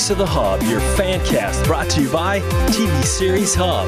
Talks 0.00 0.08
of 0.08 0.16
the 0.16 0.24
Hub, 0.26 0.62
your 0.62 0.80
fan 0.96 1.22
cast 1.26 1.62
brought 1.64 1.90
to 1.90 2.00
you 2.00 2.10
by 2.10 2.40
TV 2.70 3.04
Series 3.04 3.54
Hub. 3.54 3.86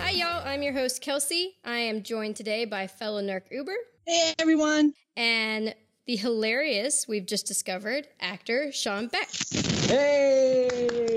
Hi, 0.00 0.08
y'all. 0.08 0.42
I'm 0.46 0.62
your 0.62 0.72
host, 0.72 1.02
Kelsey. 1.02 1.56
I 1.62 1.76
am 1.76 2.02
joined 2.02 2.36
today 2.36 2.64
by 2.64 2.86
fellow 2.86 3.20
Nerk 3.20 3.42
Uber. 3.50 3.76
Hey, 4.06 4.32
everyone. 4.38 4.94
And 5.14 5.74
the 6.06 6.16
hilarious, 6.16 7.06
we've 7.06 7.26
just 7.26 7.46
discovered, 7.46 8.08
actor 8.18 8.72
Sean 8.72 9.10
Baek. 9.10 9.86
Hey! 9.86 11.13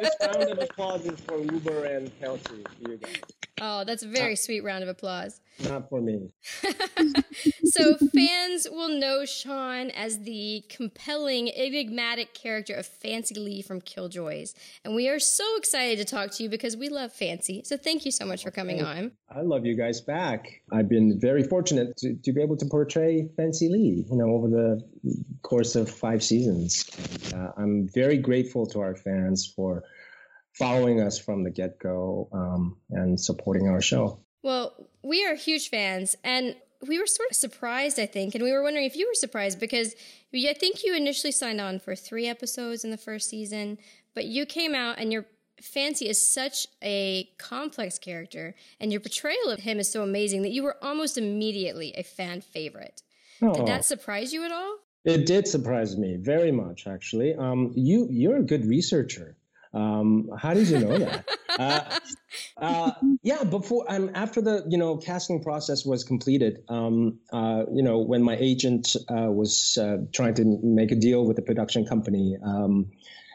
This, 0.00 0.14
round 0.20 0.50
of 0.50 0.58
applause 0.58 1.06
is 1.06 1.18
for 1.20 1.38
Uber 1.40 1.84
and 1.86 2.20
Kelsey, 2.20 2.64
you 2.86 2.96
guys. 2.98 3.20
Oh, 3.60 3.84
that's 3.84 4.02
a 4.02 4.08
very 4.08 4.36
sweet 4.36 4.62
round 4.62 4.82
of 4.82 4.88
applause. 4.88 5.40
Not 5.64 5.88
for 5.88 6.00
me. 6.00 6.30
so, 7.64 7.96
fans 8.14 8.68
will 8.70 8.88
know 8.88 9.24
Sean 9.24 9.90
as 9.90 10.20
the 10.20 10.62
compelling, 10.68 11.50
enigmatic 11.50 12.32
character 12.32 12.74
of 12.74 12.86
Fancy 12.86 13.34
Lee 13.34 13.62
from 13.62 13.80
Killjoys. 13.80 14.54
And 14.84 14.94
we 14.94 15.08
are 15.08 15.18
so 15.18 15.44
excited 15.56 15.98
to 15.98 16.04
talk 16.04 16.30
to 16.32 16.44
you 16.44 16.48
because 16.48 16.76
we 16.76 16.88
love 16.88 17.12
Fancy. 17.12 17.62
So, 17.64 17.76
thank 17.76 18.04
you 18.04 18.12
so 18.12 18.24
much 18.24 18.44
for 18.44 18.52
coming 18.52 18.84
on. 18.84 19.10
I 19.28 19.40
love 19.40 19.66
you 19.66 19.76
guys 19.76 20.00
back. 20.00 20.62
I've 20.72 20.88
been 20.88 21.18
very 21.20 21.42
fortunate 21.42 21.96
to, 21.98 22.14
to 22.14 22.32
be 22.32 22.40
able 22.40 22.56
to 22.58 22.66
portray 22.66 23.28
Fancy 23.36 23.68
Lee, 23.68 24.06
you 24.08 24.16
know, 24.16 24.30
over 24.30 24.48
the 24.48 24.80
course 25.42 25.74
of 25.74 25.90
five 25.90 26.22
seasons. 26.22 26.84
Uh, 27.34 27.50
I'm 27.56 27.88
very 27.92 28.18
grateful 28.18 28.66
to 28.66 28.80
our 28.80 28.94
fans 28.94 29.37
for 29.46 29.82
following 30.52 31.00
us 31.00 31.18
from 31.18 31.44
the 31.44 31.50
get 31.50 31.78
go 31.78 32.28
um, 32.32 32.76
and 32.90 33.20
supporting 33.20 33.68
our 33.68 33.80
show. 33.80 34.20
Well, 34.42 34.88
we 35.02 35.24
are 35.26 35.34
huge 35.34 35.68
fans, 35.68 36.16
and 36.24 36.56
we 36.86 36.98
were 36.98 37.06
sort 37.06 37.30
of 37.30 37.36
surprised, 37.36 37.98
I 37.98 38.06
think, 38.06 38.34
and 38.34 38.42
we 38.42 38.52
were 38.52 38.62
wondering 38.62 38.86
if 38.86 38.96
you 38.96 39.06
were 39.06 39.14
surprised 39.14 39.58
because 39.58 39.94
I 40.34 40.54
think 40.54 40.84
you 40.84 40.94
initially 40.94 41.32
signed 41.32 41.60
on 41.60 41.80
for 41.80 41.94
three 41.94 42.28
episodes 42.28 42.84
in 42.84 42.90
the 42.90 42.96
first 42.96 43.28
season, 43.28 43.78
but 44.14 44.26
you 44.26 44.46
came 44.46 44.74
out 44.74 44.98
and 44.98 45.12
your 45.12 45.26
Fancy 45.60 46.08
is 46.08 46.20
such 46.20 46.66
a 46.82 47.28
complex 47.38 47.98
character, 47.98 48.54
and 48.80 48.92
your 48.92 49.00
portrayal 49.00 49.50
of 49.50 49.60
him 49.60 49.78
is 49.80 49.90
so 49.90 50.02
amazing 50.02 50.42
that 50.42 50.52
you 50.52 50.62
were 50.62 50.76
almost 50.82 51.18
immediately 51.18 51.92
a 51.96 52.02
fan 52.02 52.40
favorite. 52.40 53.02
Oh. 53.42 53.54
Did 53.54 53.66
that 53.66 53.84
surprise 53.84 54.32
you 54.32 54.44
at 54.44 54.52
all? 54.52 54.76
It 55.04 55.26
did 55.26 55.48
surprise 55.48 55.96
me 55.96 56.16
very 56.16 56.52
much, 56.52 56.86
actually. 56.86 57.34
Um, 57.34 57.72
you 57.74 58.08
you're 58.10 58.36
a 58.36 58.42
good 58.42 58.66
researcher. 58.66 59.36
Um, 59.72 60.30
how 60.36 60.54
did 60.54 60.68
you 60.68 60.78
know 60.78 60.98
that? 60.98 61.28
uh, 61.58 61.98
uh, 62.56 62.92
yeah, 63.22 63.44
before 63.44 63.84
um, 63.88 64.10
after 64.14 64.40
the 64.40 64.64
you 64.68 64.78
know 64.78 64.96
casting 64.96 65.42
process 65.42 65.84
was 65.84 66.04
completed, 66.04 66.62
um, 66.68 67.18
uh, 67.32 67.64
you 67.72 67.82
know 67.82 67.98
when 67.98 68.22
my 68.22 68.36
agent 68.36 68.96
uh, 69.08 69.30
was 69.30 69.78
uh, 69.80 69.98
trying 70.12 70.34
to 70.34 70.44
make 70.62 70.90
a 70.92 70.96
deal 70.96 71.26
with 71.26 71.36
the 71.36 71.42
production 71.42 71.86
company. 71.86 72.36
Um, 72.42 72.92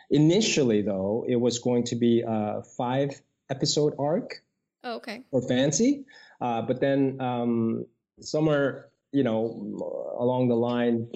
initially, 0.10 0.82
though, 0.82 1.26
it 1.28 1.38
was 1.38 1.60
going 1.60 1.86
to 1.86 1.96
be 1.96 2.24
a 2.26 2.64
five 2.78 3.22
episode 3.50 3.94
arc. 4.00 4.42
Oh, 4.84 4.96
okay. 4.96 5.24
Or 5.32 5.42
Fancy, 5.42 6.06
uh, 6.42 6.62
but 6.64 6.82
then 6.82 7.22
um, 7.22 7.86
somewhere 8.20 8.90
you 9.12 9.24
know 9.24 10.16
along 10.18 10.50
the 10.50 10.56
line 10.56 11.10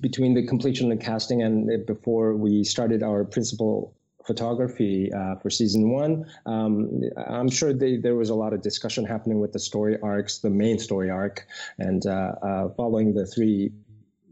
between 0.00 0.34
the 0.34 0.46
completion 0.46 0.92
of 0.92 0.98
the 0.98 1.04
casting 1.04 1.42
and 1.42 1.86
before 1.86 2.36
we 2.36 2.62
started 2.62 3.02
our 3.02 3.24
principal 3.24 3.94
photography 4.26 5.12
uh, 5.12 5.36
for 5.36 5.50
season 5.50 5.90
one. 5.90 6.26
Um, 6.46 7.02
I'm 7.16 7.48
sure 7.48 7.72
they, 7.72 7.96
there 7.96 8.16
was 8.16 8.30
a 8.30 8.34
lot 8.34 8.52
of 8.52 8.60
discussion 8.62 9.04
happening 9.04 9.40
with 9.40 9.52
the 9.52 9.58
story 9.58 9.98
arcs, 10.02 10.38
the 10.38 10.50
main 10.50 10.78
story 10.78 11.10
arc, 11.10 11.46
and 11.78 12.06
uh, 12.06 12.32
uh, 12.42 12.68
following 12.76 13.14
the 13.14 13.26
three 13.26 13.72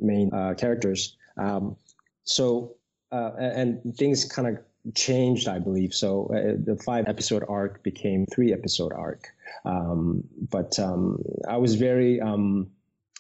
main 0.01 0.33
uh, 0.35 0.55
characters. 0.55 1.17
Um, 1.37 1.77
so, 2.25 2.75
and 3.13 3.81
things 3.97 4.25
kind 4.25 4.49
of 4.49 4.59
changed, 4.95 5.49
I 5.49 5.59
believe. 5.59 5.95
So 5.95 6.27
uh, 6.27 6.57
the 6.63 6.77
five 6.85 7.07
episode 7.09 7.45
arc 7.49 7.83
became 7.83 8.27
three 8.27 8.53
episode 8.53 8.93
arc. 8.93 9.29
Um, 9.65 10.25
but 10.51 10.79
um, 10.79 11.23
I 11.49 11.57
was 11.57 11.77
very 11.77 12.21
um, 12.21 12.69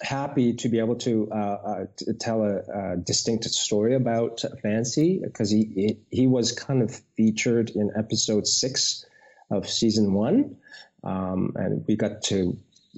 happy 0.04 0.54
to 0.54 0.69
be 0.69 0.78
able 0.78 0.97
to, 0.97 1.28
uh, 1.32 1.34
uh, 1.34 1.84
tell 2.20 2.42
a, 2.42 2.92
a, 2.92 2.97
distinct 2.97 3.44
story 3.44 3.94
about 3.94 4.42
Fancy 4.62 5.20
because 5.22 5.50
he, 5.50 5.65
he, 5.75 5.98
he 6.10 6.26
was 6.26 6.53
kind 6.53 6.82
of 6.82 6.94
featured 7.16 7.70
in 7.70 7.91
episode 7.97 8.47
six 8.47 9.04
of 9.50 9.69
season 9.69 10.12
one, 10.12 10.56
um, 11.03 11.53
and 11.56 11.84
we 11.87 11.97
got 11.97 12.22
to 12.22 12.56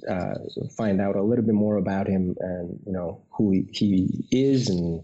uh, 0.09 0.35
find 0.77 1.01
out 1.01 1.15
a 1.15 1.23
little 1.23 1.45
bit 1.45 1.55
more 1.55 1.77
about 1.77 2.07
him 2.07 2.35
and 2.39 2.79
you 2.85 2.91
know 2.91 3.23
who 3.31 3.51
he, 3.51 3.67
he 3.71 4.27
is 4.31 4.69
and 4.69 5.03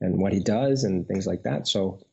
and 0.00 0.18
what 0.18 0.32
he 0.32 0.40
does 0.40 0.84
and 0.84 1.06
things 1.06 1.26
like 1.26 1.44
that. 1.44 1.66
So 1.66 2.04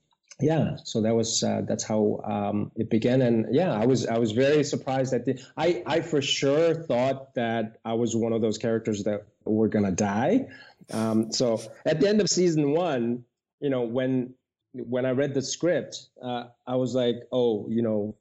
yeah 0.42 0.76
so 0.84 1.02
that 1.02 1.16
was 1.16 1.44
uh, 1.44 1.62
that's 1.68 1.84
how 1.84 2.20
um, 2.24 2.72
it 2.76 2.90
began 2.90 3.22
and 3.22 3.54
yeah 3.54 3.74
i 3.74 3.86
was 3.86 4.08
i 4.08 4.18
was 4.18 4.32
very 4.32 4.64
surprised 4.64 5.14
that 5.14 5.26
the, 5.26 5.40
i 5.58 5.84
i 5.86 6.02
for 6.02 6.22
sure 6.22 6.74
thought 6.74 7.34
that 7.36 7.78
i 7.86 7.94
was 7.94 8.16
one 8.16 8.34
of 8.34 8.42
those 8.42 8.58
characters 8.58 9.04
that 9.04 9.26
were 9.46 9.68
gonna 9.68 9.92
die. 9.92 10.48
Um, 10.92 11.32
so 11.32 11.60
at 11.86 12.00
the 12.00 12.08
end 12.08 12.22
of 12.22 12.28
season 12.28 12.72
one 12.72 13.24
you 13.60 13.70
know 13.70 13.82
when 13.82 14.34
when 14.74 15.06
i 15.06 15.12
read 15.12 15.34
the 15.34 15.42
script 15.42 16.08
uh, 16.24 16.46
i 16.68 16.76
was 16.76 16.96
like 16.96 17.16
oh 17.32 17.68
you 17.70 17.82
know 17.82 18.16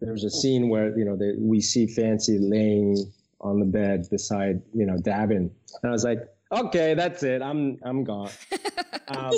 there's 0.00 0.24
a 0.24 0.30
scene 0.30 0.68
where 0.68 0.96
you 0.96 1.04
know 1.04 1.16
they, 1.16 1.32
we 1.38 1.60
see 1.60 1.86
fancy 1.86 2.38
laying 2.38 2.96
on 3.40 3.58
the 3.58 3.66
bed 3.66 4.06
beside 4.10 4.62
you 4.72 4.86
know 4.86 4.96
davin. 4.96 5.50
And 5.82 5.84
i 5.84 5.90
was 5.90 6.04
like 6.04 6.20
okay 6.52 6.94
that's 6.94 7.22
it 7.22 7.42
i'm 7.42 7.78
i'm 7.82 8.04
gone 8.04 8.30
um, 9.08 9.32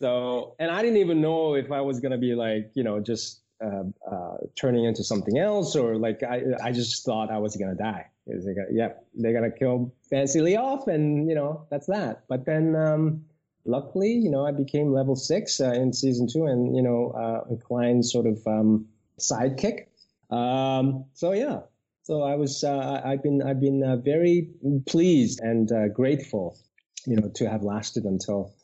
so, 0.00 0.56
and 0.58 0.70
I 0.70 0.82
didn't 0.82 0.98
even 0.98 1.20
know 1.20 1.54
if 1.54 1.70
I 1.70 1.80
was 1.80 2.00
gonna 2.00 2.18
be 2.18 2.34
like, 2.34 2.70
you 2.74 2.82
know, 2.82 3.00
just 3.00 3.42
uh, 3.64 3.84
uh, 4.10 4.36
turning 4.56 4.84
into 4.84 5.04
something 5.04 5.38
else, 5.38 5.76
or 5.76 5.96
like 5.96 6.22
I, 6.22 6.42
I 6.62 6.72
just 6.72 7.04
thought 7.04 7.30
I 7.30 7.38
was 7.38 7.56
gonna 7.56 7.76
die. 7.76 8.06
They 8.26 8.34
gonna, 8.34 8.66
yep, 8.72 9.04
they're 9.14 9.32
gonna 9.32 9.50
kill 9.50 9.94
Fancy 10.10 10.40
Lee 10.40 10.56
off, 10.56 10.88
and 10.88 11.28
you 11.28 11.34
know, 11.34 11.66
that's 11.70 11.86
that. 11.86 12.24
But 12.28 12.46
then, 12.46 12.74
um, 12.76 13.24
luckily, 13.64 14.12
you 14.12 14.30
know, 14.30 14.46
I 14.46 14.52
became 14.52 14.92
level 14.92 15.16
six 15.16 15.60
uh, 15.60 15.70
in 15.70 15.92
season 15.92 16.26
two, 16.26 16.46
and 16.46 16.74
you 16.76 16.82
know, 16.82 17.10
uh, 17.10 17.54
Khlyen's 17.54 18.12
sort 18.12 18.26
of 18.26 18.44
um, 18.46 18.86
sidekick. 19.18 19.86
Um, 20.30 21.04
so 21.14 21.32
yeah, 21.32 21.60
so 22.02 22.22
I 22.22 22.34
was, 22.36 22.64
uh, 22.64 23.00
I've 23.04 23.22
been, 23.22 23.42
I've 23.42 23.60
been 23.60 23.82
uh, 23.82 23.96
very 23.96 24.48
pleased 24.86 25.40
and 25.40 25.70
uh, 25.70 25.88
grateful, 25.88 26.58
you 27.06 27.16
know, 27.16 27.30
to 27.36 27.48
have 27.48 27.62
lasted 27.62 28.04
until 28.04 28.54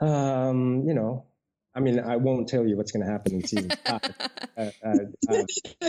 um, 0.00 0.84
you 0.86 0.94
know, 0.94 1.26
I 1.74 1.80
mean, 1.80 2.00
I 2.00 2.16
won't 2.16 2.48
tell 2.48 2.66
you 2.66 2.76
what's 2.76 2.92
going 2.92 3.04
to 3.04 3.10
happen 3.10 3.34
in 3.34 3.46
season 3.46 3.70
five. 3.86 4.00
uh, 4.56 4.70
uh, 4.84 4.96
uh, 5.28 5.88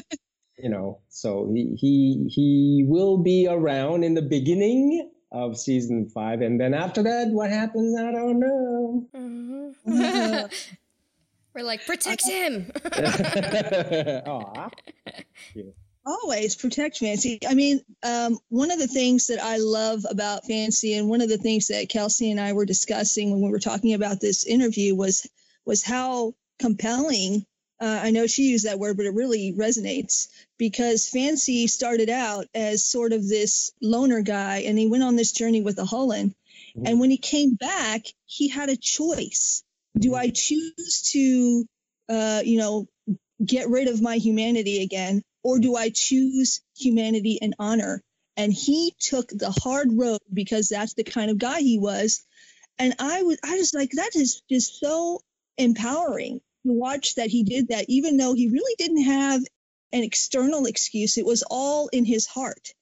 you 0.58 0.70
know, 0.70 1.00
so 1.10 1.50
he 1.54 1.76
he 1.80 2.28
he 2.30 2.86
will 2.88 3.18
be 3.18 3.48
around 3.50 4.04
in 4.04 4.14
the 4.14 4.22
beginning 4.22 5.10
of 5.32 5.58
season 5.58 6.10
five, 6.14 6.42
and 6.42 6.60
then 6.60 6.74
after 6.74 7.02
that, 7.04 7.30
what 7.30 7.50
happens? 7.50 7.98
I 7.98 8.12
don't 8.12 8.40
know. 8.40 9.08
Mm-hmm. 9.16 10.46
We're 11.54 11.64
like, 11.64 11.86
protect 11.86 12.26
him. 12.30 12.72
Aw. 12.86 14.70
Yeah. 15.54 15.64
Always 16.04 16.56
protect 16.56 16.98
Fancy. 16.98 17.40
I 17.48 17.54
mean, 17.54 17.82
um, 18.02 18.40
one 18.50 18.72
of 18.72 18.80
the 18.80 18.88
things 18.88 19.28
that 19.28 19.42
I 19.42 19.58
love 19.58 20.04
about 20.10 20.46
Fancy, 20.46 20.96
and 20.96 21.08
one 21.08 21.22
of 21.22 21.30
the 21.30 21.38
things 21.38 21.68
that 21.68 21.90
Kelsey 21.90 22.32
and 22.32 22.40
I 22.40 22.54
were 22.54 22.66
discussing 22.66 23.30
when 23.30 23.42
we 23.42 23.52
were 23.52 23.60
talking 23.60 23.94
about 23.94 24.20
this 24.20 24.46
interview 24.46 24.96
was 24.96 25.30
was 25.64 25.84
how 25.84 26.34
compelling. 26.60 27.46
Uh, 27.80 28.00
I 28.04 28.12
know 28.12 28.26
she 28.26 28.50
used 28.50 28.66
that 28.66 28.80
word, 28.80 28.98
but 28.98 29.06
it 29.06 29.14
really 29.14 29.54
resonates 29.54 30.28
because 30.58 31.08
Fancy 31.08 31.68
started 31.68 32.10
out 32.10 32.48
as 32.56 32.84
sort 32.84 33.14
of 33.14 33.28
this 33.28 33.72
loner 33.80 34.22
guy, 34.22 34.64
and 34.66 34.80
he 34.80 34.88
went 34.88 35.04
on 35.04 35.16
this 35.16 35.32
journey 35.32 35.62
with 35.62 35.78
a 35.78 35.86
Hullen. 35.86 36.34
Mm-hmm. 36.76 36.88
And 36.88 37.00
when 37.00 37.12
he 37.12 37.18
came 37.18 37.54
back, 37.54 38.06
he 38.26 38.48
had 38.48 38.70
a 38.70 38.78
choice: 38.78 39.64
Do 39.96 40.16
I 40.16 40.30
choose 40.30 41.12
to, 41.14 41.66
uh, 42.10 42.42
you 42.44 42.58
know, 42.58 42.88
get 43.46 43.70
rid 43.70 43.88
of 43.88 44.02
my 44.02 44.18
humanity 44.18 44.82
again, 44.82 45.22
or 45.44 45.60
do 45.60 45.76
I 45.76 45.90
choose 45.90 46.62
humanity 46.78 47.40
and 47.42 47.56
honor? 47.60 48.04
And 48.38 48.54
he 48.54 48.94
took 49.00 49.30
the 49.30 49.52
hard 49.52 49.90
road 49.92 50.20
because 50.34 50.70
that's 50.70 50.94
the 50.94 51.04
kind 51.04 51.32
of 51.32 51.38
guy 51.38 51.60
he 51.60 51.78
was. 51.78 52.24
And 52.80 52.96
I 53.00 53.24
was, 53.24 53.38
I 53.44 53.58
was 53.58 53.74
like, 53.74 53.92
that 53.92 54.16
is 54.16 54.42
just 54.50 54.80
so 54.80 55.22
empowering 55.58 56.42
to 56.66 56.72
watch 56.72 57.16
that 57.16 57.30
he 57.30 57.44
did 57.44 57.70
that, 57.70 57.86
even 57.90 58.18
though 58.18 58.34
he 58.34 58.48
really 58.48 58.76
didn't 58.78 59.04
have 59.04 59.42
an 59.92 60.04
external 60.04 60.66
excuse. 60.66 61.18
It 61.18 61.26
was 61.26 61.44
all 61.50 61.90
in 61.90 62.06
his 62.06 62.26
heart. 62.26 62.74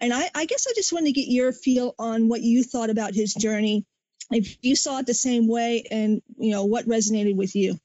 And 0.00 0.12
I, 0.12 0.30
I 0.34 0.44
guess 0.44 0.66
I 0.68 0.72
just 0.74 0.92
want 0.92 1.06
to 1.06 1.12
get 1.12 1.28
your 1.28 1.52
feel 1.52 1.94
on 1.98 2.28
what 2.28 2.42
you 2.42 2.62
thought 2.62 2.90
about 2.90 3.14
his 3.14 3.34
journey, 3.34 3.84
if 4.30 4.58
you 4.62 4.76
saw 4.76 4.98
it 4.98 5.06
the 5.06 5.14
same 5.14 5.48
way, 5.48 5.84
and 5.90 6.22
you 6.36 6.52
know 6.52 6.66
what 6.66 6.86
resonated 6.86 7.34
with 7.34 7.56
you. 7.56 7.78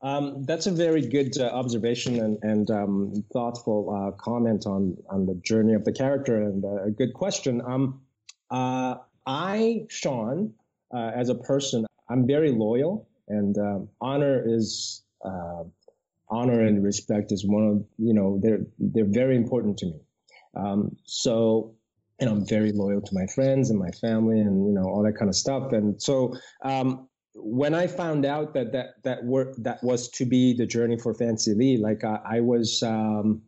Um, 0.00 0.44
that's 0.44 0.66
a 0.66 0.70
very 0.70 1.02
good 1.02 1.36
uh, 1.38 1.46
observation 1.46 2.20
and, 2.20 2.38
and 2.42 2.70
um, 2.70 3.24
thoughtful 3.32 3.90
uh, 3.90 4.16
comment 4.22 4.64
on, 4.66 4.96
on 5.10 5.26
the 5.26 5.34
journey 5.34 5.74
of 5.74 5.84
the 5.84 5.92
character, 5.92 6.42
and 6.42 6.64
uh, 6.64 6.84
a 6.84 6.90
good 6.90 7.14
question. 7.14 7.60
Um, 7.60 8.00
uh, 8.50 8.96
I, 9.26 9.86
Sean, 9.88 10.54
uh, 10.94 11.10
as 11.14 11.28
a 11.28 11.34
person, 11.34 11.84
I'm 12.08 12.26
very 12.26 12.52
loyal, 12.52 13.08
and 13.28 13.58
um, 13.58 13.88
honor 14.00 14.42
is 14.46 15.02
uh, 15.24 15.64
honor 16.30 16.64
and 16.64 16.84
respect 16.84 17.32
is 17.32 17.44
one 17.44 17.66
of 17.66 17.84
you 17.98 18.14
know 18.14 18.38
they're 18.42 18.60
they're 18.78 19.04
very 19.04 19.36
important 19.36 19.78
to 19.78 19.86
me. 19.86 20.00
Um, 20.54 20.96
so 21.04 21.74
and 22.20 22.28
I'm 22.28 22.46
very 22.46 22.72
loyal 22.72 23.00
to 23.00 23.14
my 23.14 23.26
friends 23.26 23.70
and 23.70 23.78
my 23.78 23.90
family 23.90 24.40
and 24.40 24.66
you 24.66 24.72
know 24.72 24.84
all 24.84 25.02
that 25.04 25.16
kind 25.16 25.28
of 25.28 25.36
stuff. 25.36 25.72
And 25.72 26.00
so 26.00 26.36
um, 26.62 27.07
when 27.40 27.74
I 27.74 27.86
found 27.86 28.24
out 28.24 28.54
that 28.54 28.72
that 28.72 29.02
that 29.04 29.24
work 29.24 29.54
that 29.58 29.82
was 29.82 30.08
to 30.10 30.24
be 30.24 30.54
the 30.54 30.66
journey 30.66 30.98
for 30.98 31.14
Fancy 31.14 31.54
Lee, 31.54 31.76
like 31.76 32.04
I, 32.04 32.20
I 32.24 32.40
was. 32.40 32.82
Um, 32.82 33.42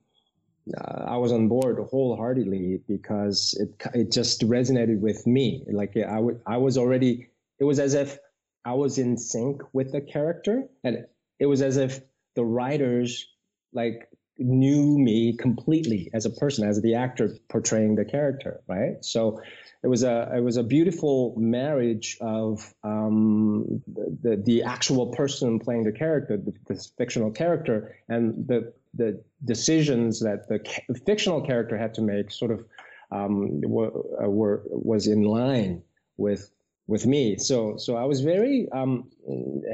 uh, 0.78 1.04
I 1.08 1.16
was 1.16 1.32
on 1.32 1.48
board 1.48 1.78
wholeheartedly 1.90 2.82
because 2.87 3.58
it 3.58 3.70
it 3.94 4.12
just 4.12 4.42
resonated 4.42 5.00
with 5.00 5.26
me. 5.26 5.64
Like 5.72 5.96
I, 5.96 6.16
w- 6.16 6.38
I 6.46 6.58
was 6.58 6.78
already, 6.78 7.28
it 7.58 7.64
was 7.64 7.81
as 7.81 7.94
if 7.94 8.19
I 8.64 8.75
was 8.75 8.98
in 8.98 9.16
sync 9.16 9.62
with 9.72 9.90
the 9.90 10.00
character, 10.00 10.64
and 10.84 11.06
it 11.40 11.46
was 11.46 11.62
as 11.62 11.76
if 11.76 12.00
the 12.37 12.44
writers 12.44 13.26
like 13.72 14.08
knew 14.40 14.98
me 14.98 15.37
completely 15.37 16.10
as 16.12 16.26
a 16.26 16.31
person, 16.31 16.69
as 16.69 16.81
the 16.82 16.94
actor 16.94 17.37
portraying 17.48 17.94
the 17.94 18.04
character, 18.04 18.60
right? 18.66 19.04
So 19.04 19.40
it 19.82 19.88
was 19.88 20.02
a 20.02 20.31
it 20.34 20.40
was 20.40 20.56
a 20.56 20.62
beautiful 20.62 21.34
marriage 21.38 22.19
of 22.20 22.75
um, 22.82 23.82
the 24.22 24.37
the 24.37 24.62
actual 24.62 25.06
person 25.08 25.58
playing 25.58 25.84
the 25.84 25.92
character, 25.92 26.37
the, 26.37 26.52
the 26.66 26.88
fictional 26.98 27.31
character, 27.31 27.96
and 28.08 28.46
the 28.46 28.72
the 28.94 29.22
decisions 29.44 30.20
that 30.20 30.48
the 30.48 30.58
fictional 31.06 31.40
character 31.40 31.78
had 31.78 31.94
to 31.94 32.02
make 32.02 32.31
sort 32.31 32.50
of 32.50 32.64
um, 33.12 33.60
were, 33.62 33.90
were 34.28 34.62
was 34.66 35.06
in 35.06 35.22
line 35.22 35.82
with 36.16 36.50
with 36.87 37.06
me. 37.06 37.38
So 37.38 37.76
so 37.76 37.96
I 37.96 38.04
was 38.04 38.20
very 38.20 38.69
um, 38.72 39.10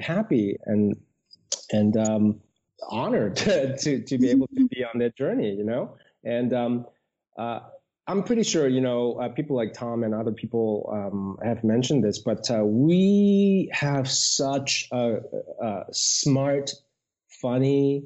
happy 0.00 0.56
and 0.66 0.96
and 1.72 1.96
um, 1.96 2.40
honored 2.88 3.36
to, 3.36 3.76
to, 3.76 4.02
to 4.02 4.18
be 4.18 4.30
able 4.30 4.46
to 4.48 4.68
be 4.68 4.84
on 4.84 4.98
that 5.00 5.16
journey, 5.16 5.54
you 5.54 5.64
know. 5.64 5.96
And 6.24 6.52
um, 6.52 6.86
uh, 7.38 7.60
I'm 8.06 8.22
pretty 8.22 8.44
sure, 8.44 8.68
you 8.68 8.80
know, 8.80 9.14
uh, 9.20 9.28
people 9.30 9.56
like 9.56 9.74
Thom 9.74 10.04
and 10.04 10.14
other 10.14 10.32
people 10.32 10.88
um, 10.92 11.38
have 11.44 11.64
mentioned 11.64 12.04
this, 12.04 12.18
but 12.18 12.50
uh, 12.50 12.64
we 12.64 13.68
have 13.72 14.10
such 14.10 14.88
a, 14.92 15.18
a, 15.60 15.84
smart, 15.92 16.70
funny, 17.28 18.04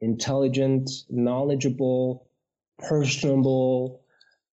intelligent, 0.00 0.90
knowledgeable, 1.08 2.28
personable, 2.78 4.02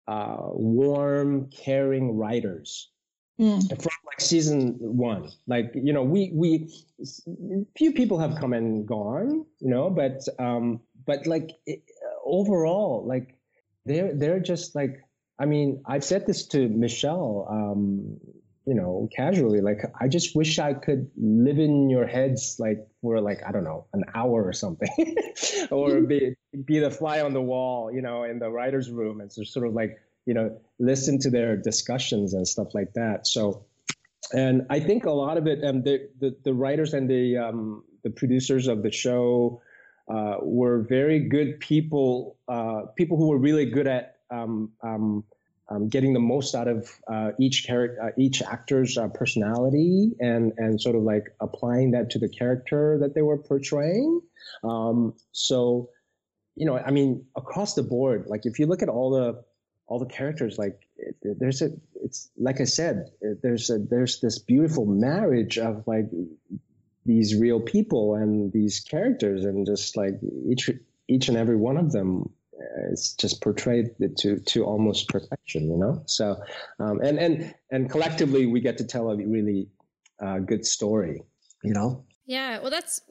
uh, 0.08 0.38
warm, 0.40 1.50
caring 1.50 2.18
writers 2.18 2.90
Mm. 3.40 3.70
from 3.70 3.92
season 4.20 4.78
one. 4.80 5.30
Like 5.48 5.72
you 5.76 5.94
know, 5.94 6.04
we 6.04 6.32
we 6.34 6.70
few 7.78 7.94
people 7.94 8.20
have 8.20 8.36
come 8.40 8.54
and 8.54 8.88
gone, 8.88 9.46
you 9.60 9.70
know, 9.70 9.90
but 9.90 10.28
um, 10.40 10.82
but 11.06 11.28
like 11.28 11.52
it, 11.66 11.82
overall, 12.26 13.06
like 13.08 13.36
they're 13.86 14.14
they're 14.14 14.40
just 14.40 14.76
like 14.76 15.04
I 15.40 15.46
mean, 15.46 15.84
I've 15.86 16.04
said 16.04 16.26
this 16.26 16.48
to 16.48 16.68
Michelle, 16.68 17.48
um, 17.50 18.18
you 18.66 18.74
know, 18.74 19.08
casually. 19.16 19.62
Like 19.62 19.82
I 20.00 20.08
just 20.08 20.36
wish 20.36 20.60
I 20.60 20.74
could 20.74 21.10
live 21.16 21.60
in 21.60 21.90
your 21.90 22.08
heads, 22.08 22.58
like 22.60 22.80
for 23.02 23.22
like 23.22 23.42
I 23.48 23.52
don't 23.52 23.64
know, 23.64 23.86
an 23.94 24.04
hour 24.16 24.44
or 24.44 24.54
something, 24.54 25.16
or 25.72 26.02
be 26.02 26.36
be 26.66 26.80
the 26.80 26.92
fly 26.92 27.22
on 27.22 27.34
the 27.34 27.42
wall, 27.42 27.92
you 27.94 28.02
know, 28.02 28.24
in 28.24 28.40
the 28.40 28.50
writers' 28.50 28.90
room, 28.90 29.22
and 29.22 29.32
so 29.32 29.44
sort 29.44 29.68
of 29.68 29.74
like 29.74 29.98
you 30.28 30.34
know, 30.34 30.60
listen 30.78 31.18
to 31.20 31.30
their 31.30 31.56
discussions 31.56 32.34
and 32.34 32.46
stuff 32.46 32.76
like 32.76 32.94
that. 32.94 33.26
So, 33.26 33.66
and 34.34 34.66
I 34.70 34.80
think 34.80 35.06
a 35.06 35.12
lot 35.12 35.38
of 35.38 35.48
it, 35.48 35.64
um, 35.64 35.84
the, 35.84 36.10
the, 36.20 36.36
the 36.44 36.54
writers 36.54 36.94
and 36.94 37.10
the, 37.10 37.38
um, 37.38 37.84
the 38.04 38.10
producers 38.10 38.68
of 38.68 38.84
the 38.84 38.92
show 38.92 39.62
uh, 40.10 40.38
were 40.42 40.82
very 40.84 41.20
good 41.20 41.60
people, 41.60 42.38
uh, 42.48 42.84
people 42.96 43.18
who 43.18 43.28
were 43.28 43.38
really 43.38 43.66
good 43.66 43.88
at 43.88 44.16
um, 44.30 44.72
um, 44.82 45.24
um 45.70 45.90
getting 45.90 46.14
the 46.14 46.20
most 46.20 46.56
out 46.56 46.68
of 46.68 46.90
uh, 47.10 47.32
each 47.40 47.66
character, 47.66 48.02
uh, 48.02 48.12
each 48.18 48.42
actor's 48.42 48.98
uh, 48.98 49.08
personality, 49.10 50.14
and 50.20 50.54
and 50.58 50.80
sort 50.80 50.96
of 50.96 51.04
like 51.04 51.26
applying 51.42 51.92
that 51.92 52.10
to 52.12 52.20
the 52.20 52.30
character 52.30 52.98
that 53.02 53.16
they 53.16 53.22
were 53.22 53.38
portraying. 53.38 54.22
Um, 54.64 55.14
so, 55.34 55.90
you 56.56 56.66
know, 56.66 56.78
I 56.78 56.92
mean, 56.92 57.26
across 57.36 57.74
the 57.74 57.84
board, 57.84 58.26
like 58.28 58.46
if 58.46 58.60
you 58.60 58.66
look 58.66 58.82
at 58.82 58.90
all 58.90 59.12
the 59.12 59.44
all 59.88 60.00
the 60.00 60.06
characters 60.06 60.58
like 60.58 60.87
there's 61.24 61.62
a 61.62 61.70
it's 62.04 62.30
like 62.38 62.62
i 62.62 62.64
said 62.64 63.10
there's 63.42 63.70
a 63.70 63.78
there's 63.78 64.20
this 64.22 64.40
beautiful 64.40 64.86
marriage 64.86 65.58
of 65.58 65.84
like 65.88 66.06
these 67.06 67.36
real 67.36 67.60
people 67.60 68.16
and 68.16 68.52
these 68.52 68.82
characters 68.82 69.46
and 69.46 69.66
just 69.66 69.98
like 69.98 70.20
each 70.48 70.70
each 71.08 71.30
and 71.30 71.38
every 71.38 71.56
one 71.56 71.78
of 71.78 71.92
them 71.92 72.30
is 72.92 73.14
just 73.14 73.42
portrayed 73.42 73.92
to 74.18 74.40
to 74.40 74.64
almost 74.66 75.08
perfection 75.10 75.70
you 75.70 75.78
know? 75.78 76.04
So 76.06 76.36
um, 76.80 77.00
and 77.02 77.18
and 77.18 77.56
and 77.72 77.90
collectively 77.90 78.46
we 78.46 78.60
get 78.60 78.78
to 78.80 78.84
tell 78.84 79.10
a 79.10 79.16
really 79.16 79.70
uh, 80.22 80.40
good 80.40 80.66
story 80.66 81.24
you 81.64 81.74
know? 81.74 82.04
Yeah 82.26 82.60
well 82.60 82.72
that's 82.72 83.02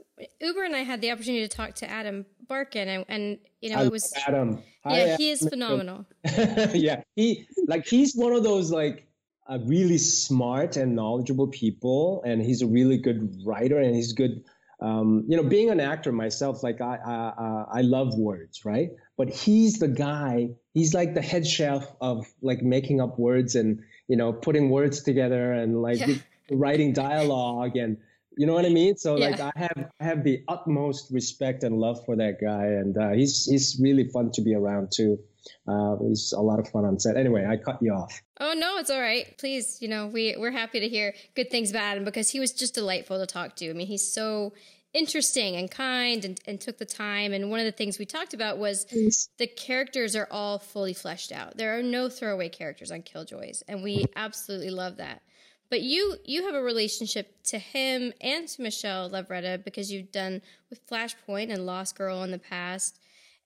uber 0.41 0.65
and 0.65 0.75
i 0.75 0.81
had 0.81 1.01
the 1.01 1.11
opportunity 1.11 1.47
to 1.47 1.57
talk 1.57 1.75
to 1.75 1.89
adam 1.91 2.25
Barken, 2.49 2.87
and, 2.87 3.05
and 3.09 3.39
you 3.61 3.71
know 3.71 3.79
I 3.79 3.85
it 3.87 3.93
was 3.93 4.13
adam 4.27 4.63
yeah, 4.91 5.11
Hi, 5.11 5.17
he 5.17 5.31
is 5.31 5.47
phenomenal. 5.49 6.07
yeah, 6.75 7.03
he 7.15 7.47
like 7.67 7.87
he's 7.87 8.15
one 8.15 8.33
of 8.33 8.43
those 8.43 8.71
like 8.71 9.07
uh, 9.49 9.59
really 9.65 9.99
smart 9.99 10.77
and 10.77 10.95
knowledgeable 10.95 11.49
people, 11.49 12.23
and 12.25 12.43
he's 12.43 12.63
a 12.63 12.67
really 12.67 12.99
good 12.99 13.37
writer, 13.45 13.79
and 13.79 13.95
he's 13.95 14.13
good. 14.13 14.45
Um, 14.81 15.25
you 15.27 15.37
know, 15.37 15.43
being 15.43 15.71
an 15.71 15.81
actor 15.81 16.13
myself, 16.13 16.63
like 16.63 16.81
I, 16.83 16.97
I, 16.97 17.79
I 17.79 17.81
love 17.81 18.15
words, 18.19 18.65
right? 18.67 18.91
But 19.17 19.31
he's 19.31 19.79
the 19.79 19.89
guy. 19.89 20.51
He's 20.75 20.93
like 20.93 21.15
the 21.15 21.23
head 21.23 21.47
chef 21.47 21.91
of 22.01 22.27
like 22.43 22.61
making 22.63 23.01
up 23.01 23.19
words 23.19 23.55
and 23.55 23.81
you 24.09 24.17
know 24.17 24.33
putting 24.33 24.71
words 24.71 25.03
together 25.03 25.53
and 25.53 25.81
like 25.81 26.07
yeah. 26.07 26.17
writing 26.51 26.93
dialogue 26.93 27.77
and 27.77 27.97
you 28.37 28.47
know 28.47 28.53
what 28.53 28.67
I 28.67 28.69
mean? 28.69 28.97
So 28.97 29.17
yeah. 29.17 29.29
like 29.31 29.41
I 29.41 29.53
have 29.57 29.91
I 30.01 30.05
have 30.05 30.25
the 30.25 30.43
utmost 30.49 31.11
respect 31.11 31.63
and 31.63 31.79
love 31.79 32.05
for 32.05 32.17
that 32.17 32.39
guy, 32.41 32.65
and 32.65 32.97
uh, 32.97 33.11
he's 33.13 33.47
he's 33.47 33.79
really 33.81 34.09
fun 34.09 34.31
to 34.33 34.43
be 34.43 34.55
around 34.55 34.93
too. 34.95 35.19
Uh, 35.67 35.97
he's 36.09 36.33
a 36.33 36.41
lot 36.41 36.59
of 36.59 36.69
fun 36.69 36.85
on 36.85 36.99
set. 36.99 37.17
Anyway, 37.17 37.47
I 37.47 37.57
cut 37.57 37.79
you 37.81 37.93
off. 37.93 38.21
Oh 38.39 38.55
no, 38.57 38.79
it's 38.79 38.91
all 38.91 39.01
right. 39.01 39.37
Please, 39.39 39.79
you 39.81 39.89
know 39.89 40.09
we 40.09 40.37
we're 40.39 40.51
happy 40.51 40.81
to 40.81 40.89
hear 40.89 41.15
good 41.35 41.51
things 41.51 41.71
about 41.71 41.97
him 41.97 42.05
because 42.05 42.31
he 42.31 42.39
was 42.39 42.53
just 42.53 42.75
delightful 42.75 43.19
to 43.19 43.27
talk 43.27 43.57
to. 43.57 43.71
I 43.71 43.73
mean, 43.73 43.87
he's 43.87 44.13
so 44.13 44.53
interesting 44.93 45.57
and 45.57 45.71
kind 45.71 46.25
and, 46.25 46.41
and 46.47 46.61
took 46.61 46.79
the 46.79 46.87
time. 46.87 47.33
And 47.33 47.51
one 47.51 47.61
of 47.61 47.67
the 47.67 47.73
things 47.73 47.99
we 47.99 48.07
talked 48.07 48.35
about 48.35 48.59
was 48.59 48.85
Please. 48.87 49.29
the 49.39 49.47
characters 49.47 50.17
are 50.17 50.29
all 50.31 50.59
fully 50.59 50.95
fleshed 50.95 51.33
out. 51.33 51.57
There 51.57 51.79
are 51.79 51.83
no 51.83 52.09
throwaway 52.09 52.49
characters 52.49 52.91
on 52.91 53.03
Killjoys, 53.03 53.63
and 53.69 53.83
we 53.83 54.05
absolutely 54.15 54.71
love 54.71 54.97
that. 54.99 55.23
But 55.69 55.83
you 55.83 56.17
you 56.25 56.47
have 56.47 56.55
a 56.55 56.63
relationship 56.63 57.43
to 57.45 57.59
him 57.59 58.13
and 58.21 58.47
to 58.49 58.63
Michelle 58.63 59.11
Lovretta 59.11 59.65
because 59.65 59.91
you've 59.91 60.13
done 60.13 60.43
with 60.71 60.87
Flashpoint 60.87 61.53
and 61.53 61.67
Lost 61.67 61.97
Girl 61.97 62.23
in 62.23 62.31
the 62.31 62.39
past. 62.39 62.99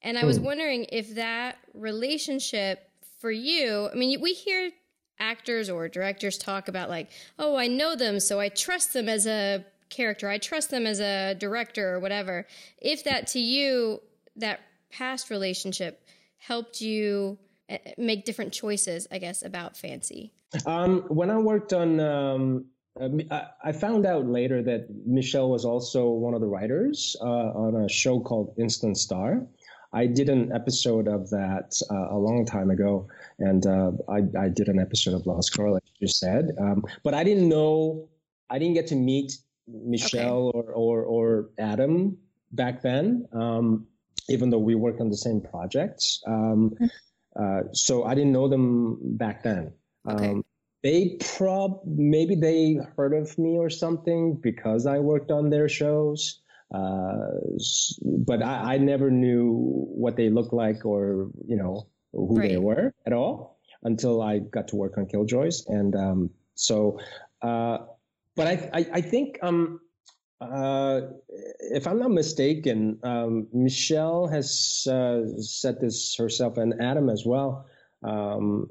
And 0.02 0.18
I 0.18 0.24
was 0.24 0.38
hmm. 0.38 0.44
wondering 0.44 0.86
if 0.90 1.14
that 1.16 1.58
relationship 1.74 2.90
for 3.20 3.30
you, 3.30 3.88
I 3.92 3.96
mean, 3.96 4.20
we 4.20 4.32
hear 4.32 4.70
actors 5.18 5.68
or 5.68 5.88
directors 5.88 6.38
talk 6.38 6.68
about 6.68 6.88
like, 6.88 7.10
oh, 7.38 7.54
I 7.56 7.66
know 7.66 7.94
them, 7.94 8.18
so 8.18 8.40
I 8.40 8.48
trust 8.48 8.94
them 8.94 9.08
as 9.08 9.26
a 9.26 9.64
character. 9.90 10.28
I 10.28 10.38
trust 10.38 10.70
them 10.70 10.86
as 10.86 11.00
a 11.00 11.34
director 11.34 11.94
or 11.94 12.00
whatever. 12.00 12.46
If 12.78 13.04
that 13.04 13.26
to 13.28 13.38
you, 13.38 14.00
that 14.36 14.60
past 14.90 15.30
relationship 15.30 16.02
helped 16.38 16.80
you 16.80 17.38
eh, 17.68 17.78
make 17.98 18.24
different 18.24 18.52
choices, 18.52 19.06
I 19.10 19.18
guess, 19.18 19.42
about 19.42 19.76
Fancy. 19.76 20.32
Um, 20.66 21.02
when 21.08 21.30
I 21.30 21.38
worked 21.38 21.72
on, 21.72 22.00
um, 22.00 22.64
uh, 23.00 23.42
I 23.62 23.72
found 23.72 24.06
out 24.06 24.26
later 24.26 24.62
that 24.62 24.88
Michelle 25.06 25.48
was 25.48 25.64
also 25.64 26.08
one 26.08 26.34
of 26.34 26.40
the 26.40 26.46
writers 26.48 27.16
uh, 27.20 27.24
on 27.24 27.84
a 27.84 27.88
show 27.88 28.20
called 28.20 28.54
Instant 28.58 28.98
Star. 28.98 29.46
I 29.92 30.06
did 30.06 30.28
an 30.28 30.52
episode 30.52 31.08
of 31.08 31.30
that 31.30 31.80
uh, 31.90 32.14
a 32.14 32.18
long 32.18 32.44
time 32.46 32.70
ago, 32.70 33.08
and 33.38 33.66
uh, 33.66 33.92
I, 34.08 34.22
I, 34.38 34.48
did 34.48 34.68
an 34.68 34.78
episode 34.78 35.14
of 35.14 35.26
Lost 35.26 35.56
Girl, 35.56 35.72
like 35.72 35.82
you 35.98 36.06
said. 36.06 36.50
Um, 36.60 36.84
but 37.02 37.12
I 37.12 37.24
didn't 37.24 37.48
know, 37.48 38.08
I 38.50 38.60
didn't 38.60 38.74
get 38.74 38.86
to 38.88 38.94
meet 38.94 39.32
Michelle 39.66 40.48
okay. 40.48 40.58
or, 40.58 40.72
or, 40.72 41.02
or 41.02 41.50
Adam 41.58 42.18
back 42.52 42.82
then, 42.82 43.26
um, 43.32 43.86
even 44.28 44.50
though 44.50 44.58
we 44.58 44.76
worked 44.76 45.00
on 45.00 45.10
the 45.10 45.16
same 45.16 45.40
projects. 45.40 46.22
Um, 46.26 46.76
hmm. 46.78 46.86
uh, 47.34 47.60
so 47.72 48.04
I 48.04 48.14
didn't 48.14 48.32
know 48.32 48.46
them 48.46 48.98
back 49.16 49.42
then. 49.42 49.72
Okay. 50.08 50.30
Um, 50.30 50.44
they 50.82 51.18
prob 51.20 51.80
maybe 51.84 52.34
they 52.34 52.78
heard 52.96 53.12
of 53.12 53.36
me 53.38 53.58
or 53.58 53.68
something 53.68 54.36
because 54.36 54.86
I 54.86 54.98
worked 54.98 55.30
on 55.30 55.50
their 55.50 55.68
shows. 55.68 56.40
Uh, 56.72 57.32
but 58.04 58.42
I, 58.42 58.74
I, 58.74 58.78
never 58.78 59.10
knew 59.10 59.56
what 59.90 60.16
they 60.16 60.30
looked 60.30 60.52
like 60.52 60.86
or 60.86 61.28
you 61.44 61.56
know 61.56 61.88
who 62.12 62.38
right. 62.38 62.48
they 62.48 62.58
were 62.58 62.94
at 63.06 63.12
all. 63.12 63.58
until 63.82 64.22
I 64.22 64.38
got 64.38 64.68
to 64.68 64.76
work 64.76 64.98
on 64.98 65.06
Killjoys. 65.06 65.66
And 65.66 65.94
um, 65.94 66.30
so, 66.54 67.00
uh, 67.42 67.78
but 68.36 68.46
I, 68.46 68.70
I, 68.72 68.86
I 68.94 69.00
think, 69.00 69.38
um, 69.42 69.80
uh, 70.40 71.02
if 71.60 71.86
I'm 71.86 71.98
not 71.98 72.10
mistaken, 72.10 72.98
um, 73.02 73.48
Michelle 73.52 74.26
has 74.26 74.86
uh, 74.90 75.22
said 75.38 75.80
this 75.80 76.16
herself, 76.16 76.56
and 76.56 76.80
Adam 76.80 77.10
as 77.10 77.26
well. 77.26 77.66
Um, 78.02 78.70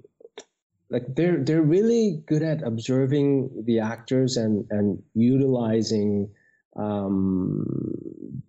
like 0.89 1.15
they're 1.15 1.43
they're 1.43 1.61
really 1.61 2.23
good 2.25 2.41
at 2.41 2.63
observing 2.63 3.63
the 3.65 3.79
actors 3.79 4.37
and 4.37 4.65
and 4.69 5.01
utilizing 5.13 6.29
um, 6.75 8.41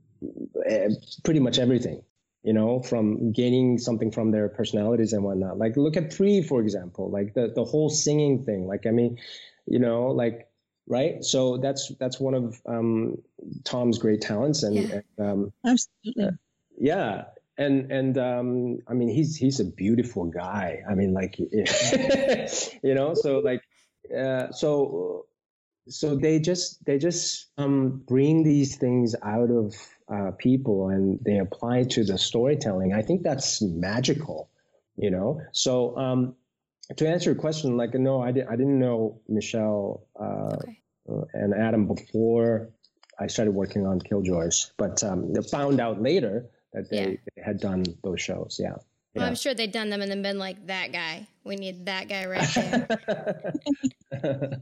eh, 0.67 0.89
pretty 1.25 1.41
much 1.41 1.59
everything 1.59 2.03
you 2.43 2.53
know 2.53 2.81
from 2.81 3.33
gaining 3.33 3.79
something 3.79 4.11
from 4.11 4.31
their 4.31 4.49
personalities 4.49 5.13
and 5.13 5.23
whatnot. 5.23 5.59
Like 5.59 5.77
look 5.77 5.97
at 5.97 6.17
Pree 6.17 6.43
for 6.43 6.61
example 6.61 7.11
like 7.11 7.35
the 7.35 7.53
the 7.55 7.65
whole 7.65 7.91
singing 7.91 8.45
thing. 8.45 8.67
Like 8.67 8.87
i 8.87 8.91
mean 8.91 9.19
you 9.67 9.79
know 9.79 10.09
like 10.09 10.51
right? 10.91 11.25
So 11.25 11.57
that's 11.57 11.93
that's 12.01 12.21
one 12.21 12.35
of 12.35 12.61
um, 12.67 13.17
thom's 13.65 13.99
great 13.99 14.21
talents 14.21 14.63
and, 14.63 14.75
yeah. 14.75 15.01
and 15.17 15.31
um, 15.31 15.53
absolutely. 15.65 16.25
uh, 16.25 16.31
yeah 16.79 17.25
and 17.59 17.91
and 17.91 18.19
um, 18.19 18.79
I 18.89 18.95
mean 18.95 19.09
he's 19.09 19.37
he's 19.37 19.61
a 19.61 19.65
beautiful 19.65 20.27
guy. 20.27 20.83
I 20.89 20.95
mean 20.95 21.13
like 21.13 21.39
you 22.83 22.95
know 22.95 23.15
so 23.15 23.39
like 23.39 23.63
uh, 24.17 24.51
so 24.53 25.27
so 25.89 26.17
they 26.17 26.39
just 26.39 26.85
they 26.85 26.99
just 26.99 27.51
um, 27.59 28.03
bring 28.07 28.43
these 28.43 28.77
things 28.77 29.15
out 29.23 29.51
of 29.51 29.75
uh, 30.13 30.31
people 30.39 30.89
and 30.89 31.19
they 31.25 31.39
apply 31.39 31.85
to 31.85 32.05
the 32.05 32.19
storytelling. 32.19 32.93
I 32.93 33.03
think 33.03 33.23
that's 33.23 33.61
magical, 33.63 34.51
you 34.97 35.11
know. 35.11 35.41
So 35.53 35.97
um, 35.97 36.37
to 36.97 37.09
answer 37.09 37.31
your 37.31 37.41
question, 37.41 37.77
like 37.77 37.95
no, 37.95 38.21
I, 38.21 38.33
di- 38.33 38.45
I 38.45 38.57
didn't 38.57 38.79
know 38.79 39.21
Michelle 39.29 40.07
uh, 40.19 40.57
okay. 40.57 41.29
and 41.35 41.55
Adam 41.55 41.87
before 41.87 42.71
I 43.19 43.27
started 43.27 43.53
working 43.53 43.87
on 43.87 44.01
Killjoys, 44.01 44.73
but 44.77 45.03
um, 45.05 45.35
found 45.51 45.81
out 45.81 46.01
later 46.01 46.47
that 46.73 46.91
they, 46.91 46.97
yeah. 46.97 47.17
they 47.37 47.43
had 47.43 47.61
done 47.61 47.85
those 48.03 48.21
shows. 48.21 48.59
Yeah. 48.63 48.77
Well, 49.15 49.27
I'm 49.27 49.35
sure 49.35 49.55
they'd 49.55 49.73
done 49.73 49.91
them 49.91 50.03
and 50.03 50.11
then 50.11 50.23
been 50.23 50.39
like, 50.39 50.67
that 50.69 50.93
guy. 50.93 51.27
We 51.45 51.57
need 51.57 51.87
that 51.87 52.09
guy 52.09 52.27
right 52.27 52.49
there. 52.55 52.89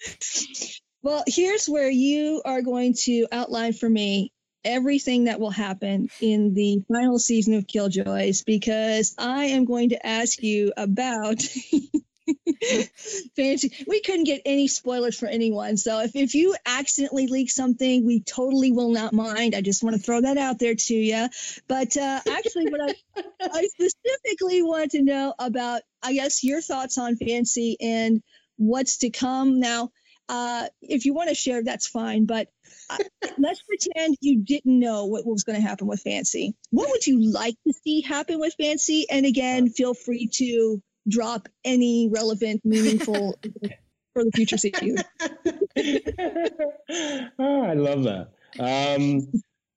well, 1.02 1.24
here's 1.26 1.66
where 1.66 1.90
you 1.90 2.42
are 2.44 2.62
going 2.62 2.94
to 3.04 3.26
outline 3.32 3.72
for 3.72 3.88
me 3.88 4.32
everything 4.64 5.24
that 5.24 5.40
will 5.40 5.50
happen 5.50 6.08
in 6.20 6.54
the 6.54 6.82
final 6.92 7.18
season 7.18 7.54
of 7.54 7.66
Killjoys 7.66 8.44
because 8.44 9.14
I 9.18 9.46
am 9.46 9.64
going 9.64 9.90
to 9.90 10.06
ask 10.06 10.42
you 10.42 10.72
about 10.76 11.42
fancy. 13.36 13.84
We 13.86 14.00
couldn't 14.00 14.24
get 14.24 14.42
any 14.44 14.68
spoilers 14.68 15.18
for 15.18 15.26
anyone. 15.26 15.76
So 15.76 16.00
if, 16.00 16.14
if 16.14 16.34
you 16.34 16.54
accidentally 16.66 17.26
leak 17.26 17.50
something, 17.50 18.04
we 18.04 18.20
totally 18.20 18.72
will 18.72 18.90
not 18.90 19.12
mind. 19.12 19.54
I 19.54 19.60
just 19.60 19.82
want 19.82 19.96
to 19.96 20.02
throw 20.02 20.20
that 20.20 20.38
out 20.38 20.58
there 20.58 20.74
to 20.74 20.94
you. 20.94 21.28
But 21.66 21.96
uh, 21.96 22.20
actually, 22.28 22.70
what 22.70 22.80
I, 22.80 23.24
I 23.40 23.66
specifically 23.66 24.62
want 24.62 24.92
to 24.92 25.02
know 25.02 25.34
about, 25.38 25.82
I 26.02 26.14
guess, 26.14 26.44
your 26.44 26.60
thoughts 26.60 26.98
on 26.98 27.16
Fancy 27.16 27.76
and 27.80 28.22
what's 28.56 28.98
to 28.98 29.10
come. 29.10 29.60
Now, 29.60 29.90
uh, 30.28 30.68
if 30.82 31.06
you 31.06 31.14
want 31.14 31.30
to 31.30 31.34
share, 31.34 31.64
that's 31.64 31.86
fine. 31.86 32.26
But 32.26 32.48
uh, 32.90 32.98
let's 33.38 33.62
pretend 33.62 34.16
you 34.20 34.42
didn't 34.42 34.78
know 34.78 35.06
what 35.06 35.26
was 35.26 35.44
going 35.44 35.60
to 35.60 35.66
happen 35.66 35.86
with 35.86 36.02
Fancy. 36.02 36.54
What 36.70 36.90
would 36.90 37.06
you 37.06 37.32
like 37.32 37.54
to 37.66 37.72
see 37.72 38.02
happen 38.02 38.38
with 38.38 38.54
Fancy? 38.60 39.06
And 39.10 39.24
again, 39.24 39.70
feel 39.70 39.94
free 39.94 40.28
to 40.34 40.82
drop 41.08 41.48
any 41.64 42.08
relevant, 42.08 42.64
meaningful 42.64 43.38
for 44.12 44.24
the 44.24 44.30
future 44.34 44.58
season. 44.58 44.98
oh, 47.38 47.62
I 47.62 47.74
love 47.74 48.02
that. 48.04 48.30
Um, 48.58 49.28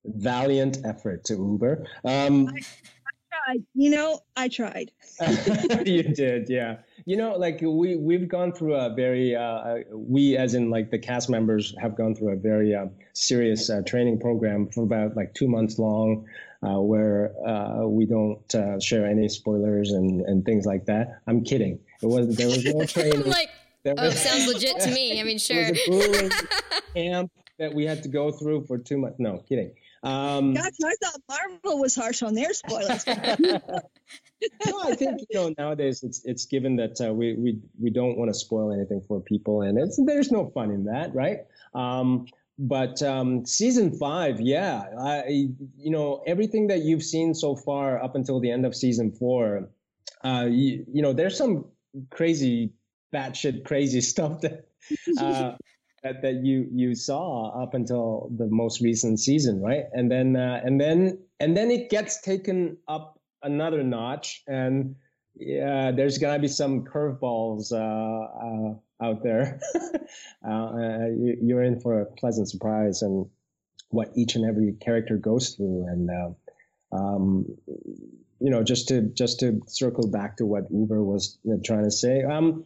valiant 0.05 0.77
effort 0.85 1.23
to 1.25 1.33
Uber. 1.33 1.85
Um, 2.03 2.47
I, 2.47 2.57
I 2.57 3.45
tried. 3.45 3.63
You 3.73 3.91
know, 3.91 4.19
I 4.35 4.47
tried. 4.47 4.91
you 5.85 6.03
did, 6.03 6.49
yeah. 6.49 6.77
You 7.05 7.17
know, 7.17 7.35
like 7.35 7.61
we 7.61 7.95
we've 7.95 8.27
gone 8.27 8.51
through 8.53 8.75
a 8.75 8.93
very 8.93 9.35
uh, 9.35 9.79
we 9.91 10.37
as 10.37 10.53
in 10.53 10.69
like 10.69 10.91
the 10.91 10.99
cast 10.99 11.29
members 11.29 11.73
have 11.79 11.95
gone 11.95 12.15
through 12.15 12.29
a 12.29 12.35
very 12.35 12.75
uh, 12.75 12.87
serious 13.13 13.69
uh, 13.69 13.81
training 13.85 14.19
program 14.19 14.67
for 14.69 14.83
about 14.83 15.15
like 15.15 15.33
two 15.33 15.47
months 15.47 15.79
long 15.79 16.27
uh, 16.63 16.79
where 16.79 17.33
uh, 17.47 17.87
we 17.87 18.05
don't 18.05 18.53
uh, 18.53 18.79
share 18.79 19.05
any 19.05 19.27
spoilers 19.27 19.91
and, 19.91 20.21
and 20.21 20.45
things 20.45 20.65
like 20.65 20.85
that. 20.85 21.21
I'm 21.27 21.43
kidding. 21.43 21.79
It 22.01 22.05
was 22.05 22.35
there 22.35 22.47
was 22.47 22.63
no 22.65 22.85
training. 22.85 23.23
like, 23.23 23.49
oh, 23.85 23.93
was, 23.95 24.19
sounds 24.19 24.47
legit 24.47 24.79
to 24.81 24.91
me. 24.91 25.19
I 25.19 25.23
mean, 25.23 25.37
sure. 25.37 25.57
It 25.73 25.89
was 25.89 26.31
a 26.77 26.81
camp 26.93 27.31
that 27.57 27.73
we 27.73 27.85
had 27.85 28.03
to 28.03 28.09
go 28.09 28.31
through 28.31 28.65
for 28.65 28.77
two 28.77 28.97
months. 28.97 29.19
No, 29.19 29.43
kidding. 29.49 29.71
Um, 30.03 30.53
Gosh, 30.55 30.71
I 30.83 30.95
thought 31.03 31.21
Marvel 31.29 31.79
was 31.79 31.95
harsh 31.95 32.23
on 32.23 32.33
their 32.33 32.53
spoilers. 32.53 33.05
no, 33.07 34.81
I 34.83 34.95
think 34.95 35.21
you 35.29 35.35
know 35.35 35.53
nowadays 35.57 36.01
it's 36.03 36.25
it's 36.25 36.45
given 36.45 36.75
that 36.77 36.99
uh, 36.99 37.13
we 37.13 37.35
we 37.35 37.59
we 37.79 37.89
don't 37.91 38.17
want 38.17 38.29
to 38.29 38.33
spoil 38.33 38.71
anything 38.71 39.01
for 39.07 39.21
people, 39.21 39.61
and 39.61 39.77
it's 39.77 39.99
there's 40.03 40.31
no 40.31 40.49
fun 40.49 40.71
in 40.71 40.85
that, 40.85 41.13
right? 41.13 41.41
Um, 41.75 42.25
but 42.57 43.01
um, 43.01 43.45
season 43.45 43.97
five, 43.97 44.39
yeah, 44.39 44.83
I, 44.99 45.49
you 45.77 45.91
know 45.91 46.23
everything 46.25 46.67
that 46.67 46.79
you've 46.79 47.03
seen 47.03 47.33
so 47.33 47.55
far 47.55 48.03
up 48.03 48.15
until 48.15 48.39
the 48.39 48.51
end 48.51 48.65
of 48.65 48.75
season 48.75 49.11
four, 49.11 49.69
uh, 50.23 50.47
you, 50.49 50.85
you 50.91 51.01
know 51.01 51.13
there's 51.13 51.37
some 51.37 51.65
crazy, 52.09 52.73
batshit 53.13 53.65
crazy 53.65 54.01
stuff 54.11 54.41
that, 54.41 54.67
uh, 55.19 55.53
that 56.03 56.21
that 56.21 56.43
you 56.43 56.67
you 56.71 56.95
saw 56.95 57.49
up 57.61 57.73
until 57.73 58.29
the 58.37 58.47
most 58.47 58.81
recent 58.81 59.19
season, 59.19 59.61
right? 59.61 59.85
And 59.93 60.11
then 60.11 60.35
uh, 60.35 60.61
and 60.63 60.79
then 60.79 61.19
and 61.39 61.55
then 61.55 61.71
it 61.71 61.89
gets 61.89 62.21
taken 62.21 62.77
up 62.87 63.19
another 63.43 63.83
notch, 63.83 64.43
and 64.47 64.95
yeah, 65.35 65.91
there's 65.91 66.17
gonna 66.17 66.39
be 66.39 66.47
some 66.47 66.85
curveballs 66.85 67.71
uh, 67.71 68.75
uh, 68.75 68.75
out 69.01 69.23
there, 69.23 69.59
uh, 70.47 70.51
uh 70.51 71.07
you, 71.07 71.57
are 71.57 71.63
in 71.63 71.79
for 71.79 72.01
a 72.01 72.05
pleasant 72.05 72.49
surprise 72.49 73.01
and 73.01 73.25
what 73.89 74.09
each 74.15 74.35
and 74.35 74.45
every 74.45 74.73
character 74.73 75.17
goes 75.17 75.49
through. 75.49 75.85
And, 75.87 76.09
uh, 76.09 76.95
um, 76.95 77.45
you 78.39 78.49
know, 78.49 78.63
just 78.63 78.87
to, 78.87 79.01
just 79.01 79.39
to 79.41 79.61
circle 79.67 80.07
back 80.07 80.37
to 80.37 80.45
what 80.45 80.71
Uber 80.71 81.03
was 81.03 81.37
trying 81.63 81.83
to 81.83 81.91
say, 81.91 82.23
um, 82.23 82.65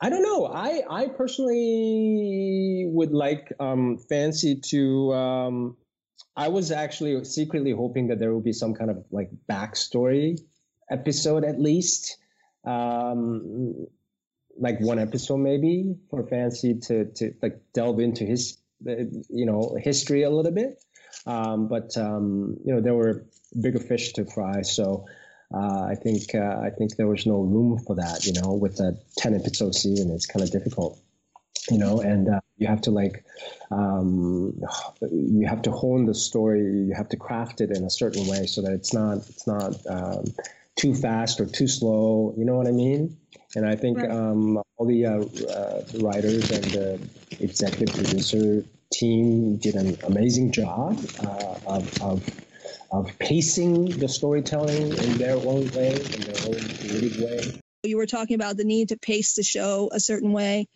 I 0.00 0.08
don't 0.08 0.22
know. 0.22 0.46
I, 0.46 0.82
I 0.88 1.06
personally 1.08 2.86
would 2.88 3.12
like 3.12 3.52
um, 3.60 3.98
Fancy 4.08 4.60
to. 4.70 5.12
Um, 5.12 5.76
I 6.36 6.48
was 6.48 6.70
actually 6.70 7.22
secretly 7.24 7.72
hoping 7.72 8.08
that 8.08 8.18
there 8.18 8.34
would 8.34 8.44
be 8.44 8.52
some 8.52 8.74
kind 8.74 8.90
of 8.90 9.04
like 9.10 9.30
backstory 9.50 10.38
episode 10.90 11.44
at 11.44 11.60
least. 11.60 12.16
Um, 12.64 13.86
like 14.58 14.80
one 14.80 14.98
episode 14.98 15.38
maybe 15.38 15.94
for 16.10 16.26
Fancy 16.26 16.74
to 16.74 17.06
to 17.16 17.34
like 17.42 17.60
delve 17.74 18.00
into 18.00 18.24
his 18.24 18.58
you 18.84 19.46
know 19.46 19.76
history 19.80 20.22
a 20.22 20.30
little 20.30 20.52
bit. 20.52 20.82
Um, 21.26 21.68
but 21.68 21.96
um, 21.98 22.56
you 22.64 22.74
know 22.74 22.80
there 22.80 22.94
were 22.94 23.26
bigger 23.60 23.80
fish 23.80 24.14
to 24.14 24.24
fry, 24.24 24.62
so 24.62 25.06
uh, 25.52 25.82
I 25.82 25.94
think 25.94 26.34
uh, 26.34 26.60
I 26.62 26.70
think 26.70 26.96
there 26.96 27.08
was 27.08 27.26
no 27.26 27.40
room 27.40 27.78
for 27.78 27.96
that. 27.96 28.26
You 28.26 28.40
know, 28.40 28.54
with 28.54 28.80
a 28.80 28.96
ten 29.16 29.34
episode 29.34 29.74
season, 29.74 30.10
it's 30.10 30.26
kind 30.26 30.42
of 30.42 30.50
difficult. 30.50 30.98
You 31.70 31.78
know, 31.78 32.00
and 32.00 32.28
uh, 32.28 32.40
you 32.56 32.66
have 32.66 32.82
to 32.82 32.90
like 32.90 33.24
um, 33.70 34.60
you 35.10 35.46
have 35.46 35.62
to 35.62 35.70
hone 35.70 36.06
the 36.06 36.14
story. 36.14 36.62
You 36.62 36.94
have 36.96 37.08
to 37.10 37.16
craft 37.16 37.60
it 37.60 37.70
in 37.70 37.84
a 37.84 37.90
certain 37.90 38.26
way 38.26 38.46
so 38.46 38.62
that 38.62 38.72
it's 38.72 38.92
not 38.92 39.18
it's 39.18 39.46
not 39.46 39.74
um, 39.88 40.24
too 40.76 40.94
fast 40.94 41.40
or 41.40 41.46
too 41.46 41.68
slow. 41.68 42.34
You 42.36 42.44
know 42.44 42.54
what 42.54 42.66
I 42.66 42.72
mean? 42.72 43.16
And 43.56 43.66
I 43.66 43.74
think 43.74 43.98
right. 43.98 44.10
um, 44.10 44.58
all 44.76 44.86
the 44.86 45.06
uh, 45.06 45.20
uh, 45.52 45.84
writers 46.00 46.50
and 46.50 46.64
the 46.64 47.00
executive 47.40 47.94
producer 47.94 48.64
team 48.92 49.56
did 49.56 49.74
an 49.74 49.96
amazing 50.04 50.52
job 50.52 50.98
uh, 51.22 51.54
of, 51.66 52.02
of, 52.02 52.40
of 52.92 53.18
pacing 53.18 53.86
the 53.86 54.08
storytelling 54.08 54.96
in 54.96 55.18
their 55.18 55.36
own 55.36 55.70
way, 55.70 55.94
in 55.94 56.20
their 56.22 56.46
own 56.46 56.60
creative 56.78 57.20
way. 57.20 57.60
You 57.82 57.96
were 57.96 58.06
talking 58.06 58.34
about 58.34 58.56
the 58.56 58.64
need 58.64 58.90
to 58.90 58.98
pace 58.98 59.34
the 59.34 59.42
show 59.42 59.88
a 59.92 60.00
certain 60.00 60.32
way. 60.32 60.68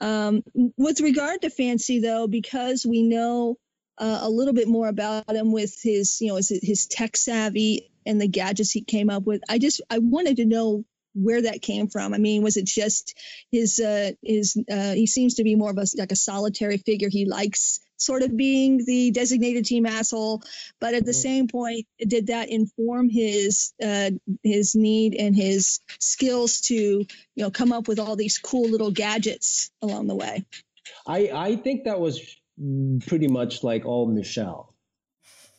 Um, 0.00 0.42
with 0.76 1.00
regard 1.00 1.42
to 1.42 1.50
Fancy, 1.50 2.00
though, 2.00 2.26
because 2.26 2.84
we 2.84 3.02
know 3.02 3.56
uh, 3.98 4.20
a 4.22 4.30
little 4.30 4.54
bit 4.54 4.68
more 4.68 4.88
about 4.88 5.28
him 5.30 5.52
with 5.52 5.76
his, 5.82 6.20
you 6.20 6.28
know, 6.28 6.36
his, 6.36 6.58
his 6.62 6.86
tech 6.86 7.16
savvy 7.16 7.90
and 8.06 8.20
the 8.20 8.28
gadgets 8.28 8.70
he 8.70 8.82
came 8.82 9.10
up 9.10 9.24
with. 9.24 9.42
I 9.48 9.58
just 9.58 9.80
I 9.90 9.98
wanted 9.98 10.38
to 10.38 10.46
know 10.46 10.84
where 11.14 11.42
that 11.42 11.62
came 11.62 11.88
from. 11.88 12.14
I 12.14 12.18
mean, 12.18 12.42
was 12.42 12.56
it 12.56 12.66
just 12.66 13.16
his 13.50 13.78
uh, 13.80 14.12
his 14.22 14.56
uh, 14.70 14.92
he 14.92 15.06
seems 15.06 15.34
to 15.34 15.44
be 15.44 15.56
more 15.56 15.70
of 15.70 15.78
a 15.78 15.86
like 15.96 16.12
a 16.12 16.16
solitary 16.16 16.78
figure. 16.78 17.08
He 17.08 17.26
likes 17.26 17.80
sort 17.98 18.22
of 18.22 18.36
being 18.36 18.84
the 18.84 19.10
designated 19.10 19.64
team 19.66 19.84
asshole, 19.84 20.42
but 20.80 20.94
at 20.94 21.04
the 21.04 21.12
mm-hmm. 21.12 21.20
same 21.20 21.48
point, 21.48 21.86
did 21.98 22.28
that 22.28 22.48
inform 22.48 23.10
his 23.10 23.74
uh, 23.84 24.10
his 24.42 24.74
need 24.74 25.14
and 25.14 25.36
his 25.36 25.80
skills 25.98 26.62
to 26.62 26.74
you 26.74 27.06
know 27.36 27.50
come 27.50 27.72
up 27.72 27.88
with 27.88 27.98
all 27.98 28.16
these 28.16 28.38
cool 28.38 28.68
little 28.68 28.90
gadgets 28.90 29.70
along 29.82 30.06
the 30.06 30.14
way? 30.14 30.44
I 31.06 31.30
I 31.34 31.56
think 31.56 31.84
that 31.84 32.00
was 32.00 32.20
pretty 33.06 33.28
much 33.28 33.62
like 33.62 33.84
all 33.84 34.06
Michelle. 34.06 34.74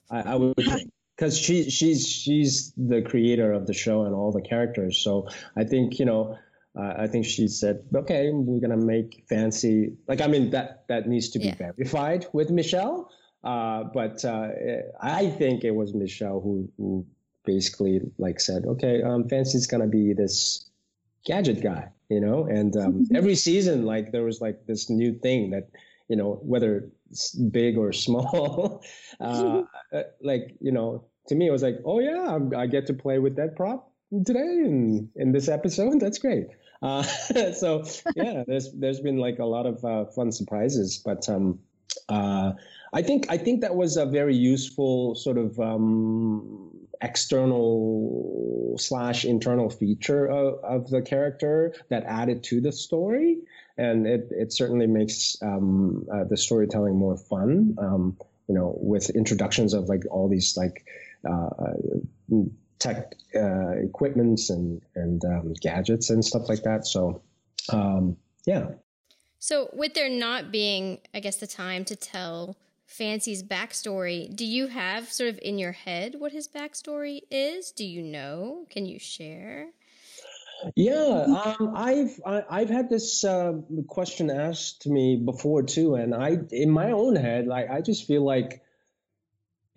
I, 0.09 0.21
I 0.21 0.35
would 0.35 0.55
because 1.15 1.37
she 1.37 1.69
she's 1.69 2.07
she's 2.07 2.73
the 2.77 3.01
creator 3.01 3.51
of 3.51 3.67
the 3.67 3.73
show 3.73 4.03
and 4.03 4.15
all 4.15 4.31
the 4.31 4.41
characters. 4.41 4.97
So 4.97 5.27
I 5.55 5.65
think 5.65 5.99
you 5.99 6.05
know 6.05 6.37
uh, 6.77 6.93
I 6.97 7.07
think 7.07 7.25
she 7.25 7.47
said, 7.47 7.83
okay, 7.95 8.29
we're 8.31 8.61
gonna 8.61 8.77
make 8.77 9.25
fancy. 9.27 9.93
Like, 10.07 10.21
I 10.21 10.27
mean, 10.27 10.51
that 10.51 10.87
that 10.87 11.07
needs 11.07 11.29
to 11.29 11.39
be 11.39 11.45
yeah. 11.45 11.55
verified 11.55 12.27
with 12.33 12.51
Michelle. 12.51 13.09
Uh, 13.43 13.85
but 13.93 14.23
uh, 14.25 14.49
I 15.01 15.29
think 15.29 15.63
it 15.63 15.71
was 15.71 15.93
Michelle 15.93 16.41
who, 16.41 16.69
who 16.77 17.05
basically 17.45 18.01
like 18.17 18.39
said, 18.39 18.65
okay, 18.65 19.01
um, 19.01 19.27
Fancy's 19.27 19.65
gonna 19.65 19.87
be 19.87 20.13
this 20.13 20.69
gadget 21.25 21.61
guy, 21.61 21.89
you 22.09 22.19
know. 22.19 22.45
And 22.45 22.75
um, 22.77 22.93
mm-hmm. 22.93 23.15
every 23.21 23.35
season, 23.35 23.85
like 23.85 24.11
there 24.11 24.23
was 24.23 24.41
like 24.41 24.65
this 24.67 24.89
new 24.89 25.13
thing 25.13 25.51
that, 25.51 25.69
you 26.07 26.15
know, 26.15 26.39
whether 26.43 26.89
it's 27.09 27.33
big 27.33 27.77
or 27.77 27.93
small, 28.05 28.83
uh, 29.19 29.63
uh, 29.93 30.03
like 30.21 30.55
you 30.59 30.71
know, 30.71 31.05
to 31.27 31.35
me 31.35 31.47
it 31.47 31.51
was 31.51 31.63
like, 31.63 31.79
oh 31.85 31.99
yeah, 31.99 32.37
I 32.55 32.67
get 32.67 32.85
to 32.87 32.93
play 32.93 33.19
with 33.19 33.35
that 33.37 33.55
prop 33.55 33.91
today 34.25 34.39
in 34.39 35.09
in 35.15 35.31
this 35.31 35.47
episode. 35.47 35.99
That's 35.99 36.19
great. 36.19 36.47
Uh, 36.81 37.03
so 37.53 37.83
yeah, 38.15 38.43
there's 38.47 38.71
there's 38.73 38.99
been 38.99 39.17
like 39.17 39.39
a 39.39 39.45
lot 39.45 39.65
of 39.65 39.83
uh, 39.83 40.05
fun 40.05 40.31
surprises, 40.31 41.01
but 41.03 41.27
um, 41.29 41.59
uh, 42.07 42.53
I 42.93 43.01
think 43.01 43.27
I 43.29 43.37
think 43.37 43.61
that 43.61 43.75
was 43.75 43.97
a 43.97 44.05
very 44.05 44.35
useful 44.35 45.15
sort 45.15 45.37
of 45.37 45.59
um, 45.59 46.71
external 47.01 48.75
slash 48.77 49.25
internal 49.25 49.69
feature 49.69 50.25
of, 50.25 50.63
of, 50.63 50.89
the 50.89 51.01
character 51.01 51.73
that 51.89 52.03
added 52.03 52.43
to 52.45 52.61
the 52.61 52.71
story, 52.71 53.39
and 53.77 54.07
it 54.07 54.27
it 54.31 54.53
certainly 54.53 54.87
makes 54.87 55.37
um, 55.41 56.05
uh, 56.11 56.23
the 56.23 56.37
storytelling 56.37 56.95
more 56.95 57.17
fun. 57.17 57.75
Um, 57.77 58.17
you 58.47 58.55
know, 58.55 58.75
with 58.81 59.11
introductions 59.11 59.73
of 59.73 59.89
like 59.89 60.03
all 60.09 60.27
these 60.27 60.57
like 60.57 60.83
uh, 61.29 61.49
tech 62.79 63.13
uh, 63.35 63.71
equipments 63.71 64.49
and 64.49 64.81
and 64.95 65.23
um, 65.25 65.53
gadgets 65.61 66.09
and 66.09 66.23
stuff 66.23 66.49
like 66.49 66.63
that. 66.63 66.87
So, 66.87 67.21
um, 67.71 68.17
yeah. 68.45 68.69
So, 69.39 69.69
with 69.73 69.93
there 69.93 70.09
not 70.09 70.51
being, 70.51 70.99
I 71.13 71.19
guess, 71.19 71.37
the 71.37 71.47
time 71.47 71.85
to 71.85 71.95
tell 71.95 72.57
Fancy's 72.85 73.43
backstory, 73.43 74.35
do 74.35 74.45
you 74.45 74.67
have 74.67 75.11
sort 75.11 75.29
of 75.29 75.39
in 75.41 75.57
your 75.57 75.71
head 75.71 76.15
what 76.19 76.31
his 76.31 76.47
backstory 76.47 77.21
is? 77.31 77.71
Do 77.71 77.85
you 77.85 78.01
know? 78.01 78.65
Can 78.69 78.85
you 78.85 78.99
share? 78.99 79.69
Yeah, 80.75 81.25
um, 81.59 81.73
I've 81.73 82.19
I, 82.25 82.31
have 82.33 82.45
i 82.49 82.59
have 82.59 82.69
had 82.69 82.89
this 82.89 83.23
uh, 83.23 83.53
question 83.87 84.29
asked 84.29 84.81
to 84.81 84.89
me 84.89 85.15
before 85.15 85.63
too, 85.63 85.95
and 85.95 86.13
I, 86.13 86.37
in 86.51 86.69
my 86.69 86.91
own 86.91 87.15
head, 87.15 87.47
like 87.47 87.69
I 87.69 87.81
just 87.81 88.05
feel 88.05 88.25
like 88.25 88.61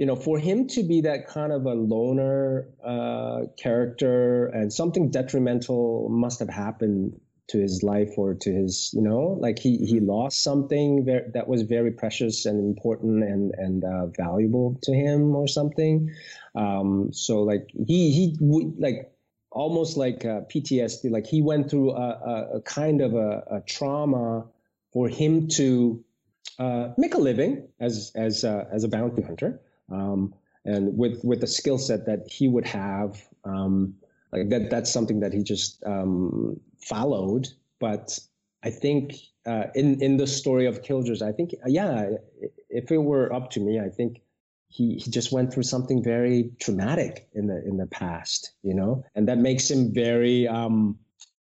you 0.03 0.07
know, 0.07 0.17
for 0.17 0.37
him 0.37 0.67
to 0.67 0.83
be 0.83 1.03
that 1.03 1.29
kind 1.29 1.53
of 1.53 1.65
a 1.65 1.75
loner 1.75 2.67
uh, 2.85 3.43
character 3.57 4.47
and 4.47 4.73
something 4.73 5.13
detrimental 5.13 6.09
must 6.11 6.41
have 6.41 6.49
happened 6.49 7.21
to 7.47 7.61
his 7.61 7.85
life 7.85 8.11
or 8.17 8.35
to 8.35 8.53
his, 8.53 8.91
you 8.95 9.01
know, 9.01 9.39
like 9.39 9.61
he, 9.61 9.77
he 9.77 9.99
mm-hmm. 9.99 10.11
lost 10.11 10.43
something 10.43 11.05
very, 11.05 11.31
that 11.35 11.47
was 11.47 11.63
very 11.63 11.93
precious 11.93 12.47
and 12.47 12.59
important 12.59 13.23
and, 13.23 13.55
and 13.57 13.85
uh, 13.85 14.07
valuable 14.07 14.77
to 14.83 14.93
him 14.93 15.37
or 15.37 15.47
something. 15.47 16.11
Um, 16.57 17.13
so 17.13 17.45
like 17.45 17.69
he, 17.73 18.11
he 18.11 18.37
would 18.41 18.81
like 18.81 19.13
almost 19.53 19.97
like 19.97 20.25
uh, 20.25 20.41
PTSD, 20.53 21.13
like 21.13 21.27
he 21.29 21.43
went 21.43 21.71
through 21.71 21.93
a, 21.93 22.09
a, 22.11 22.57
a 22.57 22.61
kind 22.63 23.03
of 23.03 23.15
a, 23.15 23.45
a, 23.53 23.61
trauma 23.61 24.47
for 24.93 25.09
him 25.09 25.47
to 25.47 26.05
uh, 26.59 26.89
make 26.99 27.15
a 27.15 27.21
living 27.21 27.69
as, 27.79 28.11
as, 28.17 28.43
as 28.43 28.83
a 28.83 28.89
bounty 28.89 29.23
hunter. 29.23 29.61
Um, 29.91 30.35
and 30.65 30.97
with 30.97 31.25
with 31.25 31.41
the 31.41 31.47
skill 31.47 31.79
set 31.79 32.07
that 32.07 32.29
he 32.29 32.49
would 32.49 32.67
have, 32.67 33.21
um, 33.45 33.95
like 34.33 34.49
that 34.51 34.71
that's 34.71 34.93
something 34.93 35.21
that 35.21 35.33
he 35.33 35.43
just 35.43 35.83
um, 35.85 36.61
followed. 36.79 37.49
But 37.81 38.19
I 38.63 38.71
think 38.71 39.15
uh, 39.45 39.65
in 39.75 40.01
in 40.01 40.17
the 40.17 40.27
story 40.27 40.67
of 40.67 40.83
Killjoys, 40.83 41.23
I 41.23 41.33
think 41.33 41.55
yeah, 41.67 42.11
if 42.71 42.91
it 42.93 42.99
were 42.99 43.33
up 43.33 43.51
to 43.51 43.61
me, 43.61 43.81
I 43.81 43.89
think 43.89 44.23
he, 44.69 44.95
he 44.95 45.11
just 45.11 45.33
went 45.33 45.53
through 45.53 45.65
something 45.65 46.03
very 46.03 46.51
traumatic 46.59 47.29
in 47.35 47.47
the 47.47 47.63
in 47.67 47.77
the 47.77 47.87
past, 47.87 48.53
you 48.63 48.75
know, 48.75 49.05
and 49.15 49.29
that 49.29 49.39
makes 49.39 49.71
him 49.71 49.93
very 49.93 50.49
um, 50.49 50.99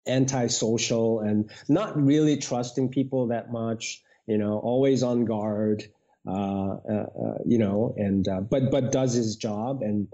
antisocial 0.07 1.21
and 1.21 1.51
not 1.69 2.01
really 2.01 2.37
trusting 2.39 2.89
people 2.89 3.27
that 3.27 3.53
much, 3.53 4.03
you 4.27 4.39
know, 4.39 4.59
always 4.59 5.03
on 5.03 5.25
guard. 5.25 5.85
Uh, 6.27 6.77
uh, 6.91 7.07
uh, 7.25 7.39
you 7.47 7.59
know, 7.59 7.95
and 7.97 8.29
but 8.51 8.71
but 8.71 8.93
does 8.93 9.15
his 9.15 9.37
job, 9.37 9.83
and 9.83 10.09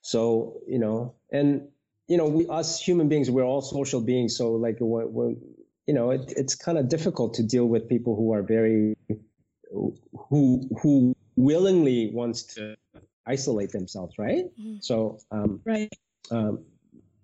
so 0.00 0.60
you 0.68 0.78
know, 0.78 1.14
and 1.32 1.68
you 2.08 2.16
know, 2.16 2.28
we 2.28 2.46
us 2.48 2.80
human 2.80 3.08
beings, 3.08 3.30
we're 3.30 3.44
all 3.44 3.62
social 3.62 4.00
beings, 4.00 4.36
so 4.36 4.52
like 4.52 4.76
when, 4.80 5.12
when 5.12 5.40
you 5.86 5.94
know, 5.94 6.10
it, 6.10 6.32
it's 6.36 6.54
kind 6.54 6.78
of 6.78 6.88
difficult 6.88 7.34
to 7.34 7.42
deal 7.42 7.66
with 7.66 7.88
people 7.88 8.14
who 8.16 8.32
are 8.32 8.42
very 8.42 8.96
who 9.70 10.68
who 10.80 11.16
willingly 11.36 12.10
wants 12.12 12.42
to 12.54 12.76
isolate 13.26 13.70
themselves, 13.70 14.14
right? 14.18 14.44
Mm-hmm. 14.60 14.76
So, 14.80 15.18
um, 15.30 15.60
right. 15.64 15.92
Um, 16.30 16.64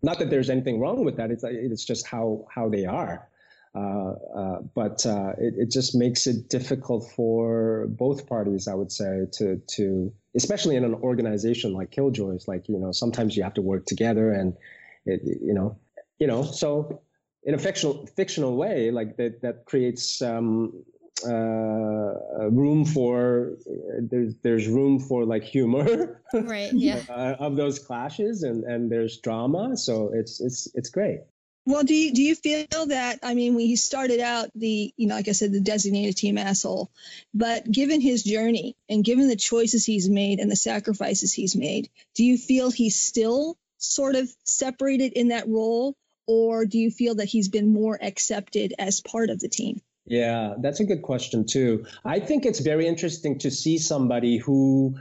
not 0.03 0.19
that 0.21 0.31
there's 0.31 0.49
anything 0.49 0.81
wrong 0.81 1.05
with 1.05 1.17
that. 1.17 1.31
It's 1.31 1.45
it's 1.45 1.85
just 1.85 2.07
how 2.07 2.47
how 2.53 2.69
they 2.69 2.85
are. 2.85 3.29
Uh, 3.75 4.13
uh, 4.35 4.59
but 4.75 5.05
uh, 5.05 5.33
it, 5.39 5.55
it, 5.59 5.71
just 5.71 5.95
makes 5.95 6.27
it 6.27 6.49
difficult 6.49 7.11
for 7.15 7.87
both 7.89 8.27
parties, 8.27 8.67
I 8.67 8.75
would 8.75 8.91
say, 8.91 9.27
to 9.33 9.61
to 9.77 10.13
especially 10.35 10.77
in 10.77 10.85
an 10.85 10.95
organization 10.95 11.75
like 11.75 11.91
Killjoys. 11.91 12.49
Like 12.49 12.69
you 12.69 12.79
know, 12.79 12.93
sometimes 12.93 13.37
you 13.37 13.43
have 13.43 13.55
to 13.55 13.63
work 13.63 13.85
together, 13.85 14.33
and 14.33 14.57
it, 15.05 15.21
you 15.25 15.53
know, 15.53 15.77
you 16.19 16.27
know, 16.27 16.45
so 16.45 17.03
in 17.43 17.55
a 17.55 17.59
fictional 17.59 18.07
fictional 18.17 18.57
way, 18.57 18.91
like 18.91 19.17
that 19.19 19.43
that 19.43 19.65
creates. 19.67 20.23
Um, 20.23 20.85
uh, 21.27 22.49
room 22.49 22.85
for 22.85 23.57
uh, 23.69 24.01
there's 24.09 24.37
there's 24.45 24.69
room 24.69 25.01
for 25.01 25.25
like 25.25 25.43
humor 25.43 26.23
right 26.33 26.73
yeah 26.73 27.03
uh, 27.09 27.35
of 27.41 27.57
those 27.57 27.81
clashes 27.81 28.45
and 28.45 28.63
and 28.63 28.89
there's 28.89 29.19
drama 29.19 29.77
so 29.77 30.13
it's 30.15 30.41
it's 30.41 30.69
it's 30.75 30.89
great 30.89 31.23
well, 31.67 31.85
do 31.85 31.95
you 31.95 32.15
do 32.15 32.23
you 32.23 32.35
feel 32.35 32.87
that? 32.87 33.19
I 33.23 33.35
mean, 33.35 33.55
we 33.55 33.67
he 33.67 33.77
started 33.77 34.21
out 34.21 34.51
the 34.55 34.93
you 34.97 35.07
know, 35.07 35.15
like 35.15 35.29
I 35.29 35.33
said, 35.33 35.53
the 35.53 35.61
designated 35.61 36.17
team 36.17 36.39
asshole, 36.39 36.91
but 37.35 37.71
given 37.71 38.01
his 38.01 38.23
journey 38.23 38.77
and 38.89 39.05
given 39.05 39.29
the 39.29 39.37
choices 39.37 39.85
he's 39.85 40.09
made 40.09 40.41
and 40.41 40.51
the 40.51 40.57
sacrifices 40.57 41.33
he's 41.33 41.55
made, 41.55 41.91
do 42.15 42.25
you 42.25 42.39
feel 42.39 42.71
he's 42.71 42.97
still 42.97 43.59
sort 43.77 44.15
of 44.15 44.29
separated 44.45 45.13
in 45.13 45.29
that 45.29 45.49
role, 45.49 45.95
or 46.27 46.65
do 46.65 46.79
you 46.79 46.91
feel 46.91 47.17
that 47.17 47.27
he's 47.27 47.49
been 47.49 47.73
more 47.73 47.99
accepted 48.01 48.75
as 48.79 49.01
part 49.01 49.31
of 49.31 49.39
the 49.39 49.49
team? 49.49 49.81
Yeah, 50.07 50.55
that's 50.59 50.81
a 50.81 50.85
good 50.85 51.03
question 51.03 51.45
too. 51.45 51.85
I 52.05 52.21
think 52.21 52.47
it's 52.47 52.61
very 52.61 52.87
interesting 52.87 53.41
to 53.41 53.51
see 53.51 53.77
somebody 53.77 54.39
who 54.39 54.97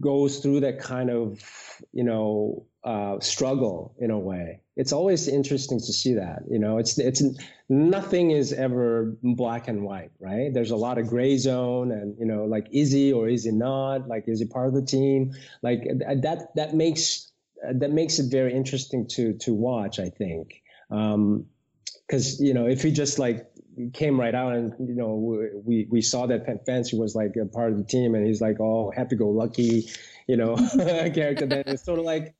goes 0.00 0.38
through 0.38 0.60
that 0.60 0.80
kind 0.80 1.10
of 1.10 1.40
you 1.92 2.04
know 2.04 2.66
uh, 2.84 3.20
struggle 3.20 3.94
in 3.98 4.10
a 4.10 4.18
way. 4.18 4.60
It's 4.76 4.92
always 4.92 5.28
interesting 5.28 5.78
to 5.78 5.92
see 5.92 6.14
that. 6.14 6.42
You 6.50 6.58
know, 6.58 6.78
it's 6.78 6.98
it's 6.98 7.22
nothing 7.68 8.30
is 8.30 8.52
ever 8.52 9.16
black 9.22 9.68
and 9.68 9.82
white, 9.82 10.10
right? 10.18 10.52
There's 10.52 10.70
a 10.70 10.76
lot 10.76 10.98
of 10.98 11.06
gray 11.08 11.36
zone, 11.36 11.92
and 11.92 12.16
you 12.18 12.24
know, 12.24 12.44
like 12.44 12.68
is 12.72 12.90
he 12.90 13.12
or 13.12 13.28
is 13.28 13.44
he 13.44 13.52
not? 13.52 14.08
Like 14.08 14.24
is 14.26 14.40
he 14.40 14.46
part 14.46 14.68
of 14.68 14.74
the 14.74 14.82
team? 14.82 15.32
Like 15.62 15.82
that 15.98 16.48
that 16.54 16.74
makes 16.74 17.30
that 17.62 17.90
makes 17.90 18.18
it 18.18 18.30
very 18.30 18.54
interesting 18.54 19.06
to 19.08 19.34
to 19.38 19.52
watch. 19.52 19.98
I 19.98 20.08
think. 20.08 20.62
Um, 20.90 21.46
because 22.06 22.40
you 22.40 22.54
know 22.54 22.66
if 22.66 22.82
he 22.82 22.90
just 22.90 23.18
like 23.18 23.46
came 23.92 24.18
right 24.18 24.34
out 24.34 24.54
and 24.54 24.72
you 24.80 24.94
know 24.94 25.14
we 25.64 25.86
we 25.90 26.00
saw 26.02 26.26
that 26.26 26.44
Fancy 26.66 26.98
was 26.98 27.14
like 27.14 27.36
a 27.40 27.46
part 27.46 27.70
of 27.70 27.78
the 27.78 27.84
team 27.84 28.14
and 28.14 28.26
he's 28.26 28.40
like 28.40 28.58
oh 28.60 28.90
happy 28.94 29.14
go 29.14 29.28
lucky 29.28 29.88
you 30.26 30.36
know 30.36 30.56
character 30.76 31.46
then 31.46 31.62
it's 31.66 31.84
sort 31.84 31.98
of 31.98 32.04
like 32.04 32.34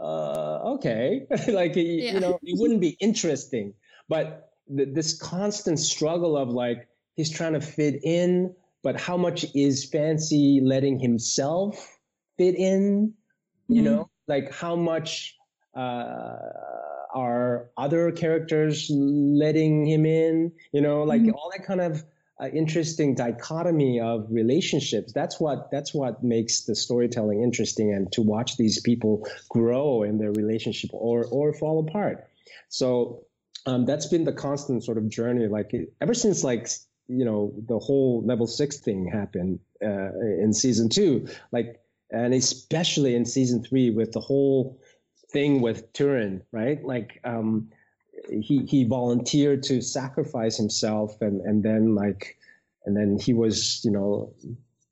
uh, 0.00 0.74
okay, 0.74 1.26
like 1.48 1.76
yeah. 1.76 2.14
you 2.14 2.20
know, 2.20 2.38
it 2.42 2.58
wouldn't 2.58 2.80
be 2.80 2.96
interesting. 3.00 3.74
But 4.08 4.50
th- 4.74 4.88
this 4.92 5.18
constant 5.18 5.78
struggle 5.78 6.36
of 6.36 6.50
like 6.50 6.88
he's 7.14 7.30
trying 7.30 7.54
to 7.54 7.60
fit 7.60 8.00
in, 8.04 8.54
but 8.82 9.00
how 9.00 9.16
much 9.16 9.46
is 9.54 9.84
Fancy 9.84 10.60
letting 10.62 10.98
himself 10.98 11.98
fit 12.36 12.54
in? 12.54 13.14
You 13.68 13.82
mm-hmm. 13.82 13.84
know, 13.84 14.10
like 14.28 14.52
how 14.52 14.76
much 14.76 15.36
uh, 15.74 16.36
are 17.14 17.70
other 17.76 18.12
characters 18.12 18.90
letting 18.90 19.86
him 19.86 20.06
in? 20.06 20.52
You 20.72 20.82
know, 20.82 21.02
like 21.02 21.22
mm-hmm. 21.22 21.34
all 21.34 21.50
that 21.56 21.66
kind 21.66 21.80
of 21.80 22.04
uh, 22.40 22.48
interesting 22.48 23.14
dichotomy 23.14 24.00
of 24.00 24.26
relationships. 24.30 25.12
That's 25.12 25.40
what 25.40 25.70
that's 25.70 25.94
what 25.94 26.22
makes 26.22 26.64
the 26.64 26.74
storytelling 26.74 27.42
interesting, 27.42 27.92
and 27.92 28.10
to 28.12 28.22
watch 28.22 28.56
these 28.56 28.80
people 28.80 29.26
grow 29.48 30.02
in 30.02 30.18
their 30.18 30.32
relationship 30.32 30.90
or 30.92 31.24
or 31.30 31.52
fall 31.54 31.86
apart. 31.86 32.28
So 32.68 33.24
um, 33.64 33.86
that's 33.86 34.06
been 34.06 34.24
the 34.24 34.32
constant 34.32 34.84
sort 34.84 34.98
of 34.98 35.08
journey, 35.08 35.46
like 35.48 35.72
ever 36.00 36.14
since 36.14 36.44
like 36.44 36.68
you 37.08 37.24
know 37.24 37.54
the 37.68 37.78
whole 37.78 38.22
level 38.24 38.46
six 38.46 38.78
thing 38.78 39.08
happened 39.10 39.58
uh, 39.82 40.10
in 40.42 40.52
season 40.52 40.88
two, 40.88 41.26
like 41.52 41.80
and 42.10 42.34
especially 42.34 43.14
in 43.14 43.24
season 43.24 43.64
three 43.64 43.90
with 43.90 44.12
the 44.12 44.20
whole 44.20 44.78
thing 45.32 45.60
with 45.60 45.92
Turin, 45.92 46.42
right? 46.52 46.84
Like 46.84 47.20
um, 47.24 47.70
he 48.28 48.64
he 48.66 48.84
volunteered 48.84 49.62
to 49.64 49.80
sacrifice 49.80 50.56
himself 50.56 51.20
and 51.20 51.40
and 51.40 51.62
then 51.62 51.94
like 51.94 52.38
and 52.84 52.96
then 52.96 53.18
he 53.18 53.32
was 53.32 53.80
you 53.84 53.90
know 53.90 54.32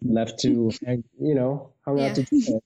left 0.03 0.39
to 0.41 0.71
you 1.21 1.35
know 1.35 1.73
hung 1.85 1.99
yeah. 1.99 2.07
out 2.07 2.15
to 2.17 2.23
do 2.25 2.61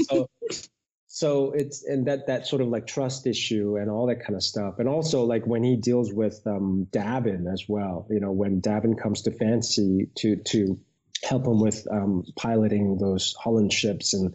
so 0.00 0.28
so 1.08 1.52
it's 1.52 1.82
and 1.84 2.06
that 2.06 2.26
that 2.26 2.46
sort 2.46 2.60
of 2.60 2.68
like 2.68 2.86
trust 2.86 3.26
issue 3.26 3.76
and 3.76 3.90
all 3.90 4.06
that 4.06 4.20
kind 4.20 4.34
of 4.34 4.42
stuff 4.42 4.78
and 4.78 4.88
also 4.88 5.24
like 5.24 5.46
when 5.46 5.62
he 5.62 5.76
deals 5.76 6.12
with 6.12 6.42
um 6.46 6.86
davin 6.90 7.50
as 7.50 7.64
well 7.66 8.06
you 8.10 8.20
know 8.20 8.32
when 8.32 8.60
davin 8.60 9.00
comes 9.00 9.22
to 9.22 9.30
fancy 9.30 10.08
to 10.14 10.36
to 10.36 10.78
help 11.22 11.46
him 11.46 11.58
with 11.60 11.86
um 11.90 12.22
piloting 12.36 12.98
those 12.98 13.34
Hullen 13.42 13.70
ships 13.70 14.12
and 14.12 14.34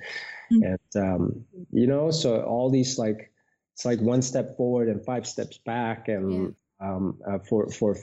mm-hmm. 0.51 0.63
and 0.63 1.05
um 1.05 1.45
you 1.71 1.85
know 1.85 2.09
so 2.09 2.41
all 2.41 2.71
these 2.71 2.97
like 2.97 3.31
it's 3.73 3.85
like 3.85 3.99
one 3.99 4.21
step 4.21 4.57
forward 4.57 4.87
and 4.87 5.03
five 5.03 5.27
steps 5.27 5.57
back, 5.57 6.07
and 6.07 6.55
yeah. 6.81 6.87
um, 6.87 7.17
uh, 7.27 7.39
for 7.39 7.69
for 7.69 7.97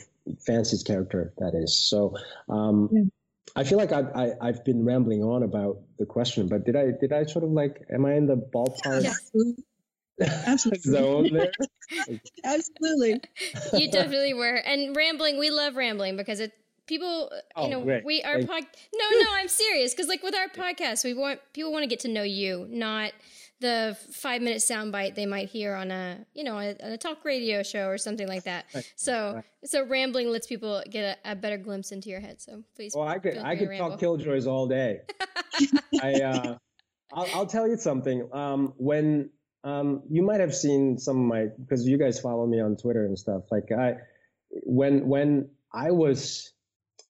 Fancy's 0.47 0.83
character 0.83 1.33
that 1.39 1.55
is. 1.55 1.77
So 1.77 2.17
um, 2.49 2.89
yeah. 2.93 3.03
I 3.57 3.65
feel 3.65 3.79
like 3.79 3.93
I've 3.93 4.15
I, 4.15 4.23
have 4.23 4.37
i 4.41 4.47
have 4.47 4.65
been 4.65 4.85
rambling 4.85 5.23
on 5.23 5.43
about 5.43 5.79
the 5.99 6.07
question, 6.07 6.49
but 6.49 6.65
did 6.65 6.77
I 6.77 6.93
did 6.93 7.13
I 7.13 7.25
sort 7.25 7.45
of 7.45 7.51
like 7.51 7.85
am 7.93 8.07
I 8.07 8.15
in 8.15 8.27
the 8.27 8.37
ballpark? 8.37 9.07
Absolutely. 9.07 9.65
zone 10.79 11.33
there? 11.33 11.53
Absolutely. 12.45 13.21
You 13.73 13.91
definitely 13.91 14.35
were. 14.35 14.57
And 14.57 14.97
rambling, 14.97 15.39
we 15.39 15.51
love 15.51 15.77
rambling 15.77 16.17
because 16.17 16.41
it 16.41 16.53
people 16.87 17.31
oh, 17.55 17.65
you 17.65 17.71
know 17.71 17.83
great. 17.83 18.03
we 18.03 18.23
our 18.23 18.39
pod 18.39 18.65
no 18.95 19.19
no 19.21 19.27
i'm 19.35 19.47
serious 19.47 19.93
because 19.93 20.09
like 20.09 20.23
with 20.23 20.35
our 20.35 20.49
podcast 20.49 21.05
we 21.05 21.13
want 21.13 21.39
people 21.53 21.71
want 21.71 21.83
to 21.83 21.87
get 21.87 22.01
to 22.01 22.09
know 22.09 22.23
you 22.23 22.67
not 22.71 23.13
the 23.61 23.97
five 24.13 24.41
minute 24.41 24.59
soundbite 24.59 25.15
they 25.15 25.27
might 25.27 25.49
hear 25.49 25.75
on 25.75 25.91
a 25.91 26.25
you 26.35 26.45
know 26.45 26.59
a, 26.59 26.77
a, 26.81 26.97
talk 26.97 27.25
radio 27.25 27.63
show 27.63 27.89
or 27.89 27.99
something 27.99 28.29
like 28.29 28.45
that. 28.45 28.67
Right. 28.75 28.93
So 28.97 29.35
right. 29.37 29.45
so 29.65 29.85
rambling 29.85 30.31
lets 30.31 30.47
people 30.47 30.83
get 30.89 31.19
a, 31.25 31.33
a, 31.33 31.37
better 31.37 31.57
glimpse 31.57 31.91
into 31.91 32.09
your 32.09 32.21
head. 32.21 32.41
So 32.41 32.63
please. 32.77 32.95
Well, 32.95 33.09
I 33.09 33.19
could 33.19 33.39
I 33.39 33.57
could 33.57 33.77
talk 33.77 33.99
killjoys 33.99 34.47
all 34.47 34.67
day. 34.67 35.01
I 36.03 36.15
uh, 36.15 36.57
I'll, 37.13 37.29
I'll, 37.35 37.47
tell 37.47 37.67
you 37.67 37.77
something. 37.77 38.29
Um, 38.33 38.75
when 38.77 39.31
um, 39.65 40.03
you 40.09 40.23
might 40.23 40.41
have 40.41 40.55
seen 40.55 40.99
some 40.99 41.17
of 41.17 41.27
my 41.27 41.47
because 41.59 41.87
you 41.87 41.99
guys 41.99 42.21
follow 42.21 42.47
me 42.47 42.61
on 42.61 42.77
Twitter 42.77 43.05
and 43.07 43.19
stuff. 43.19 43.43
Like 43.51 43.73
I 43.73 43.97
when 44.51 45.09
when 45.09 45.51
I 45.73 45.91
was 45.91 46.53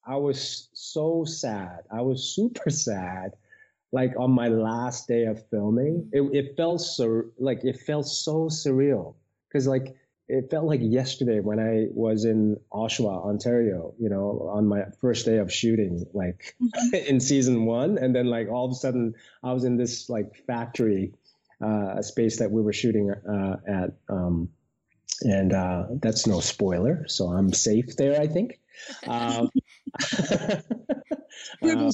I 0.06 0.16
was 0.16 0.70
so 0.72 1.24
sad. 1.26 1.80
I 1.92 2.00
was 2.00 2.34
super 2.34 2.70
sad 2.70 3.32
like 3.92 4.12
on 4.18 4.31
my 4.31 4.48
last 4.48 5.09
day 5.09 5.24
of 5.24 5.48
filming, 5.48 6.09
it, 6.12 6.22
it 6.33 6.57
felt 6.57 6.81
so 6.81 7.24
like 7.38 7.64
it 7.64 7.81
felt 7.81 8.07
so 8.07 8.48
surreal 8.48 9.14
because 9.48 9.66
like 9.66 9.96
it 10.29 10.51
felt 10.51 10.66
like 10.66 10.81
yesterday 10.83 11.40
when 11.40 11.59
I 11.59 11.87
was 11.90 12.24
in 12.27 12.59
Oshawa, 12.70 13.24
Ontario, 13.24 13.94
you 13.98 14.11
know, 14.11 14.51
on 14.53 14.66
my 14.66 14.85
first 15.01 15.24
day 15.24 15.38
of 15.38 15.51
shooting, 15.53 16.05
like 16.12 16.55
mm-hmm. 16.62 16.94
in 17.09 17.20
season 17.20 17.64
one. 17.64 17.96
And 17.96 18.14
then 18.14 18.27
like 18.27 18.48
all 18.48 18.66
of 18.66 18.72
a 18.72 18.74
sudden 18.74 19.14
I 19.42 19.53
was 19.53 19.64
in 19.64 19.79
this 19.79 20.11
like 20.11 20.37
factory, 20.46 21.14
uh, 21.64 22.03
space 22.03 22.38
that 22.38 22.51
we 22.51 22.61
were 22.61 22.74
shooting, 22.74 23.11
uh, 23.11 23.57
at, 23.66 23.90
um, 24.09 24.51
and, 25.22 25.53
uh, 25.53 25.87
that's 26.03 26.27
no 26.27 26.40
spoiler. 26.40 27.07
So 27.09 27.29
I'm 27.29 27.53
safe 27.53 27.96
there, 27.96 28.20
I 28.20 28.27
think. 28.27 28.61
Um, 29.09 29.51
uh, 31.62 31.90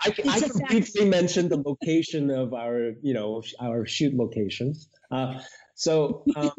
I, 0.00 0.14
I 0.28 0.40
could 0.40 0.62
briefly 0.68 1.04
mention 1.08 1.48
the 1.48 1.56
location 1.56 2.30
of 2.30 2.54
our, 2.54 2.92
you 3.02 3.14
know, 3.14 3.42
our 3.60 3.86
shoot 3.86 4.14
locations. 4.14 4.88
Uh, 5.10 5.40
so, 5.74 6.24
um, 6.36 6.50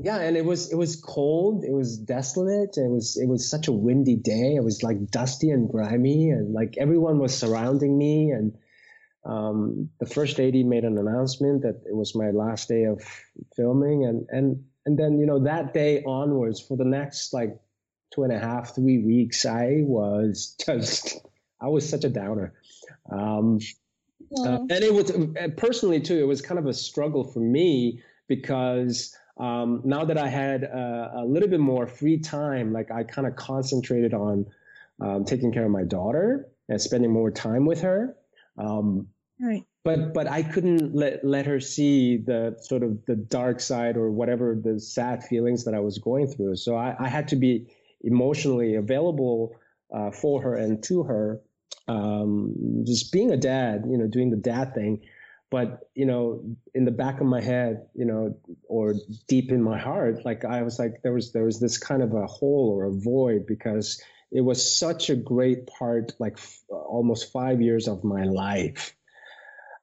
yeah, 0.00 0.18
and 0.18 0.36
it 0.36 0.44
was 0.44 0.72
it 0.72 0.76
was 0.76 0.94
cold. 0.96 1.64
It 1.64 1.72
was 1.72 1.98
desolate. 1.98 2.76
It 2.76 2.88
was 2.88 3.16
it 3.16 3.26
was 3.26 3.50
such 3.50 3.66
a 3.66 3.72
windy 3.72 4.14
day. 4.14 4.54
It 4.54 4.62
was 4.62 4.82
like 4.82 5.10
dusty 5.10 5.50
and 5.50 5.68
grimy, 5.68 6.30
and 6.30 6.52
like 6.54 6.76
everyone 6.78 7.18
was 7.18 7.36
surrounding 7.36 7.98
me. 7.98 8.30
And 8.30 8.56
um, 9.24 9.90
the 9.98 10.06
first 10.06 10.38
AD 10.38 10.54
made 10.54 10.84
an 10.84 10.98
announcement 10.98 11.62
that 11.62 11.82
it 11.84 11.96
was 11.96 12.14
my 12.14 12.30
last 12.30 12.68
day 12.68 12.84
of 12.84 13.02
filming, 13.56 14.04
and 14.04 14.26
and 14.30 14.64
and 14.86 14.96
then 14.96 15.18
you 15.18 15.26
know 15.26 15.40
that 15.40 15.74
day 15.74 16.04
onwards 16.04 16.60
for 16.60 16.76
the 16.76 16.84
next 16.84 17.32
like 17.32 17.58
two 18.14 18.24
and 18.24 18.32
a 18.32 18.38
half, 18.38 18.74
three 18.74 18.98
weeks, 18.98 19.44
I 19.44 19.82
was 19.82 20.54
just, 20.64 21.20
I 21.60 21.68
was 21.68 21.88
such 21.88 22.04
a 22.04 22.08
downer. 22.08 22.54
Um, 23.10 23.60
uh, 24.36 24.58
and 24.58 24.72
it 24.72 24.92
was 24.92 25.10
uh, 25.10 25.48
personally 25.56 26.00
too, 26.00 26.18
it 26.18 26.26
was 26.26 26.42
kind 26.42 26.58
of 26.58 26.66
a 26.66 26.74
struggle 26.74 27.24
for 27.24 27.40
me 27.40 28.02
because 28.26 29.16
um, 29.38 29.80
now 29.84 30.04
that 30.04 30.18
I 30.18 30.28
had 30.28 30.64
uh, 30.64 31.10
a 31.14 31.24
little 31.24 31.48
bit 31.48 31.60
more 31.60 31.86
free 31.86 32.18
time, 32.18 32.72
like 32.72 32.90
I 32.90 33.04
kind 33.04 33.26
of 33.26 33.36
concentrated 33.36 34.12
on 34.12 34.46
um, 35.00 35.24
taking 35.24 35.52
care 35.52 35.64
of 35.64 35.70
my 35.70 35.84
daughter 35.84 36.48
and 36.68 36.80
spending 36.80 37.12
more 37.12 37.30
time 37.30 37.64
with 37.64 37.80
her. 37.82 38.16
Um, 38.58 39.08
right. 39.40 39.64
But 39.84 40.12
but 40.12 40.26
I 40.26 40.42
couldn't 40.42 40.94
let 40.94 41.24
let 41.24 41.46
her 41.46 41.60
see 41.60 42.18
the 42.18 42.58
sort 42.60 42.82
of 42.82 43.04
the 43.06 43.14
dark 43.14 43.60
side 43.60 43.96
or 43.96 44.10
whatever 44.10 44.54
the 44.60 44.78
sad 44.80 45.24
feelings 45.24 45.64
that 45.64 45.74
I 45.74 45.80
was 45.80 45.98
going 45.98 46.26
through. 46.26 46.56
So 46.56 46.76
I, 46.76 46.94
I 46.98 47.08
had 47.08 47.28
to 47.28 47.36
be 47.36 47.68
emotionally 48.02 48.74
available 48.74 49.56
uh, 49.94 50.10
for 50.10 50.42
her 50.42 50.54
and 50.54 50.82
to 50.84 51.04
her. 51.04 51.40
Um, 51.88 52.84
just 52.86 53.12
being 53.12 53.30
a 53.30 53.36
dad, 53.36 53.84
you 53.88 53.98
know, 53.98 54.06
doing 54.06 54.30
the 54.30 54.36
dad 54.36 54.74
thing. 54.74 55.02
But, 55.50 55.88
you 55.94 56.04
know, 56.04 56.44
in 56.74 56.84
the 56.84 56.90
back 56.90 57.20
of 57.20 57.26
my 57.26 57.40
head, 57.40 57.86
you 57.94 58.04
know, 58.04 58.36
or 58.68 58.94
deep 59.28 59.50
in 59.50 59.62
my 59.62 59.78
heart, 59.78 60.26
like 60.26 60.44
I 60.44 60.62
was 60.62 60.78
like, 60.78 61.00
there 61.02 61.14
was, 61.14 61.32
there 61.32 61.44
was 61.44 61.58
this 61.58 61.78
kind 61.78 62.02
of 62.02 62.12
a 62.12 62.26
hole 62.26 62.76
or 62.76 62.84
a 62.84 62.92
void 62.92 63.46
because 63.46 64.02
it 64.30 64.42
was 64.42 64.78
such 64.78 65.08
a 65.08 65.16
great 65.16 65.66
part, 65.66 66.12
like 66.18 66.34
f- 66.34 66.60
almost 66.70 67.32
five 67.32 67.62
years 67.62 67.88
of 67.88 68.04
my 68.04 68.24
life 68.24 68.94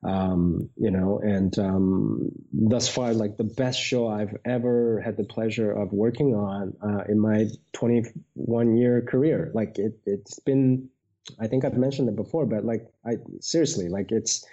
um, 0.06 0.70
you 0.78 0.92
know, 0.92 1.20
and 1.20 1.58
um, 1.58 2.32
thus 2.54 2.88
far, 2.88 3.14
like 3.14 3.38
the 3.38 3.44
best 3.44 3.80
show 3.80 4.08
I've 4.08 4.36
ever 4.46 5.02
had 5.02 5.18
the 5.18 5.24
pleasure 5.24 5.72
of 5.72 5.92
working 5.94 6.36
on 6.36 6.76
uh, 6.82 7.04
in 7.10 7.20
my 7.20 7.48
21 7.74 8.78
year 8.78 9.02
career. 9.02 9.52
Like 9.54 9.80
it, 9.80 10.00
it's 10.06 10.40
been, 10.40 10.90
I 11.40 11.48
think 11.48 11.66
I've 11.66 11.78
mentioned 11.78 12.10
it 12.10 12.16
before, 12.16 12.46
but 12.46 12.66
like 12.66 12.88
I 13.06 13.14
seriously, 13.40 13.90
like 13.90 14.12
it's 14.12 14.46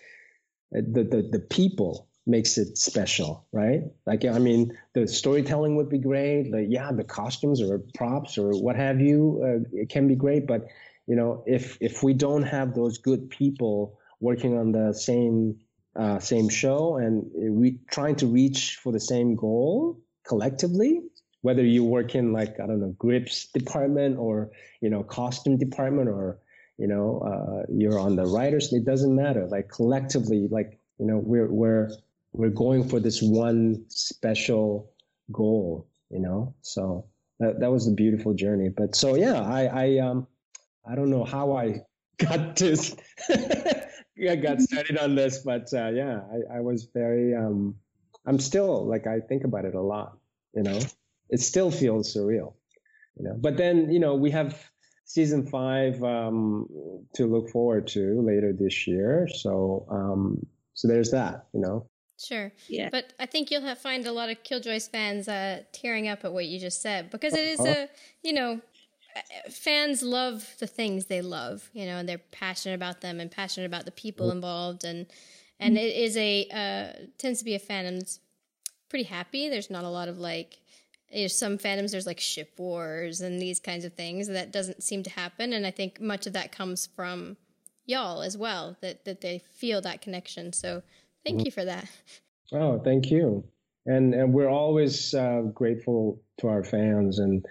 the 0.71 1.05
the 1.05 1.29
the 1.31 1.41
people 1.51 2.09
makes 2.27 2.57
it 2.57 2.79
special, 2.79 3.47
right? 3.53 3.83
Like 4.07 4.25
I 4.25 4.39
mean, 4.39 4.77
the 4.95 5.07
storytelling 5.07 5.77
would 5.77 5.89
be 5.89 5.99
great. 5.99 6.51
Like 6.53 6.67
yeah, 6.69 6.91
the 6.93 7.05
costumes 7.05 7.61
or 7.61 7.81
props 7.95 8.39
or 8.39 8.51
what 8.53 8.77
have 8.77 9.01
you, 9.01 9.41
uh, 9.45 9.69
it 9.73 9.89
can 9.89 10.09
be 10.09 10.15
great, 10.15 10.47
but 10.47 10.67
you 11.07 11.17
know, 11.17 11.43
if 11.47 11.77
if 11.81 12.03
we 12.03 12.15
don't 12.15 12.45
have 12.45 12.75
those 12.75 12.99
good 12.99 13.29
people 13.29 13.99
working 14.21 14.57
on 14.57 14.73
the 14.73 14.93
same 14.93 15.57
uh, 15.97 16.19
same 16.19 16.49
show 16.49 16.97
and 16.97 17.31
we 17.35 17.79
trying 17.91 18.17
to 18.17 18.27
reach 18.27 18.77
for 18.83 18.93
the 18.93 19.01
same 19.01 19.37
goal 19.37 20.01
collectively 20.27 21.03
whether 21.43 21.65
you 21.65 21.85
work 21.85 22.15
in 22.15 22.33
like 22.33 22.59
i 22.61 22.67
don't 22.67 22.81
know 22.81 22.95
grips 22.99 23.49
department 23.49 24.17
or 24.17 24.51
you 24.81 24.89
know 24.89 25.03
costume 25.03 25.59
department 25.59 26.09
or 26.09 26.39
you 26.79 26.87
know 26.87 27.19
uh, 27.21 27.67
you're 27.73 27.99
on 27.99 28.17
the 28.17 28.27
writers 28.27 28.73
it 28.73 28.85
doesn't 28.85 29.15
matter 29.15 29.47
like 29.47 29.69
collectively 29.69 30.49
like 30.51 30.79
you 30.99 31.07
know 31.07 31.19
we're 31.19 31.51
we're 31.51 31.91
we're 32.33 32.51
going 32.51 32.89
for 32.89 33.01
this 33.01 33.21
one 33.23 33.85
special 33.89 34.91
goal 35.31 35.87
you 36.11 36.19
know 36.19 36.55
so 36.63 37.05
that, 37.39 37.61
that 37.61 37.71
was 37.71 37.87
a 37.87 37.93
beautiful 37.93 38.35
journey 38.35 38.69
but 38.69 38.95
so 38.95 39.15
yeah 39.15 39.41
i 39.43 39.65
i 39.67 39.99
um 39.99 40.27
i 40.89 40.95
don't 40.95 41.11
know 41.11 41.25
how 41.25 41.57
i 41.57 41.81
got 42.19 42.57
this 42.57 42.97
I 44.31 44.37
got 44.37 44.61
started 44.61 44.99
on 44.99 45.15
this, 45.15 45.39
but 45.39 45.73
uh, 45.73 45.89
yeah, 45.89 46.21
I, 46.31 46.59
I 46.59 46.61
was 46.61 46.89
very. 46.95 47.35
Um, 47.35 47.77
I'm 48.27 48.39
still 48.39 48.87
like 48.87 49.07
I 49.07 49.21
think 49.21 49.45
about 49.45 49.65
it 49.65 49.75
a 49.75 49.81
lot. 49.81 50.19
You 50.55 50.63
know, 50.63 50.79
it 51.31 51.41
still 51.41 51.71
feels 51.71 52.15
surreal. 52.15 52.55
You 53.17 53.25
know, 53.25 53.37
but 53.39 53.57
then 53.57 53.91
you 53.91 53.99
know 53.99 54.15
we 54.15 54.31
have 54.31 54.72
season 55.13 55.47
five 55.47 56.03
um, 56.03 56.67
to 57.15 57.27
look 57.27 57.51
forward 57.51 57.87
to 57.87 58.23
later 58.23 58.53
this 58.53 58.87
year. 58.87 59.29
So 59.29 59.87
um, 59.91 60.47
so 60.75 60.89
there's 60.89 61.11
that. 61.11 61.47
You 61.53 61.61
know. 61.61 61.87
Sure. 62.19 62.53
Yeah. 62.69 62.89
But 62.91 63.13
I 63.19 63.27
think 63.27 63.51
you'll 63.51 63.63
have, 63.63 63.79
find 63.79 64.07
a 64.07 64.13
lot 64.13 64.31
of 64.31 64.45
Killjoys 64.45 64.87
fans 64.87 65.27
uh, 65.27 65.63
tearing 65.73 66.07
up 66.07 66.25
at 66.25 66.33
what 66.33 66.47
you 66.47 66.61
just 66.61 66.81
said 66.81 67.11
because 67.11 67.35
it 67.35 67.45
is 67.45 67.59
uh-huh. 67.59 67.87
a, 67.87 67.89
you 68.23 68.33
know, 68.33 68.61
fans 69.51 70.05
love 70.05 70.55
the 70.61 70.69
things 70.69 71.07
they 71.07 71.21
love, 71.21 71.69
you 71.73 71.85
know, 71.85 71.97
and 71.99 72.09
they're 72.09 72.21
passionate 72.31 72.77
about 72.77 73.01
them 73.01 73.19
and 73.19 73.29
passionate 73.31 73.67
about 73.67 73.87
the 73.87 73.91
people 73.91 74.29
mm-hmm. 74.29 74.37
involved, 74.37 74.85
and 74.85 75.07
and 75.59 75.77
it 75.77 75.95
is 75.95 76.17
a 76.17 76.47
uh, 76.51 77.07
tends 77.19 77.41
to 77.41 77.45
be 77.45 77.55
a 77.55 77.61
fandom 77.61 77.99
that's 77.99 78.21
pretty 78.89 79.05
happy. 79.05 79.49
There's 79.49 79.71
not 79.71 79.85
a 79.85 79.91
lot 79.91 80.09
of 80.09 80.19
like. 80.19 80.59
You 81.13 81.23
know, 81.23 81.29
some 81.29 81.59
fandoms 81.59 81.93
there's 81.93 82.07
like 82.07 82.21
ship 82.21 82.53
wars 82.59 83.21
and 83.21 83.41
these 83.41 83.61
kinds 83.61 83.85
of 83.85 83.93
things 83.95 84.29
that 84.29 84.53
doesn't 84.53 84.83
seem 84.83 85.03
to 85.03 85.11
happen 85.11 85.53
and 85.53 85.67
i 85.67 85.71
think 85.71 86.01
much 86.01 86.27
of 86.27 86.33
that 86.33 86.53
comes 86.53 86.87
from 86.87 87.37
y'all 87.85 88.23
as 88.23 88.37
well 88.37 88.77
that 88.81 89.05
that 89.05 89.21
they 89.21 89.43
feel 89.57 89.81
that 89.83 90.01
connection 90.01 90.53
so 90.53 90.83
thank 91.25 91.39
mm-hmm. 91.39 91.47
you 91.47 91.53
for 91.53 91.65
that 91.65 91.89
oh 92.53 92.79
thank 92.79 93.11
you 93.11 93.45
and 93.87 94.15
and 94.15 94.33
we're 94.33 94.49
always 94.49 95.13
uh, 95.15 95.43
grateful 95.53 96.23
to 96.39 96.49
our 96.49 96.65
fans 96.65 97.19
and 97.19 97.45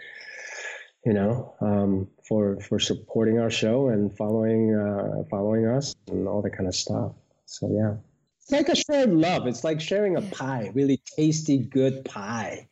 you 1.06 1.13
know, 1.13 1.56
um, 1.62 2.08
for 2.28 2.60
for 2.60 2.80
supporting 2.80 3.39
our 3.39 3.50
show 3.50 3.89
and 3.89 4.15
following 4.15 4.76
uh, 4.76 5.24
following 5.30 5.65
us 5.65 5.95
and 6.08 6.28
all 6.28 6.41
that 6.41 6.52
kind 6.52 6.67
of 6.67 6.76
stuff. 6.76 7.13
So 7.45 7.69
yeah, 7.71 7.95
it's 8.41 8.51
like 8.51 8.69
a 8.69 8.75
shared 8.75 9.13
love. 9.13 9.47
It's 9.47 9.63
like 9.63 9.82
sharing 9.82 10.17
a 10.17 10.21
pie, 10.21 10.71
really 10.73 11.01
tasty, 11.17 11.58
good 11.58 12.06
pie. 12.06 12.67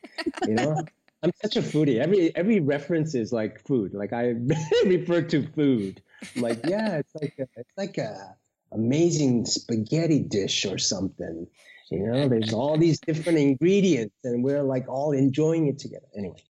You 0.47 0.55
know, 0.55 0.83
I'm 1.23 1.31
such 1.41 1.57
a 1.57 1.61
foodie. 1.61 1.99
Every 1.99 2.35
every 2.35 2.59
reference 2.59 3.15
is 3.15 3.31
like 3.31 3.65
food. 3.65 3.93
Like 3.93 4.13
I 4.13 4.35
refer 4.85 5.21
to 5.21 5.47
food. 5.47 6.01
I'm 6.35 6.41
like 6.41 6.59
yeah, 6.65 6.97
it's 6.97 7.15
like 7.15 7.35
a, 7.39 7.47
it's 7.55 7.77
like 7.77 7.97
a 7.97 8.35
amazing 8.71 9.45
spaghetti 9.45 10.19
dish 10.19 10.65
or 10.65 10.77
something. 10.77 11.47
You 11.91 12.05
know, 12.05 12.29
there's 12.29 12.53
all 12.53 12.77
these 12.77 12.99
different 12.99 13.39
ingredients, 13.39 14.15
and 14.23 14.43
we're 14.43 14.61
like 14.61 14.87
all 14.87 15.11
enjoying 15.11 15.67
it 15.67 15.79
together. 15.79 16.05
Anyway 16.15 16.43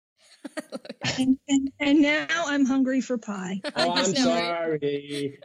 and, 1.18 1.38
and, 1.48 1.72
and, 1.80 2.02
now 2.02 2.26
I'm 2.30 2.64
hungry 2.64 3.00
for 3.00 3.18
pie. 3.18 3.60
Oh, 3.76 3.92
I'm 3.92 4.14
sorry. 4.14 5.38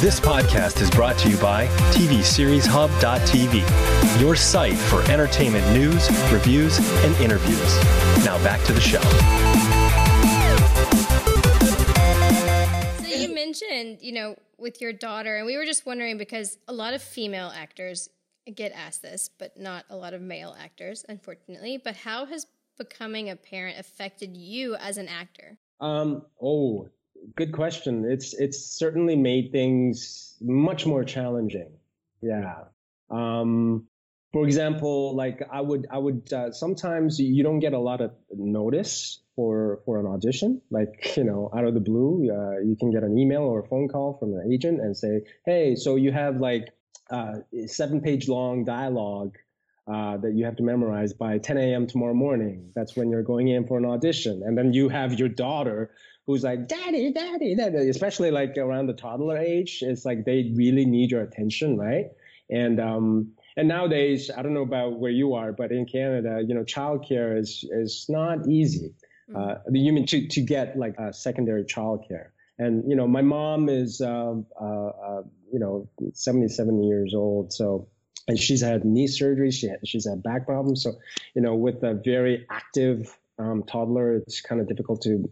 This 0.00 0.20
podcast 0.20 0.82
is 0.82 0.90
brought 0.90 1.16
to 1.18 1.30
you 1.30 1.38
by 1.38 1.66
TVSeriesHub.tv, 1.92 4.20
your 4.20 4.36
site 4.36 4.76
for 4.76 5.02
entertainment 5.10 5.66
news, 5.72 6.10
reviews, 6.30 6.78
and 7.02 7.16
interviews. 7.16 7.82
Now 8.24 8.36
back 8.44 8.62
to 8.64 8.74
the 8.74 8.80
show. 8.80 9.00
So 13.02 13.08
you 13.16 13.34
mentioned, 13.34 14.02
you 14.02 14.12
know, 14.12 14.36
with 14.58 14.82
your 14.82 14.92
daughter, 14.92 15.38
and 15.38 15.46
we 15.46 15.56
were 15.56 15.64
just 15.64 15.86
wondering 15.86 16.18
because 16.18 16.58
a 16.68 16.74
lot 16.74 16.92
of 16.92 17.00
female 17.02 17.50
actors 17.54 18.10
get 18.54 18.72
asked 18.72 19.00
this, 19.00 19.30
but 19.38 19.58
not 19.58 19.86
a 19.88 19.96
lot 19.96 20.12
of 20.12 20.20
male 20.20 20.54
actors, 20.60 21.06
unfortunately. 21.08 21.80
But 21.82 21.96
how 21.96 22.26
has 22.26 22.46
becoming 22.76 23.30
a 23.30 23.36
parent 23.36 23.78
affected 23.78 24.36
you 24.36 24.76
as 24.76 24.98
an 24.98 25.08
actor? 25.08 25.56
Um, 25.80 26.22
oh, 26.40 26.88
good 27.36 27.52
question. 27.52 28.04
It's 28.08 28.34
it's 28.34 28.58
certainly 28.58 29.16
made 29.16 29.52
things 29.52 30.36
much 30.40 30.86
more 30.86 31.04
challenging. 31.04 31.70
Yeah. 32.22 32.64
Um, 33.10 33.86
for 34.32 34.44
example, 34.44 35.14
like 35.16 35.42
I 35.50 35.60
would 35.60 35.86
I 35.90 35.98
would 35.98 36.32
uh, 36.32 36.52
sometimes 36.52 37.18
you 37.18 37.42
don't 37.42 37.60
get 37.60 37.72
a 37.72 37.78
lot 37.78 38.00
of 38.00 38.12
notice 38.30 39.20
for 39.34 39.80
for 39.84 39.98
an 39.98 40.06
audition. 40.06 40.60
Like 40.70 41.16
you 41.16 41.24
know, 41.24 41.50
out 41.56 41.64
of 41.64 41.74
the 41.74 41.80
blue, 41.80 42.28
uh, 42.30 42.60
you 42.60 42.76
can 42.78 42.90
get 42.90 43.02
an 43.02 43.18
email 43.18 43.42
or 43.42 43.60
a 43.60 43.68
phone 43.68 43.88
call 43.88 44.18
from 44.18 44.34
an 44.34 44.50
agent 44.52 44.80
and 44.80 44.96
say, 44.96 45.22
"Hey, 45.44 45.76
so 45.76 45.96
you 45.96 46.12
have 46.12 46.40
like 46.40 46.68
uh, 47.10 47.36
seven 47.66 48.00
page 48.00 48.28
long 48.28 48.64
dialogue 48.64 49.36
uh, 49.86 50.16
that 50.16 50.34
you 50.34 50.44
have 50.44 50.56
to 50.56 50.62
memorize 50.62 51.12
by 51.12 51.38
10 51.38 51.58
a.m. 51.58 51.86
tomorrow 51.86 52.14
morning. 52.14 52.72
That's 52.74 52.96
when 52.96 53.10
you're 53.10 53.22
going 53.22 53.48
in 53.48 53.66
for 53.66 53.78
an 53.78 53.84
audition. 53.84 54.42
And 54.44 54.58
then 54.58 54.72
you 54.72 54.88
have 54.88 55.18
your 55.18 55.28
daughter 55.28 55.92
who's 56.26 56.42
like, 56.42 56.68
Daddy, 56.68 57.12
Daddy, 57.12 57.54
Daddy, 57.54 57.88
especially 57.88 58.30
like 58.30 58.56
around 58.58 58.86
the 58.86 58.94
toddler 58.94 59.38
age. 59.38 59.78
It's 59.82 60.04
like 60.04 60.24
they 60.24 60.52
really 60.54 60.84
need 60.84 61.10
your 61.10 61.22
attention, 61.22 61.76
right? 61.76 62.06
And, 62.50 62.80
um, 62.80 63.32
and 63.56 63.68
nowadays, 63.68 64.30
I 64.36 64.42
don't 64.42 64.54
know 64.54 64.62
about 64.62 64.98
where 64.98 65.10
you 65.10 65.34
are, 65.34 65.52
but 65.52 65.72
in 65.72 65.86
Canada, 65.86 66.42
you 66.46 66.54
know, 66.54 66.64
childcare 66.64 67.38
is, 67.38 67.64
is 67.70 68.06
not 68.08 68.48
easy. 68.48 68.94
Mm-hmm. 69.30 69.36
Uh, 69.36 69.54
you 69.72 69.92
mean 69.92 70.06
to, 70.06 70.26
to 70.28 70.40
get 70.40 70.76
like 70.76 70.96
a 70.98 71.12
secondary 71.12 71.64
childcare. 71.64 72.28
And, 72.58 72.88
you 72.88 72.96
know, 72.96 73.06
my 73.06 73.22
mom 73.22 73.68
is, 73.68 74.00
uh, 74.00 74.34
uh, 74.60 74.64
uh 74.64 75.22
you 75.52 75.60
know, 75.60 75.88
77 76.12 76.82
years 76.82 77.14
old. 77.14 77.52
So, 77.52 77.88
and 78.28 78.38
she's 78.38 78.62
had 78.62 78.84
knee 78.84 79.06
surgery. 79.06 79.50
She 79.52 79.68
had, 79.68 79.78
she's 79.86 80.08
had 80.08 80.22
back 80.22 80.46
problems. 80.46 80.82
So, 80.82 80.94
you 81.34 81.42
know, 81.42 81.54
with 81.54 81.82
a 81.84 81.94
very 81.94 82.46
active 82.50 83.16
um, 83.38 83.62
toddler, 83.62 84.16
it's 84.16 84.40
kind 84.40 84.60
of 84.60 84.68
difficult 84.68 85.02
to, 85.02 85.30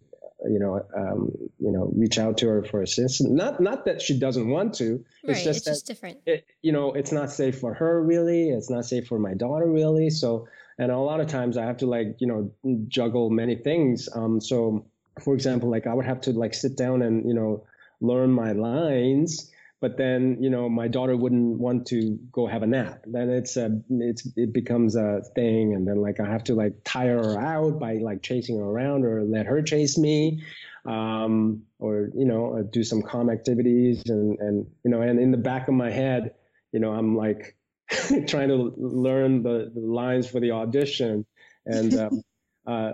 you 0.49 0.59
know, 0.59 0.85
um, 0.97 1.31
you 1.59 1.71
know, 1.71 1.91
reach 1.95 2.19
out 2.19 2.39
to 2.39 2.49
her 2.49 2.63
for 2.65 2.83
assistance. 2.83 3.31
Not, 3.31 3.61
not 3.61 3.85
that 3.87 4.03
she 4.03 4.19
doesn't 4.19 4.49
want 4.49 4.75
to. 4.75 5.05
It's 5.23 5.39
right, 5.39 5.45
just 5.45 5.59
it's 5.59 5.67
just 5.67 5.87
different. 5.87 6.19
It, 6.27 6.47
you 6.63 6.73
know, 6.73 6.93
it's 6.93 7.13
not 7.13 7.31
safe 7.31 7.59
for 7.59 7.75
her 7.75 8.03
really. 8.03 8.51
It's 8.51 8.71
not 8.71 8.85
safe 8.85 9.07
for 9.07 9.19
my 9.19 9.35
daughter 9.35 9.67
really. 9.67 10.11
So, 10.11 10.49
and 10.79 10.91
a 10.91 10.99
lot 10.99 11.21
of 11.21 11.29
times 11.29 11.57
I 11.57 11.65
have 11.65 11.79
to 11.79 11.87
like, 11.87 12.17
you 12.19 12.27
know, 12.27 12.51
juggle 12.89 13.31
many 13.31 13.57
things. 13.57 14.09
Um, 14.15 14.41
so, 14.41 14.85
for 15.23 15.35
example, 15.35 15.71
like 15.71 15.87
I 15.87 15.95
would 15.95 16.07
have 16.07 16.21
to 16.23 16.33
like 16.33 16.55
sit 16.55 16.77
down 16.77 17.03
and 17.03 17.27
you 17.27 17.35
know 17.35 17.65
learn 18.01 18.31
my 18.31 18.53
lines 18.53 19.51
but 19.85 19.99
then 19.99 20.39
you 20.41 20.49
know 20.49 20.67
my 20.67 20.89
daughter 20.89 21.15
wouldn't 21.15 21.59
want 21.59 21.87
to 21.89 22.19
go 22.33 22.47
have 22.47 22.63
a 22.63 22.67
nap. 22.67 23.03
Then 23.07 23.29
it's 23.29 23.59
a 23.59 23.83
it's 23.91 24.27
it 24.35 24.51
becomes 24.51 24.97
a 24.97 25.21
thing. 25.35 25.75
And 25.75 25.87
then 25.87 25.99
like 26.01 26.21
i 26.21 26.27
have 26.27 26.43
to 26.45 26.55
like 26.55 26.73
tire 26.85 27.23
her 27.23 27.39
out 27.39 27.79
by 27.79 27.97
like 27.97 28.23
chasing 28.23 28.57
her 28.61 28.65
around 28.65 29.05
or 29.05 29.23
let 29.25 29.45
her 29.45 29.61
chase 29.61 29.99
me 29.99 30.43
um, 30.87 31.65
or 31.79 32.09
you 32.17 32.25
know 32.25 32.57
uh, 32.57 32.63
do 32.63 32.83
some 32.83 33.03
calm 33.03 33.29
activities. 33.29 34.03
And 34.07 34.39
and 34.39 34.67
you 34.85 34.91
know 34.91 35.03
and 35.03 35.21
in 35.21 35.31
the 35.33 35.43
back 35.51 35.69
of 35.69 35.75
my 35.75 35.91
head 35.91 36.33
you 36.73 36.81
know 36.81 36.93
i'm 36.93 37.15
like 37.15 37.55
trying 38.27 38.49
to 38.49 38.73
learn 38.79 39.43
the, 39.43 39.71
the 39.75 39.81
lines 39.81 40.27
for 40.27 40.41
the 40.41 40.53
audition. 40.53 41.27
And 41.67 41.95
um, 41.95 42.23
uh, 42.67 42.93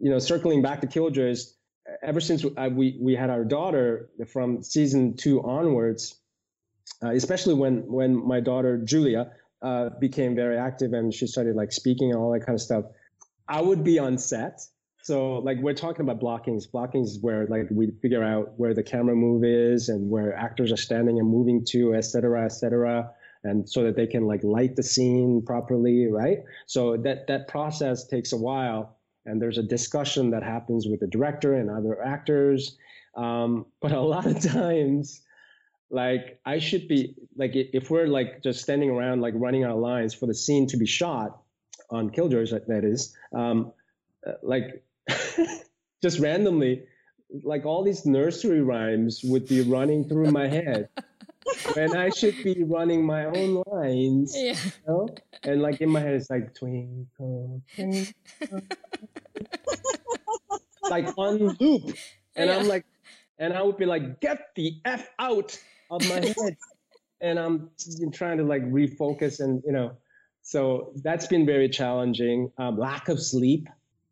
you 0.00 0.10
know 0.10 0.18
circling 0.18 0.62
back 0.62 0.80
to 0.80 0.86
killjoys 0.86 1.52
ever 2.02 2.20
since 2.20 2.44
uh, 2.44 2.70
we 2.72 2.96
we 2.98 3.14
had 3.14 3.28
our 3.28 3.44
daughter 3.44 4.08
from 4.32 4.62
season 4.62 5.16
two 5.16 5.42
onwards 5.42 6.16
uh, 7.02 7.10
especially 7.10 7.54
when 7.54 7.86
when 7.86 8.14
my 8.26 8.40
daughter 8.40 8.78
Julia 8.78 9.32
uh, 9.62 9.90
became 10.00 10.34
very 10.34 10.56
active 10.56 10.92
and 10.92 11.12
she 11.12 11.26
started 11.26 11.56
like 11.56 11.72
speaking 11.72 12.10
and 12.10 12.18
all 12.18 12.32
that 12.32 12.40
kind 12.40 12.54
of 12.54 12.62
stuff. 12.62 12.84
I 13.48 13.60
would 13.60 13.82
be 13.84 13.98
on 13.98 14.16
set. 14.16 14.60
So 15.02 15.38
like 15.38 15.58
we're 15.58 15.74
talking 15.74 16.02
about 16.02 16.20
blockings. 16.20 16.66
Blockings 16.66 17.12
is 17.12 17.18
where 17.20 17.46
like 17.46 17.66
we 17.70 17.90
figure 18.02 18.22
out 18.22 18.52
where 18.58 18.74
the 18.74 18.82
camera 18.82 19.16
move 19.16 19.44
is 19.44 19.88
and 19.88 20.10
where 20.10 20.36
actors 20.36 20.70
are 20.72 20.76
standing 20.76 21.18
and 21.18 21.28
moving 21.28 21.64
to, 21.66 21.94
et 21.94 22.02
cetera, 22.02 22.44
et 22.44 22.52
cetera, 22.52 23.10
and 23.44 23.68
so 23.68 23.82
that 23.84 23.96
they 23.96 24.06
can 24.06 24.26
like 24.26 24.44
light 24.44 24.76
the 24.76 24.82
scene 24.82 25.42
properly, 25.44 26.06
right? 26.06 26.38
So 26.66 26.96
that 26.98 27.26
that 27.28 27.48
process 27.48 28.06
takes 28.06 28.32
a 28.32 28.36
while, 28.36 28.98
and 29.24 29.40
there's 29.40 29.58
a 29.58 29.62
discussion 29.62 30.30
that 30.30 30.42
happens 30.42 30.86
with 30.86 31.00
the 31.00 31.06
director 31.06 31.54
and 31.54 31.70
other 31.70 32.02
actors. 32.02 32.76
Um, 33.16 33.66
but 33.80 33.92
a 33.92 34.00
lot 34.00 34.26
of 34.26 34.40
times 34.52 35.22
like 35.90 36.40
I 36.46 36.58
should 36.58 36.88
be 36.88 37.14
like 37.36 37.52
if 37.54 37.90
we're 37.90 38.06
like 38.06 38.42
just 38.42 38.62
standing 38.62 38.90
around 38.90 39.20
like 39.20 39.34
running 39.36 39.64
our 39.64 39.74
lines 39.74 40.14
for 40.14 40.26
the 40.26 40.34
scene 40.34 40.66
to 40.68 40.76
be 40.76 40.86
shot 40.86 41.42
on 41.90 42.10
Killjoys 42.10 42.50
that 42.50 42.84
is 42.84 43.16
um, 43.34 43.72
uh, 44.26 44.32
like 44.42 44.84
just 46.02 46.20
randomly 46.20 46.84
like 47.42 47.64
all 47.64 47.84
these 47.84 48.06
nursery 48.06 48.60
rhymes 48.60 49.20
would 49.24 49.46
be 49.46 49.62
running 49.62 50.08
through 50.08 50.30
my 50.30 50.46
head 50.48 50.88
and 51.76 51.96
I 51.96 52.10
should 52.10 52.42
be 52.42 52.62
running 52.64 53.04
my 53.04 53.26
own 53.26 53.62
lines 53.66 54.34
yeah. 54.36 54.52
you 54.52 54.72
know? 54.86 55.08
and 55.42 55.62
like 55.62 55.80
in 55.80 55.90
my 55.90 56.00
head 56.00 56.14
it's 56.14 56.30
like 56.30 56.54
twinkle 56.54 57.62
twinkle 57.74 58.12
like 60.90 61.06
on 61.16 61.56
loop 61.60 61.96
and 62.36 62.50
yeah. 62.50 62.56
I'm 62.56 62.68
like 62.68 62.84
and 63.38 63.52
I 63.52 63.62
would 63.62 63.76
be 63.76 63.86
like 63.86 64.20
get 64.20 64.54
the 64.54 64.74
f 64.84 65.08
out 65.18 65.58
of 65.90 66.08
my 66.08 66.14
head. 66.42 66.56
and 67.20 67.38
I'm 67.38 67.70
trying 68.12 68.38
to 68.38 68.44
like 68.44 68.62
refocus 68.62 69.40
and, 69.40 69.62
you 69.66 69.72
know, 69.72 69.96
so 70.42 70.92
that's 71.02 71.26
been 71.26 71.44
very 71.44 71.68
challenging. 71.68 72.50
Um, 72.58 72.78
lack 72.78 73.08
of 73.08 73.20
sleep, 73.20 73.68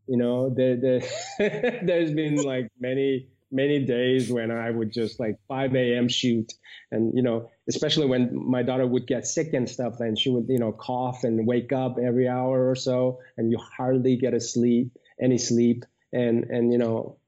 you 0.06 0.16
know, 0.16 0.50
there, 0.54 0.76
there, 0.76 1.00
there's 1.82 2.12
been 2.12 2.36
like 2.36 2.68
many, 2.78 3.28
many 3.50 3.84
days 3.84 4.30
when 4.30 4.50
I 4.50 4.70
would 4.70 4.92
just 4.92 5.18
like 5.18 5.38
5 5.48 5.74
a.m. 5.74 6.08
shoot. 6.08 6.52
And, 6.90 7.12
you 7.14 7.22
know, 7.22 7.50
especially 7.68 8.06
when 8.06 8.30
my 8.34 8.62
daughter 8.62 8.86
would 8.86 9.06
get 9.06 9.26
sick 9.26 9.52
and 9.54 9.68
stuff, 9.68 9.94
then 9.98 10.16
she 10.16 10.30
would, 10.30 10.46
you 10.48 10.58
know, 10.58 10.72
cough 10.72 11.24
and 11.24 11.46
wake 11.46 11.72
up 11.72 11.96
every 11.98 12.28
hour 12.28 12.70
or 12.70 12.74
so, 12.74 13.20
and 13.36 13.50
you 13.50 13.58
hardly 13.58 14.16
get 14.16 14.34
a 14.34 14.40
sleep, 14.40 14.92
any 15.20 15.38
sleep. 15.38 15.84
And, 16.12 16.44
and, 16.44 16.72
you 16.72 16.78
know, 16.78 17.18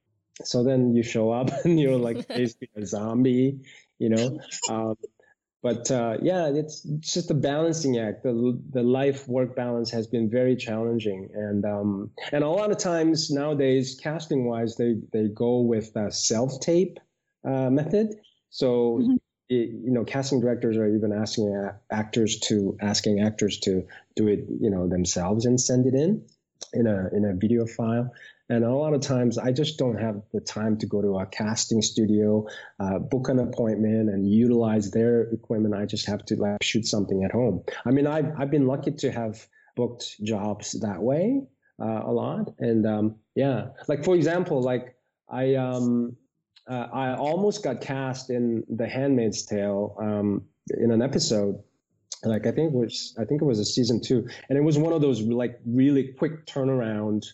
so 0.45 0.65
then 0.65 0.95
you 0.95 1.03
show 1.03 1.31
up 1.31 1.51
and 1.65 1.81
you're 1.81 1.97
like 1.97 2.29
basically 2.29 2.69
a 2.77 2.87
zombie 2.87 3.61
you 4.01 4.09
know 4.09 4.41
um, 4.69 4.97
but 5.63 5.91
uh, 5.91 6.17
yeah, 6.23 6.49
it's, 6.49 6.85
it's, 6.87 7.13
just 7.13 7.31
a 7.31 7.35
balancing 7.35 7.99
act. 7.99 8.23
The 8.23 8.59
the 8.71 8.83
life 8.83 9.29
work 9.29 9.55
balance 9.55 9.91
has 9.91 10.07
been 10.07 10.31
very 10.31 10.57
challenging, 10.57 11.29
and 11.35 11.65
um, 11.67 12.11
and 12.33 12.43
a 12.43 12.49
lot 12.49 12.71
of 12.71 12.79
times 12.79 13.31
nowadays, 13.31 13.99
casting 14.03 14.47
wise, 14.47 14.77
they 14.77 14.97
they 15.13 15.29
go 15.29 15.61
with 15.61 15.95
a 15.97 16.11
self 16.11 16.61
tape 16.61 16.99
uh, 17.45 17.71
method. 17.71 18.15
So. 18.51 18.99
Mm-hmm. 19.03 19.17
It, 19.53 19.71
you 19.83 19.91
know, 19.91 20.05
casting 20.05 20.41
directors 20.41 20.77
are 20.77 20.87
even 20.87 21.13
asking 21.13 21.71
actors 21.91 22.39
to 22.39 22.79
asking 22.81 23.19
actors 23.19 23.59
to 23.63 23.85
do 24.15 24.29
it, 24.29 24.45
you 24.61 24.71
know, 24.71 24.87
themselves 24.87 25.45
and 25.45 25.61
send 25.61 25.87
it 25.87 25.95
in 25.95 26.25
in 26.73 26.87
a 26.87 27.09
in 27.13 27.25
a 27.25 27.35
video 27.35 27.67
file. 27.67 28.13
And 28.51 28.65
a 28.65 28.75
lot 28.75 28.95
of 28.95 29.01
times 29.01 29.39
I 29.39 29.53
just 29.53 29.79
don't 29.79 29.97
have 29.97 30.21
the 30.35 30.41
time 30.41 30.77
to 30.79 30.87
go 30.87 31.01
to 31.01 31.19
a 31.19 31.27
casting 31.27 31.83
studio, 31.83 32.49
uh, 32.81 32.99
book 32.99 33.29
an 33.29 33.39
appointment 33.39 34.11
and 34.11 34.29
utilize 34.29 34.91
their 34.91 35.23
equipment. 35.31 35.73
I 35.73 35.87
just 35.87 36.07
have 36.09 36.25
to 36.27 36.37
like 36.37 36.61
shoot 36.61 36.85
something 36.85 37.23
at 37.23 37.31
home. 37.31 37.63
I 37.87 37.93
mean, 37.93 38.09
I've, 38.09 38.33
I've 38.37 38.51
been 38.51 38.67
lucky 38.67 38.91
to 38.91 39.13
have 39.13 39.47
booked 39.77 40.21
jobs 40.25 40.73
that 40.81 41.01
way 41.01 41.43
uh, 41.81 42.03
a 42.05 42.11
lot. 42.13 42.53
And 42.59 42.85
um, 42.87 43.15
yeah, 43.37 43.69
like 43.87 44.05
for 44.05 44.17
example, 44.17 44.61
like 44.61 44.97
I, 45.29 45.55
um, 45.55 46.17
uh, 46.69 46.89
I 46.93 47.15
almost 47.15 47.63
got 47.63 47.81
cast 47.81 48.31
in 48.31 48.65
The 48.69 48.89
Handmaid's 48.89 49.47
Tale 49.47 49.97
um, 50.01 50.43
in 50.77 50.91
an 50.91 51.03
episode 51.03 51.63
like 52.23 52.47
I 52.47 52.51
think 52.51 52.75
it 52.75 52.77
was 52.77 53.15
I 53.19 53.25
think 53.25 53.41
it 53.41 53.47
was 53.47 53.59
a 53.59 53.65
season 53.65 54.01
two, 54.01 54.29
and 54.49 54.59
it 54.59 54.63
was 54.63 54.77
one 54.77 54.93
of 54.93 55.01
those 55.01 55.23
like 55.23 55.59
really 55.65 56.13
quick 56.19 56.45
turnaround 56.45 57.25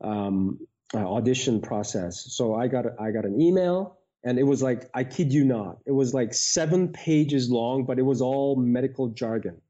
um, 0.00 0.58
uh, 0.94 0.98
audition 0.98 1.60
process. 1.60 2.32
So 2.32 2.54
I 2.54 2.68
got 2.68 2.86
I 3.00 3.10
got 3.10 3.24
an 3.24 3.40
email, 3.40 3.98
and 4.24 4.38
it 4.38 4.44
was 4.44 4.62
like 4.62 4.90
I 4.94 5.04
kid 5.04 5.32
you 5.32 5.44
not, 5.44 5.78
it 5.86 5.92
was 5.92 6.14
like 6.14 6.34
seven 6.34 6.88
pages 6.88 7.50
long, 7.50 7.84
but 7.84 7.98
it 7.98 8.02
was 8.02 8.20
all 8.20 8.56
medical 8.56 9.08
jargon. 9.08 9.60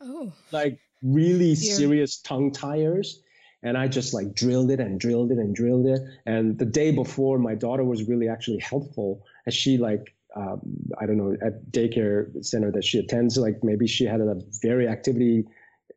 Oh, 0.00 0.32
like 0.52 0.78
really 1.02 1.54
serious 1.54 2.18
tongue 2.20 2.52
tires. 2.52 3.20
And 3.62 3.78
I 3.78 3.88
just 3.88 4.12
like 4.12 4.34
drilled 4.34 4.70
it 4.70 4.78
and 4.78 5.00
drilled 5.00 5.32
it 5.32 5.38
and 5.38 5.54
drilled 5.54 5.86
it. 5.86 5.98
And 6.26 6.58
the 6.58 6.66
day 6.66 6.90
before, 6.90 7.38
my 7.38 7.54
daughter 7.54 7.82
was 7.82 8.06
really 8.06 8.28
actually 8.28 8.58
helpful, 8.58 9.24
as 9.46 9.54
she 9.54 9.78
like 9.78 10.14
um, 10.36 10.60
I 10.98 11.06
don't 11.06 11.16
know, 11.16 11.36
at 11.42 11.70
daycare 11.70 12.44
center 12.44 12.70
that 12.72 12.84
she 12.84 12.98
attends, 12.98 13.38
like 13.38 13.62
maybe 13.62 13.86
she 13.86 14.04
had 14.04 14.20
a 14.20 14.40
very 14.62 14.88
activity 14.88 15.44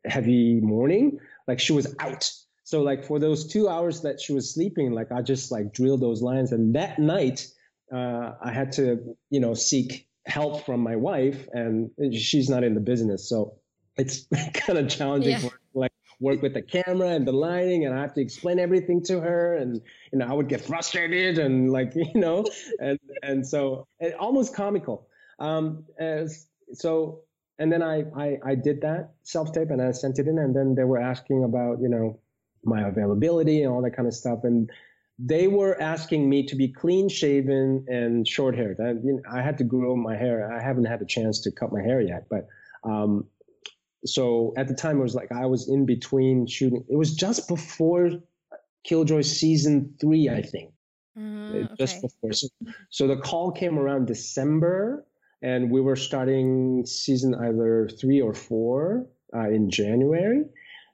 heavy 0.04 0.60
morning, 0.60 1.18
like 1.46 1.58
she 1.60 1.72
was 1.72 1.94
out 1.98 2.30
so 2.68 2.82
like 2.82 3.02
for 3.02 3.18
those 3.18 3.46
two 3.46 3.66
hours 3.66 4.02
that 4.02 4.20
she 4.20 4.34
was 4.34 4.52
sleeping, 4.52 4.92
like 4.92 5.10
I 5.10 5.22
just 5.22 5.50
like 5.50 5.72
drilled 5.72 6.02
those 6.02 6.20
lines. 6.20 6.52
And 6.52 6.74
that 6.74 6.98
night, 6.98 7.46
uh, 7.90 8.32
I 8.42 8.52
had 8.52 8.72
to, 8.72 9.16
you 9.30 9.40
know, 9.40 9.54
seek 9.54 10.06
help 10.26 10.66
from 10.66 10.80
my 10.80 10.94
wife, 10.94 11.48
and 11.54 11.90
she's 12.12 12.50
not 12.50 12.64
in 12.64 12.74
the 12.74 12.80
business, 12.82 13.26
so 13.26 13.54
it's 13.96 14.26
kind 14.54 14.78
of 14.78 14.86
challenging 14.90 15.30
yeah. 15.30 15.38
for 15.38 15.58
like 15.72 15.92
work 16.20 16.42
with 16.42 16.52
the 16.52 16.60
camera 16.60 17.08
and 17.08 17.26
the 17.26 17.32
lighting, 17.32 17.86
and 17.86 17.94
I 17.94 18.02
have 18.02 18.12
to 18.12 18.20
explain 18.20 18.58
everything 18.58 19.02
to 19.04 19.18
her, 19.18 19.54
and 19.54 19.80
you 20.12 20.18
know 20.18 20.26
I 20.26 20.34
would 20.34 20.50
get 20.50 20.60
frustrated 20.60 21.38
and 21.38 21.72
like 21.72 21.92
you 21.94 22.20
know, 22.20 22.44
and 22.80 22.98
and 23.22 23.46
so 23.46 23.86
it, 23.98 24.12
almost 24.12 24.54
comical. 24.54 25.08
Um, 25.38 25.86
as, 25.98 26.46
so 26.74 27.22
and 27.58 27.72
then 27.72 27.82
I, 27.82 28.04
I 28.14 28.38
I 28.44 28.54
did 28.56 28.82
that 28.82 29.12
self 29.22 29.52
tape 29.54 29.70
and 29.70 29.80
I 29.80 29.92
sent 29.92 30.18
it 30.18 30.28
in, 30.28 30.38
and 30.38 30.54
then 30.54 30.74
they 30.74 30.84
were 30.84 31.00
asking 31.00 31.44
about 31.44 31.80
you 31.80 31.88
know 31.88 32.20
my 32.64 32.86
availability 32.86 33.62
and 33.62 33.72
all 33.72 33.82
that 33.82 33.96
kind 33.96 34.08
of 34.08 34.14
stuff. 34.14 34.40
And 34.44 34.70
they 35.18 35.48
were 35.48 35.80
asking 35.80 36.28
me 36.28 36.44
to 36.46 36.54
be 36.54 36.68
clean 36.68 37.08
shaven 37.08 37.84
and 37.88 38.26
short 38.26 38.56
haired. 38.56 38.78
I, 38.80 38.90
you 38.90 39.14
know, 39.14 39.22
I, 39.30 39.42
had 39.42 39.58
to 39.58 39.64
grow 39.64 39.96
my 39.96 40.16
hair. 40.16 40.52
I 40.52 40.62
haven't 40.62 40.84
had 40.84 41.02
a 41.02 41.06
chance 41.06 41.40
to 41.40 41.50
cut 41.50 41.72
my 41.72 41.82
hair 41.82 42.00
yet, 42.00 42.26
but 42.30 42.46
um, 42.84 43.26
so 44.04 44.54
at 44.56 44.68
the 44.68 44.74
time 44.74 44.98
it 44.98 45.02
was 45.02 45.14
like 45.14 45.32
I 45.32 45.46
was 45.46 45.68
in 45.68 45.86
between 45.86 46.46
shooting. 46.46 46.84
It 46.88 46.96
was 46.96 47.14
just 47.14 47.48
before 47.48 48.10
Killjoy 48.84 49.22
season 49.22 49.94
three, 50.00 50.28
I 50.28 50.42
think. 50.42 50.72
Uh, 51.18 51.20
okay. 51.20 51.68
Just 51.78 52.00
before. 52.00 52.32
So, 52.32 52.46
so 52.90 53.06
the 53.08 53.16
call 53.16 53.50
came 53.50 53.76
around 53.76 54.06
December, 54.06 55.04
and 55.42 55.70
we 55.70 55.80
were 55.80 55.96
starting 55.96 56.86
season 56.86 57.34
either 57.34 57.88
three 58.00 58.20
or 58.20 58.34
four 58.34 59.06
uh, 59.34 59.48
in 59.48 59.68
January. 59.68 60.44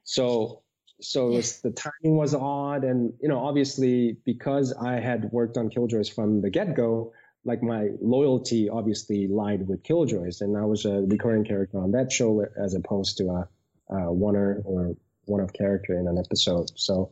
So 0.03 0.63
so 1.01 1.29
yeah. 1.29 1.37
was, 1.37 1.61
the 1.61 1.71
timing 1.71 2.17
was 2.17 2.33
odd 2.33 2.83
and 2.83 3.13
you 3.21 3.27
know 3.27 3.39
obviously 3.39 4.17
because 4.25 4.73
i 4.73 4.93
had 4.93 5.31
worked 5.31 5.57
on 5.57 5.69
killjoys 5.69 6.09
from 6.09 6.41
the 6.41 6.49
get-go 6.49 7.11
like 7.43 7.61
my 7.61 7.89
loyalty 8.01 8.69
obviously 8.69 9.27
lied 9.27 9.67
with 9.67 9.83
killjoys 9.83 10.41
and 10.41 10.57
i 10.57 10.63
was 10.63 10.85
a 10.85 11.01
recurring 11.07 11.43
character 11.43 11.79
on 11.79 11.91
that 11.91 12.11
show 12.11 12.45
as 12.57 12.73
opposed 12.73 13.17
to 13.17 13.25
a, 13.25 13.47
a 13.93 14.11
one 14.11 14.35
or 14.35 14.95
one 15.25 15.41
of 15.41 15.51
character 15.53 15.97
in 15.99 16.07
an 16.07 16.17
episode 16.17 16.69
so 16.75 17.11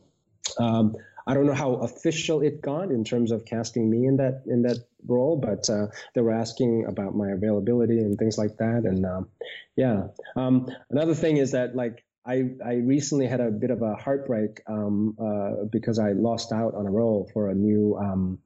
um, 0.58 0.94
i 1.26 1.34
don't 1.34 1.46
know 1.46 1.54
how 1.54 1.74
official 1.74 2.40
it 2.40 2.62
got 2.62 2.90
in 2.90 3.04
terms 3.04 3.32
of 3.32 3.44
casting 3.44 3.90
me 3.90 4.06
in 4.06 4.16
that 4.16 4.42
in 4.46 4.62
that 4.62 4.78
role 5.06 5.36
but 5.36 5.68
uh, 5.68 5.86
they 6.14 6.22
were 6.22 6.32
asking 6.32 6.86
about 6.86 7.14
my 7.14 7.30
availability 7.30 7.98
and 7.98 8.18
things 8.18 8.38
like 8.38 8.56
that 8.56 8.84
and 8.84 9.04
um, 9.04 9.28
yeah 9.76 10.04
um, 10.36 10.70
another 10.88 11.14
thing 11.14 11.36
is 11.36 11.50
that 11.50 11.76
like 11.76 12.02
I, 12.26 12.50
I 12.64 12.74
recently 12.74 13.26
had 13.26 13.40
a 13.40 13.50
bit 13.50 13.70
of 13.70 13.82
a 13.82 13.94
heartbreak 13.96 14.62
um, 14.66 15.16
uh, 15.20 15.64
because 15.70 15.98
I 15.98 16.12
lost 16.12 16.52
out 16.52 16.74
on 16.74 16.86
a 16.86 16.90
role 16.90 17.28
for 17.32 17.50
a 17.50 17.54
new 17.54 17.96
um, 17.96 18.38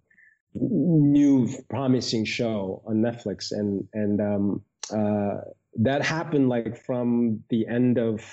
new 0.54 1.48
promising 1.68 2.24
show 2.24 2.82
on 2.86 2.96
Netflix, 2.96 3.52
and 3.52 3.86
and 3.92 4.20
um, 4.20 4.62
uh, 4.92 5.42
that 5.76 6.02
happened 6.02 6.48
like 6.48 6.84
from 6.84 7.44
the 7.50 7.66
end 7.68 7.98
of 7.98 8.24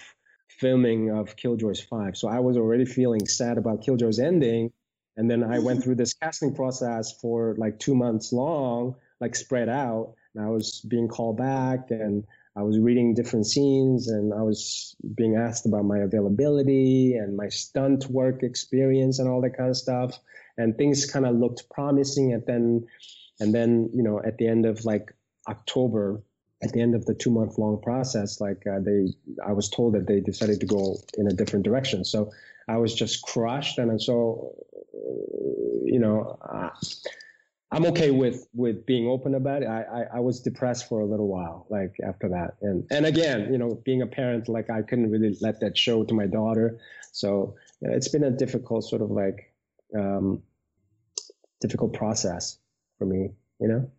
filming 0.47 1.11
of 1.11 1.35
Killjoys 1.35 1.81
Five. 1.81 2.17
So 2.17 2.27
I 2.27 2.39
was 2.39 2.57
already 2.57 2.85
feeling 2.85 3.27
sad 3.27 3.57
about 3.57 3.83
Killjoys 3.83 4.19
ending, 4.19 4.71
and 5.15 5.29
then 5.29 5.43
I 5.43 5.59
went 5.59 5.83
through 5.83 5.95
this 5.95 6.13
casting 6.15 6.55
process 6.55 7.19
for 7.19 7.55
like 7.59 7.77
two 7.79 7.93
months 7.93 8.33
long, 8.33 8.95
like 9.21 9.35
spread 9.35 9.69
out. 9.69 10.15
And 10.33 10.43
I 10.43 10.49
was 10.49 10.81
being 10.81 11.07
called 11.07 11.37
back 11.37 11.91
and 11.91 12.25
I 12.57 12.61
was 12.61 12.79
reading 12.79 13.13
different 13.13 13.47
scenes 13.47 14.07
and 14.07 14.33
I 14.33 14.41
was 14.41 14.95
being 15.15 15.35
asked 15.35 15.65
about 15.65 15.83
my 15.83 15.99
availability 15.99 17.15
and 17.15 17.35
my 17.35 17.49
stunt 17.49 18.05
work 18.09 18.43
experience 18.43 19.19
and 19.19 19.27
all 19.27 19.41
that 19.41 19.57
kind 19.57 19.69
of 19.69 19.77
stuff. 19.77 20.17
And 20.57 20.77
things 20.77 21.05
kind 21.05 21.25
of 21.25 21.35
looked 21.35 21.69
promising. 21.69 22.31
And 22.31 22.45
then, 22.45 22.87
and 23.41 23.53
then, 23.53 23.89
you 23.93 24.01
know, 24.01 24.21
at 24.25 24.37
the 24.37 24.47
end 24.47 24.65
of 24.65 24.85
like 24.85 25.13
October, 25.49 26.21
at 26.63 26.71
the 26.71 26.81
end 26.81 26.95
of 26.95 27.05
the 27.05 27.13
two 27.13 27.29
month 27.29 27.57
long 27.57 27.81
process, 27.81 28.39
like 28.39 28.63
uh, 28.65 28.79
they, 28.79 29.07
I 29.45 29.51
was 29.51 29.69
told 29.69 29.93
that 29.95 30.07
they 30.07 30.21
decided 30.21 30.61
to 30.61 30.65
go 30.65 30.95
in 31.17 31.27
a 31.27 31.33
different 31.33 31.65
direction. 31.65 32.05
So 32.05 32.31
I 32.69 32.77
was 32.77 32.95
just 32.95 33.21
crushed. 33.21 33.77
And 33.79 34.01
so, 34.01 34.55
you 35.83 35.99
know, 35.99 36.37
uh, 36.41 36.69
I'm 37.75 37.85
okay 37.87 38.11
with 38.11 38.47
with 38.53 38.85
being 38.85 39.05
open 39.07 39.35
about 39.35 39.61
it. 39.61 39.67
I, 39.67 39.81
I, 39.81 40.01
I 40.15 40.19
was 40.21 40.39
depressed 40.39 40.87
for 40.87 41.01
a 41.01 41.05
little 41.05 41.27
while, 41.27 41.67
like 41.69 41.93
after 42.07 42.29
that, 42.29 42.55
and 42.61 42.87
and 42.89 43.05
again, 43.05 43.51
you 43.51 43.57
know, 43.57 43.81
being 43.83 44.01
a 44.01 44.07
parent, 44.07 44.47
like 44.47 44.69
I 44.69 44.81
couldn't 44.81 45.11
really 45.11 45.35
let 45.41 45.59
that 45.59 45.77
show 45.77 46.05
to 46.05 46.13
my 46.13 46.25
daughter, 46.25 46.79
so 47.11 47.55
you 47.81 47.89
know, 47.89 47.95
it's 47.95 48.07
been 48.07 48.23
a 48.23 48.31
difficult 48.31 48.85
sort 48.85 49.01
of 49.01 49.11
like 49.11 49.53
um, 49.93 50.41
difficult 51.59 51.91
process 51.93 52.59
for 52.97 53.05
me, 53.05 53.31
you 53.59 53.67
know. 53.67 53.91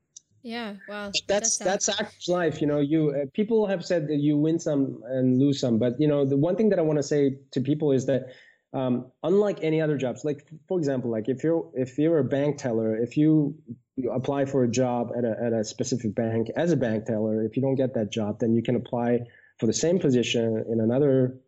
Yeah, 0.43 0.77
well, 0.89 1.11
that's 1.27 1.59
that's, 1.59 1.59
that's 1.59 2.01
actor's 2.01 2.29
life. 2.29 2.61
You 2.63 2.69
know, 2.69 2.79
you 2.79 3.11
uh, 3.11 3.27
people 3.35 3.67
have 3.67 3.85
said 3.85 4.09
that 4.09 4.21
you 4.21 4.39
win 4.39 4.59
some 4.59 5.03
and 5.07 5.39
lose 5.39 5.61
some, 5.61 5.79
but 5.79 6.01
you 6.01 6.09
know, 6.09 6.25
the 6.25 6.37
one 6.37 6.57
thing 6.57 6.71
that 6.71 6.79
I 6.79 6.83
want 6.83 6.99
to 6.99 7.03
say 7.03 7.37
to 7.51 7.61
people 7.61 7.93
is 7.93 8.07
that 8.07 8.29
um, 8.73 9.07
unlike 9.23 9.59
any 9.63 9.81
other 9.81 9.97
jobs, 9.97 10.25
like 10.25 10.49
for 10.69 10.79
example, 10.79 11.11
like 11.11 11.29
if 11.29 11.43
you're 11.43 11.69
if 11.75 11.99
you're 11.99 12.19
a 12.19 12.25
bank 12.25 12.59
teller, 12.59 12.97
if 12.97 13.17
you, 13.17 13.57
you 13.97 14.11
apply 14.11 14.45
for 14.45 14.65
a 14.65 14.71
job 14.71 15.13
at 15.17 15.25
a 15.25 15.37
at 15.43 15.53
a 15.53 15.65
specific 15.65 16.15
bank 16.15 16.49
as 16.57 16.73
a 16.73 16.77
bank 16.77 17.07
teller, 17.07 17.43
if 17.45 17.57
you 17.57 17.63
don't 17.63 17.77
get 17.77 17.95
that 17.95 18.11
job, 18.11 18.41
then 18.41 18.55
you 18.55 18.63
can 18.63 18.77
apply 18.77 19.21
for 19.59 19.67
the 19.67 19.73
same 19.73 19.99
position 19.99 20.65
in 20.69 20.81
another 20.81 21.39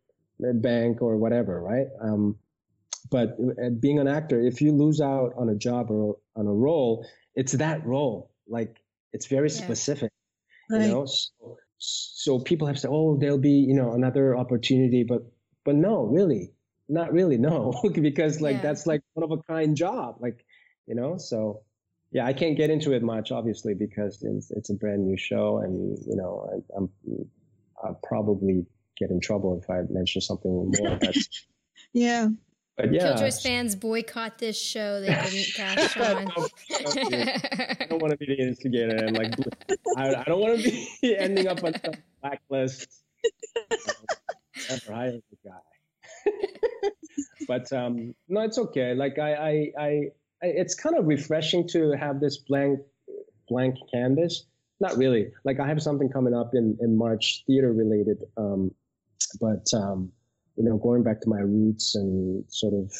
bank 0.55 1.03
or 1.03 1.16
whatever, 1.16 1.61
right? 1.61 1.89
Um, 2.01 2.37
but 3.11 3.37
uh, 3.41 3.71
being 3.81 3.99
an 3.99 4.09
actor, 4.09 4.41
if 4.41 4.61
you 4.61 4.73
lose 4.73 5.01
out 5.01 5.33
on 5.37 5.49
a 5.49 5.55
job 5.55 5.91
or 5.91 6.16
on 6.37 6.47
a 6.47 6.53
role, 6.53 7.07
it's 7.35 7.53
that 7.53 7.85
role. 7.87 8.31
Like 8.47 8.77
it's 9.12 9.27
very 9.27 9.49
yeah. 9.49 9.64
specific, 9.64 10.11
right. 10.71 10.83
you 10.83 10.89
know. 10.89 11.07
So, 11.07 11.59
so 11.79 12.41
people 12.41 12.66
have 12.66 12.79
said, 12.79 12.91
oh, 12.93 13.16
there'll 13.19 13.39
be 13.39 13.51
you 13.51 13.75
know 13.75 13.93
another 13.93 14.37
opportunity, 14.37 15.05
but 15.05 15.23
but 15.64 15.75
no, 15.75 16.05
really, 16.05 16.53
not 16.89 17.12
really 17.12 17.36
no 17.36 17.72
because 18.01 18.41
like 18.41 18.57
yeah. 18.57 18.62
that's 18.62 18.86
like 18.86 19.03
one 19.14 19.24
of 19.24 19.36
a 19.36 19.43
kind 19.43 19.76
job 19.76 20.16
like 20.20 20.45
you 20.86 20.95
know 20.95 21.16
so 21.18 21.62
yeah 22.11 22.26
i 22.26 22.32
can't 22.32 22.57
get 22.57 22.70
into 22.70 22.93
it 22.93 23.03
much 23.03 23.30
obviously 23.30 23.74
because 23.74 24.22
it's, 24.22 24.51
it's 24.51 24.70
a 24.70 24.74
brand 24.74 25.05
new 25.05 25.16
show 25.16 25.59
and 25.59 25.99
you 26.07 26.16
know 26.16 26.49
I, 26.53 26.76
am 26.76 26.89
I'll 27.84 28.01
probably 28.03 28.66
get 28.97 29.11
in 29.11 29.20
trouble 29.20 29.61
if 29.62 29.68
i 29.70 29.82
mention 29.91 30.20
something 30.20 30.72
more 30.78 30.99
but 31.01 31.16
yeah 31.93 32.28
But 32.76 32.93
yeah, 32.93 33.12
Killjoys 33.14 33.43
fans 33.43 33.74
boycott 33.74 34.39
this 34.39 34.57
show. 34.57 35.01
They 35.01 35.09
didn't 35.09 35.53
cast 35.57 35.95
Sean. 35.95 36.28
I 36.30 37.86
don't 37.91 38.01
want 38.01 38.12
to 38.12 38.16
be 38.16 38.26
the 38.26 38.39
instigator. 38.39 39.05
I'm 39.05 39.14
like, 39.14 39.34
I, 39.97 40.14
I 40.14 40.22
don't 40.22 40.39
want 40.39 40.61
to 40.61 40.70
be 41.03 41.16
ending 41.18 41.49
up 41.49 41.64
on 41.64 41.74
some 41.84 41.95
blacklist. 42.22 43.03
Um, 43.72 43.78
ever 44.70 44.93
hired 44.93 45.22
the 45.30 45.51
guy. 45.51 45.59
But 47.47 47.73
um, 47.73 48.14
no, 48.29 48.43
it's 48.43 48.59
okay. 48.59 48.95
Like 48.95 49.19
I, 49.19 49.35
I, 49.35 49.71
I, 49.79 50.11
it's 50.43 50.75
kind 50.75 50.97
of 50.97 51.07
refreshing 51.07 51.69
to 51.69 51.93
have 51.93 52.21
this 52.21 52.39
blank, 52.39 52.81
blank 53.49 53.77
canvas. 53.93 54.47
Not 54.81 54.97
really. 54.97 55.33
Like 55.45 55.59
I 55.61 55.66
have 55.66 55.83
something 55.83 56.09
coming 56.09 56.35
up 56.35 56.51
in 56.55 56.79
in 56.81 56.97
March, 56.97 57.43
theater 57.47 57.73
related. 57.73 58.23
Um, 58.37 58.71
but 59.41 59.66
um, 59.75 60.12
you 60.59 60.64
know, 60.64 60.77
going 60.77 61.03
back 61.03 61.21
to 61.21 61.29
my 61.29 61.41
roots 61.41 61.95
and 61.95 62.45
sort 62.49 62.75
of, 62.75 62.93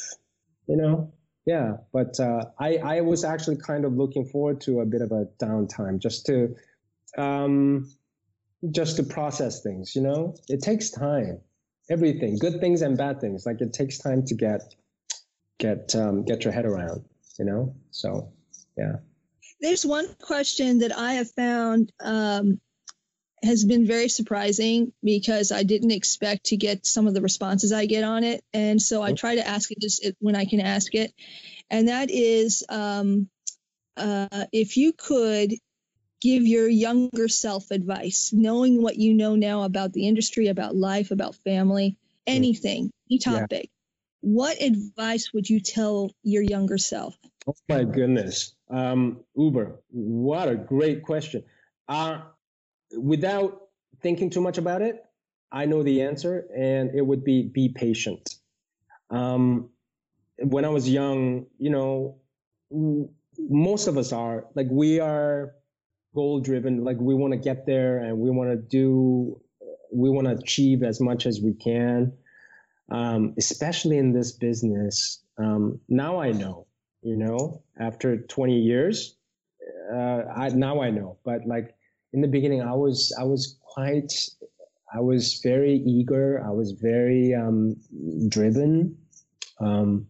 you 0.67 0.77
know, 0.77 1.11
yeah. 1.45 1.77
But 1.91 2.19
uh, 2.19 2.45
I, 2.59 2.77
I 2.77 3.01
was 3.01 3.23
actually 3.23 3.57
kind 3.57 3.85
of 3.85 3.93
looking 3.93 4.25
forward 4.25 4.61
to 4.61 4.79
a 4.79 4.85
bit 4.85 5.01
of 5.01 5.11
a 5.11 5.25
downtime 5.41 5.99
just 5.99 6.25
to, 6.27 6.55
um, 7.17 7.91
just 8.71 8.95
to 8.97 9.03
process 9.03 9.61
things. 9.61 9.95
You 9.95 10.03
know, 10.03 10.35
it 10.47 10.61
takes 10.61 10.89
time. 10.89 11.41
Everything, 11.89 12.37
good 12.37 12.59
things 12.59 12.81
and 12.81 12.97
bad 12.97 13.19
things. 13.19 13.45
Like 13.45 13.61
it 13.61 13.73
takes 13.73 13.97
time 13.97 14.25
to 14.25 14.35
get, 14.35 14.75
get, 15.57 15.95
um, 15.95 16.23
get 16.23 16.43
your 16.43 16.53
head 16.53 16.65
around. 16.65 17.05
You 17.37 17.45
know, 17.45 17.75
so 17.91 18.33
yeah. 18.77 18.97
There's 19.61 19.85
one 19.85 20.07
question 20.21 20.79
that 20.79 20.97
I 20.97 21.13
have 21.13 21.31
found 21.31 21.91
um, 21.99 22.59
has 23.43 23.63
been 23.63 23.85
very 23.85 24.09
surprising 24.09 24.91
because 25.03 25.51
I 25.51 25.63
didn't 25.63 25.91
expect 25.91 26.47
to 26.47 26.57
get 26.57 26.85
some 26.85 27.07
of 27.07 27.13
the 27.13 27.21
responses 27.21 27.71
I 27.71 27.85
get 27.85 28.03
on 28.03 28.23
it. 28.23 28.43
And 28.53 28.81
so 28.81 29.01
I 29.01 29.13
try 29.13 29.35
to 29.35 29.47
ask 29.47 29.71
it 29.71 29.79
just 29.79 30.05
when 30.19 30.35
I 30.35 30.45
can 30.45 30.59
ask 30.59 30.93
it. 30.95 31.13
And 31.69 31.87
that 31.87 32.09
is 32.09 32.63
um, 32.69 33.29
uh, 33.95 34.45
if 34.51 34.77
you 34.77 34.93
could 34.93 35.53
give 36.21 36.43
your 36.45 36.67
younger 36.67 37.27
self 37.27 37.71
advice, 37.71 38.31
knowing 38.33 38.81
what 38.81 38.97
you 38.97 39.13
know 39.13 39.35
now 39.35 39.63
about 39.63 39.93
the 39.93 40.07
industry, 40.07 40.47
about 40.47 40.75
life, 40.75 41.11
about 41.11 41.35
family, 41.35 41.97
anything, 42.27 42.91
any 43.09 43.19
topic, 43.19 43.69
yeah. 43.69 43.69
what 44.21 44.61
advice 44.61 45.33
would 45.33 45.49
you 45.49 45.59
tell 45.59 46.11
your 46.23 46.43
younger 46.43 46.77
self? 46.77 47.17
Oh 47.47 47.55
my 47.67 47.83
goodness. 47.83 48.53
Um, 48.69 49.21
Uber, 49.35 49.79
what 49.89 50.47
a 50.49 50.55
great 50.55 51.03
question. 51.03 51.43
Uh, 51.87 52.21
without 52.97 53.61
thinking 54.01 54.29
too 54.29 54.41
much 54.41 54.57
about 54.57 54.81
it, 54.81 55.03
I 55.51 55.65
know 55.65 55.81
the 55.81 56.03
answer, 56.03 56.45
and 56.55 56.93
it 56.93 57.01
would 57.01 57.23
be 57.23 57.43
be 57.43 57.69
patient. 57.69 58.35
Um, 59.09 59.69
when 60.37 60.63
I 60.63 60.69
was 60.69 60.87
young, 60.87 61.47
you 61.57 61.71
know, 61.71 62.19
most 63.39 63.87
of 63.87 63.97
us 63.97 64.13
are 64.13 64.45
like 64.53 64.67
we 64.69 64.99
are 64.99 65.53
goal 66.13 66.39
driven. 66.39 66.83
Like 66.83 66.97
we 66.99 67.15
want 67.15 67.33
to 67.33 67.39
get 67.39 67.65
there, 67.65 67.99
and 67.99 68.19
we 68.19 68.29
want 68.29 68.49
to 68.51 68.57
do, 68.57 69.41
we 69.91 70.09
want 70.09 70.27
to 70.27 70.33
achieve 70.33 70.83
as 70.83 70.99
much 70.99 71.25
as 71.25 71.41
we 71.41 71.53
can. 71.53 72.13
Um, 72.91 73.35
especially 73.37 73.97
in 73.97 74.13
this 74.13 74.31
business. 74.31 75.21
Um, 75.37 75.79
now 75.87 76.19
I 76.19 76.31
know, 76.31 76.65
you 77.03 77.15
know, 77.15 77.61
after 77.79 78.17
20 78.17 78.57
years, 78.57 79.15
uh, 79.93 80.23
I, 80.35 80.49
now 80.49 80.81
I 80.81 80.89
know. 80.89 81.17
But 81.23 81.45
like 81.45 81.75
in 82.13 82.21
the 82.21 82.27
beginning, 82.27 82.61
I 82.61 82.73
was 82.73 83.15
I 83.19 83.23
was 83.23 83.57
quite 83.61 84.11
I 84.93 85.01
was 85.01 85.39
very 85.43 85.75
eager. 85.75 86.43
I 86.43 86.49
was 86.51 86.71
very 86.71 87.33
um, 87.33 87.75
driven. 88.27 88.97
Um, 89.59 90.07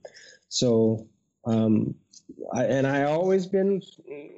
so 0.47 1.07
um, 1.45 1.95
I, 2.53 2.65
and 2.65 2.87
I 2.87 3.03
always 3.03 3.45
been 3.45 3.81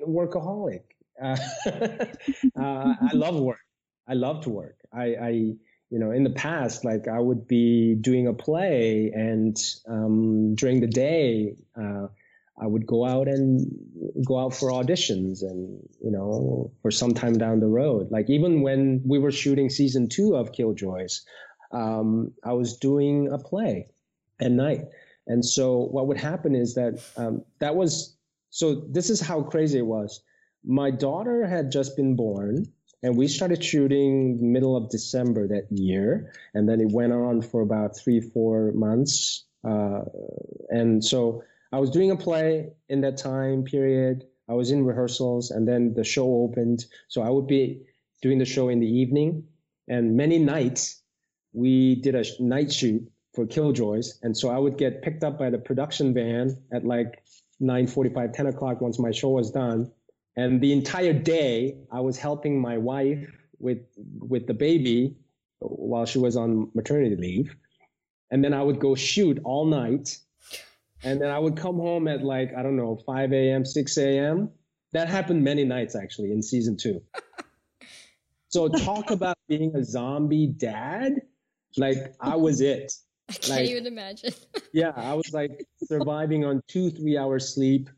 workaholic. 0.08 0.82
Uh, 2.60 2.94
I 3.02 3.14
love 3.14 3.36
work. 3.40 3.60
I 4.08 4.14
love 4.14 4.44
to 4.44 4.50
work. 4.50 4.78
I, 4.94 5.04
I, 5.16 5.30
you 5.90 6.00
know, 6.00 6.12
in 6.12 6.24
the 6.24 6.32
past, 6.32 6.84
like 6.86 7.08
I 7.08 7.20
would 7.20 7.48
be 7.48 7.96
doing 7.96 8.28
a 8.28 8.34
play, 8.34 9.12
and 9.14 9.58
um, 9.88 10.56
during 10.56 10.82
the 10.82 10.88
day, 10.88 11.56
uh, 11.80 12.08
I 12.62 12.68
would 12.68 12.86
go 12.86 13.06
out 13.06 13.28
and 13.28 13.66
go 14.26 14.38
out 14.40 14.54
for 14.54 14.70
auditions 14.72 15.42
and, 15.42 15.82
you 16.00 16.12
know, 16.12 16.72
for 16.82 16.92
some 16.92 17.14
time 17.14 17.38
down 17.38 17.60
the 17.60 17.68
road. 17.68 18.12
Like 18.12 18.30
even 18.30 18.62
when 18.62 19.02
we 19.06 19.18
were 19.18 19.32
shooting 19.32 19.70
season 19.70 20.10
two 20.10 20.36
of 20.36 20.52
Killjoys, 20.52 21.22
um, 21.72 22.34
I 22.44 22.54
was 22.54 22.78
doing 22.78 23.32
a 23.32 23.40
play 23.40 23.88
at 24.40 24.52
night. 24.52 24.86
And 25.26 25.44
so 25.44 25.86
what 25.86 26.08
would 26.08 26.18
happen 26.18 26.54
is 26.54 26.76
that 26.76 27.02
um, 27.18 27.44
that 27.60 27.76
was, 27.76 28.16
so 28.52 28.76
this 28.76 29.10
is 29.10 29.20
how 29.22 29.42
crazy 29.42 29.80
it 29.80 29.86
was. 29.86 30.22
My 30.64 30.92
daughter 30.92 31.46
had 31.48 31.72
just 31.72 31.96
been 31.96 32.16
born 32.16 32.66
and 33.04 33.18
we 33.18 33.28
started 33.28 33.64
shooting 33.64 34.52
middle 34.52 34.76
of 34.76 34.90
December 34.90 35.48
that 35.48 35.72
year. 35.72 36.34
And 36.54 36.70
then 36.70 36.80
it 36.80 36.92
went 36.92 37.14
on 37.14 37.42
for 37.42 37.62
about 37.62 37.98
three, 37.98 38.22
four 38.22 38.72
months. 38.74 39.46
Uh, 39.64 40.02
and 40.70 41.04
so, 41.04 41.44
I 41.74 41.80
was 41.80 41.90
doing 41.90 42.12
a 42.12 42.18
play 42.18 42.74
in 42.90 43.02
that 43.02 43.18
time 43.18 43.64
period. 43.64 44.26
I 44.50 44.54
was 44.54 44.72
in 44.72 44.86
rehearsals 44.86 45.52
and 45.52 45.68
then 45.68 45.94
the 45.94 46.04
show 46.04 46.28
opened. 46.44 46.86
So 47.08 47.22
I 47.22 47.30
would 47.30 47.48
be 47.48 47.84
doing 48.22 48.40
the 48.40 48.46
show 48.46 48.68
in 48.70 48.80
the 48.80 48.88
evening. 48.88 49.46
And 49.88 50.18
many 50.18 50.38
nights 50.38 51.02
we 51.54 51.96
did 51.96 52.16
a 52.16 52.26
night 52.40 52.72
shoot 52.74 53.10
for 53.34 53.46
Killjoys. 53.46 54.20
And 54.22 54.36
so 54.36 54.50
I 54.50 54.58
would 54.58 54.78
get 54.78 55.02
picked 55.02 55.24
up 55.24 55.40
by 55.40 55.50
the 55.50 55.58
production 55.58 56.14
van 56.14 56.58
at 56.74 56.86
like 56.86 57.24
9 57.62 57.88
45, 57.88 58.34
10 58.34 58.48
o'clock 58.48 58.82
once 58.82 59.00
my 59.00 59.12
show 59.12 59.30
was 59.30 59.52
done. 59.52 59.92
And 60.36 60.62
the 60.62 60.72
entire 60.72 61.14
day 61.14 61.78
I 61.92 62.00
was 62.00 62.18
helping 62.18 62.60
my 62.60 62.78
wife 62.78 63.28
with 63.60 63.80
with 64.20 64.48
the 64.48 64.54
baby 64.54 65.16
while 65.60 66.06
she 66.06 66.20
was 66.20 66.36
on 66.36 66.70
maternity 66.74 67.16
leave. 67.16 67.56
And 68.32 68.44
then 68.44 68.54
I 68.54 68.64
would 68.64 68.80
go 68.80 68.96
shoot 68.96 69.40
all 69.44 69.66
night 69.66 70.18
and 71.04 71.22
then 71.22 71.30
I 71.30 71.40
would 71.40 71.58
come 71.58 71.76
home 71.76 72.08
at 72.08 72.24
like 72.24 72.54
I 72.56 72.62
don't 72.64 72.76
know 72.76 73.00
5 73.06 73.34
a.m. 73.34 73.66
6 73.66 73.98
a.m. 73.98 74.50
That 74.94 75.08
happened 75.08 75.44
many 75.44 75.64
nights 75.64 75.96
actually 75.96 76.32
in 76.32 76.42
season 76.42 76.78
two. 76.78 77.02
so 78.50 78.68
talk 78.68 79.12
about 79.18 79.38
being 79.48 79.76
a 79.76 79.84
zombie 79.84 80.48
dad. 80.48 81.22
Like 81.78 82.14
I 82.20 82.36
was 82.36 82.62
it. 82.62 82.92
I 83.30 83.34
can't 83.34 83.50
like, 83.50 83.70
even 83.70 83.88
imagine. 83.88 84.34
yeah, 84.74 84.92
I 84.96 85.14
was 85.14 85.32
like 85.34 85.66
surviving 85.84 86.44
on 86.44 86.62
two, 86.68 86.90
three 86.92 87.18
hours 87.18 87.54
sleep, 87.54 87.90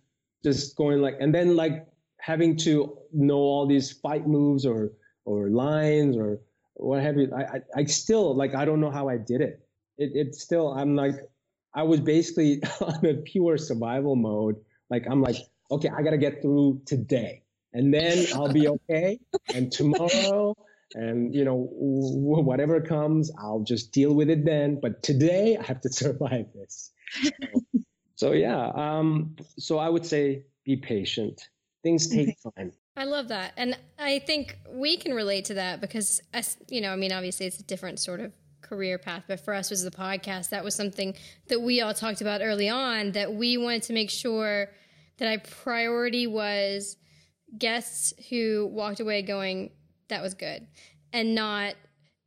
just 0.43 0.75
going 0.75 1.01
like, 1.01 1.15
and 1.19 1.33
then 1.33 1.55
like 1.55 1.87
having 2.23 2.55
to 2.55 2.97
know 3.11 3.35
all 3.35 3.67
these 3.67 3.91
fight 3.91 4.25
moves 4.25 4.65
or 4.65 4.93
or 5.25 5.49
lines 5.49 6.15
or 6.15 6.39
what 6.75 7.01
have 7.01 7.17
you. 7.17 7.29
I, 7.35 7.41
I, 7.41 7.61
I 7.81 7.83
still 7.83 8.33
like 8.33 8.55
I 8.55 8.63
don't 8.63 8.79
know 8.79 8.91
how 8.91 9.09
I 9.09 9.17
did 9.17 9.41
it. 9.41 9.67
It 9.97 10.11
it's 10.15 10.41
still 10.41 10.69
I'm 10.69 10.95
like 10.95 11.15
I 11.75 11.83
was 11.83 11.99
basically 11.99 12.63
on 12.81 13.05
a 13.05 13.15
pure 13.15 13.57
survival 13.57 14.15
mode. 14.15 14.55
Like 14.89 15.05
I'm 15.09 15.21
like, 15.21 15.35
okay, 15.69 15.89
I 15.89 16.01
gotta 16.01 16.17
get 16.17 16.41
through 16.41 16.81
today, 16.85 17.43
and 17.73 17.93
then 17.93 18.25
I'll 18.33 18.53
be 18.53 18.67
okay. 18.75 19.19
and 19.53 19.69
tomorrow, 19.69 20.55
and 20.93 21.35
you 21.35 21.43
know, 21.43 21.67
whatever 21.73 22.79
comes, 22.79 23.31
I'll 23.37 23.65
just 23.67 23.91
deal 23.91 24.13
with 24.15 24.29
it 24.29 24.45
then. 24.45 24.79
But 24.79 25.03
today, 25.03 25.57
I 25.57 25.63
have 25.63 25.81
to 25.81 25.89
survive 26.01 26.45
this. 26.55 26.91
so, 28.15 28.31
yeah, 28.31 28.71
um, 28.75 29.35
so 29.57 29.77
I 29.77 29.89
would 29.89 30.05
say 30.05 30.45
be 30.63 30.77
patient. 30.77 31.49
Things 31.83 32.07
take 32.07 32.29
mm-hmm. 32.29 32.61
time. 32.61 32.71
I 32.95 33.03
love 33.05 33.27
that. 33.27 33.53
And 33.57 33.77
I 33.99 34.19
think 34.19 34.57
we 34.69 34.97
can 34.97 35.13
relate 35.13 35.45
to 35.45 35.55
that 35.55 35.81
because, 35.81 36.21
as, 36.33 36.57
you 36.69 36.81
know, 36.81 36.91
I 36.91 36.95
mean, 36.95 37.11
obviously 37.11 37.45
it's 37.45 37.59
a 37.59 37.63
different 37.63 37.99
sort 37.99 38.19
of 38.19 38.31
career 38.61 38.97
path, 38.97 39.23
but 39.27 39.39
for 39.39 39.53
us 39.53 39.69
was 39.69 39.83
the 39.83 39.91
podcast. 39.91 40.49
That 40.49 40.63
was 40.63 40.75
something 40.75 41.15
that 41.49 41.61
we 41.61 41.81
all 41.81 41.93
talked 41.93 42.21
about 42.21 42.41
early 42.41 42.69
on 42.69 43.11
that 43.11 43.33
we 43.33 43.57
wanted 43.57 43.83
to 43.83 43.93
make 43.93 44.09
sure 44.09 44.69
that 45.17 45.27
our 45.27 45.39
priority 45.39 46.25
was 46.25 46.95
guests 47.57 48.13
who 48.29 48.69
walked 48.71 48.99
away 48.99 49.21
going, 49.21 49.71
that 50.07 50.21
was 50.21 50.33
good, 50.33 50.65
and 51.11 51.35
not 51.35 51.75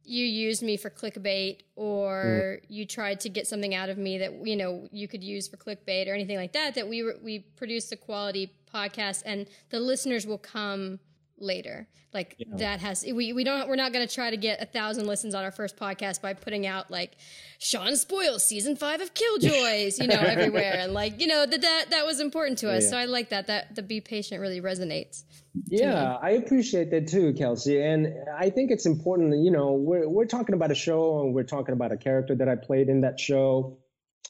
you 0.07 0.25
used 0.25 0.63
me 0.63 0.77
for 0.77 0.89
clickbait 0.89 1.63
or 1.75 2.59
mm. 2.61 2.67
you 2.69 2.87
tried 2.87 3.21
to 3.21 3.29
get 3.29 3.47
something 3.47 3.75
out 3.75 3.89
of 3.89 3.99
me 3.99 4.19
that 4.19 4.47
you 4.47 4.57
know 4.57 4.89
you 4.93 5.09
could 5.09 5.23
use 5.23 5.49
for 5.49 5.57
clickbait 5.57 6.09
or 6.09 6.15
anything 6.15 6.37
like 6.37 6.53
that 6.53 6.77
that 6.77 6.89
we 6.89 7.03
were, 7.03 7.17
we 7.23 7.41
produce 7.57 7.91
a 7.93 7.97
quality 7.97 8.53
podcast 8.73 9.23
and 9.27 9.47
the 9.71 9.81
listeners 9.81 10.27
will 10.27 10.39
come 10.39 11.01
later. 11.39 11.89
Like 12.15 12.37
yeah. 12.39 12.47
that 12.57 12.81
has 12.81 13.05
we 13.05 13.33
we 13.33 13.45
don't 13.45 13.69
we're 13.69 13.77
not 13.77 13.93
going 13.93 14.07
to 14.07 14.15
try 14.15 14.31
to 14.31 14.37
get 14.39 14.63
a 14.63 14.65
thousand 14.65 15.07
listens 15.07 15.35
on 15.35 15.45
our 15.45 15.51
first 15.51 15.77
podcast 15.77 16.23
by 16.23 16.33
putting 16.33 16.67
out 16.67 16.91
like 16.91 17.17
Sean 17.59 17.95
spoils 17.97 18.47
season 18.47 18.75
five 18.75 19.03
of 19.03 19.13
Killjoys, 19.13 19.99
you 20.01 20.07
know, 20.07 20.17
everywhere, 20.21 20.77
and 20.79 20.95
like 20.95 21.21
you 21.21 21.27
know 21.27 21.45
that 21.45 21.61
that 21.61 21.91
that 21.91 22.07
was 22.07 22.21
important 22.21 22.59
to 22.59 22.71
us. 22.71 22.85
Yeah. 22.85 22.91
So 22.91 22.97
I 22.97 23.05
like 23.05 23.29
that 23.31 23.49
that 23.49 23.75
the 23.75 23.83
be 23.83 24.01
patient 24.01 24.41
really 24.41 24.63
resonates. 24.63 25.25
Yeah, 25.67 26.17
I 26.21 26.31
appreciate 26.31 26.91
that 26.91 27.09
too, 27.09 27.33
Kelsey, 27.35 27.81
and 27.81 28.13
I 28.37 28.51
think 28.51 28.71
it's 28.71 28.87
important. 28.87 29.43
You 29.43 29.51
know, 29.51 29.73
we're 29.73 30.09
we're 30.09 30.27
talking 30.27 30.55
about 30.55 30.71
a 30.71 30.75
show 30.75 31.21
and 31.23 31.35
we're 31.35 31.45
talking 31.45 31.73
about 31.73 31.93
a 31.93 31.97
character 31.97 32.35
that 32.35 32.49
I 32.49 32.57
played 32.57 32.89
in 32.89 33.01
that 33.03 33.19
show. 33.19 33.79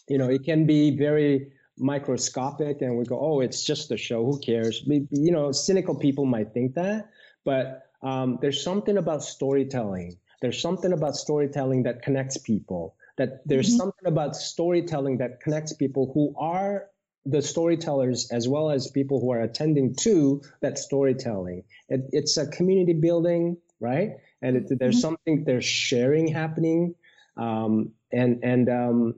you 0.09 0.18
know, 0.18 0.29
it 0.29 0.45
can 0.45 0.66
be 0.66 0.97
very 0.97 1.51
microscopic 1.79 2.81
and 2.81 2.97
we 2.97 3.05
go, 3.05 3.18
oh, 3.20 3.41
it's 3.41 3.64
just 3.64 3.91
a 3.91 3.97
show. 3.97 4.24
Who 4.24 4.39
cares? 4.39 4.83
You 4.87 5.33
know, 5.33 5.53
cynical 5.53 5.95
people 5.95 6.24
might 6.24 6.55
think 6.55 6.74
that, 6.74 7.11
but 7.45 7.83
um, 8.03 8.39
there's 8.41 8.62
something 8.62 8.97
about 8.97 9.22
storytelling. 9.22 10.16
There's 10.41 10.61
something 10.61 10.93
about 10.93 11.16
storytelling 11.16 11.83
that 11.85 12.03
connects 12.03 12.39
people. 12.39 12.95
That 13.16 13.41
there's 13.47 13.68
mm-hmm. 13.68 13.79
something 13.79 14.07
about 14.07 14.37
storytelling 14.37 15.18
that 15.18 15.41
connects 15.41 15.72
people 15.72 16.11
who 16.12 16.35
are 16.39 16.87
the 17.27 17.43
storytellers 17.43 18.31
as 18.31 18.49
well 18.49 18.70
as 18.70 18.91
people 18.91 19.20
who 19.20 19.33
are 19.33 19.41
attending 19.41 19.95
to 19.97 20.41
that 20.61 20.79
storytelling. 20.79 21.64
It, 21.89 22.03
it's 22.12 22.37
a 22.37 22.47
community 22.47 22.95
building, 22.95 23.57
right? 23.81 24.12
And 24.43 24.57
it, 24.57 24.79
there's 24.79 24.97
mm-hmm. 24.97 25.01
something 25.01 25.45
there's 25.45 25.64
sharing 25.64 26.29
happening. 26.29 26.95
Um, 27.37 27.91
and 28.12 28.43
and 28.43 28.68
um, 28.68 29.14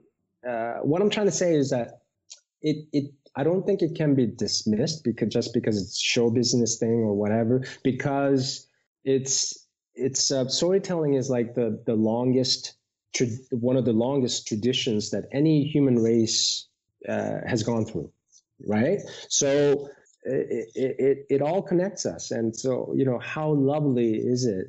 uh, 0.47 0.79
what 0.81 1.01
I'm 1.01 1.09
trying 1.09 1.27
to 1.27 1.31
say 1.31 1.53
is 1.53 1.69
that 1.69 2.01
it 2.61 2.87
it 2.91 3.11
I 3.35 3.43
don't 3.43 3.65
think 3.65 3.81
it 3.81 3.95
can 3.95 4.15
be 4.15 4.25
dismissed 4.25 5.03
because 5.03 5.31
just 5.31 5.53
because 5.53 5.81
it's 5.81 5.99
show 5.99 6.29
business 6.29 6.77
thing 6.77 7.03
or 7.03 7.13
whatever 7.13 7.63
because 7.83 8.67
it's 9.03 9.67
it's 9.95 10.31
uh, 10.31 10.47
storytelling 10.47 11.13
is 11.13 11.29
like 11.29 11.55
the 11.55 11.81
the 11.85 11.95
longest 11.95 12.73
one 13.51 13.75
of 13.75 13.85
the 13.85 13.93
longest 13.93 14.47
traditions 14.47 15.11
that 15.11 15.25
any 15.31 15.63
human 15.63 15.99
race 15.99 16.68
uh, 17.07 17.39
has 17.45 17.63
gone 17.63 17.85
through 17.85 18.11
right? 18.65 18.99
So 19.29 19.89
it, 20.23 20.69
it, 20.75 21.25
it 21.29 21.41
all 21.41 21.61
connects 21.61 22.05
us. 22.05 22.31
And 22.31 22.55
so 22.55 22.93
you 22.95 23.05
know 23.05 23.19
how 23.19 23.51
lovely 23.51 24.15
is 24.15 24.45
it 24.45 24.67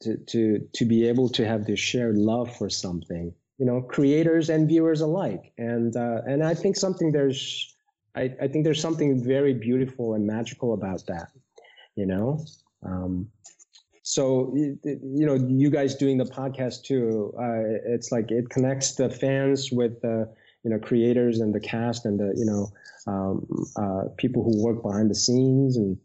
to 0.00 0.16
to 0.16 0.66
to 0.72 0.84
be 0.84 1.06
able 1.06 1.28
to 1.30 1.46
have 1.46 1.66
this 1.66 1.80
shared 1.80 2.16
love 2.16 2.56
for 2.56 2.70
something 2.70 3.34
you 3.58 3.66
know 3.66 3.82
creators 3.82 4.48
and 4.48 4.68
viewers 4.68 5.00
alike. 5.00 5.52
And 5.58 5.94
uh, 5.96 6.22
and 6.26 6.42
i 6.42 6.54
think 6.54 6.76
something 6.76 7.12
there's 7.12 7.74
I, 8.14 8.34
I 8.40 8.48
think 8.48 8.64
there's 8.64 8.80
something 8.80 9.22
very 9.22 9.52
beautiful 9.52 10.14
and 10.14 10.26
magical 10.26 10.72
about 10.72 11.04
that 11.06 11.28
you 11.94 12.06
know? 12.06 12.44
Um, 12.82 13.28
so 14.02 14.54
you 14.54 15.26
know 15.26 15.34
you 15.34 15.68
guys 15.68 15.96
doing 15.96 16.16
the 16.16 16.24
podcast 16.24 16.84
too 16.84 17.34
uh, 17.38 17.92
it's 17.94 18.12
like 18.12 18.30
it 18.30 18.48
connects 18.48 18.94
the 18.94 19.10
fans 19.10 19.72
with 19.72 20.00
the 20.00 20.32
you 20.66 20.72
know 20.72 20.78
creators 20.80 21.38
and 21.38 21.54
the 21.54 21.60
cast 21.60 22.04
and 22.04 22.18
the 22.18 22.34
you 22.36 22.44
know 22.44 22.72
um, 23.06 23.46
uh, 23.76 24.08
people 24.16 24.42
who 24.42 24.64
work 24.64 24.82
behind 24.82 25.08
the 25.08 25.14
scenes 25.14 25.76
and 25.76 25.96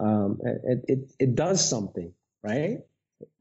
um, 0.00 0.40
it, 0.42 0.84
it, 0.88 0.98
it 1.18 1.34
does 1.34 1.66
something 1.66 2.12
right 2.42 2.78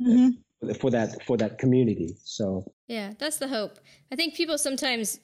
mm-hmm 0.02 0.30
for 0.74 0.90
that 0.92 1.24
for 1.26 1.38
that 1.38 1.58
community. 1.58 2.16
So 2.24 2.72
yeah, 2.88 3.14
that's 3.18 3.38
the 3.38 3.48
hope. 3.48 3.80
I 4.12 4.16
think 4.16 4.36
people 4.36 4.58
sometimes. 4.58 5.20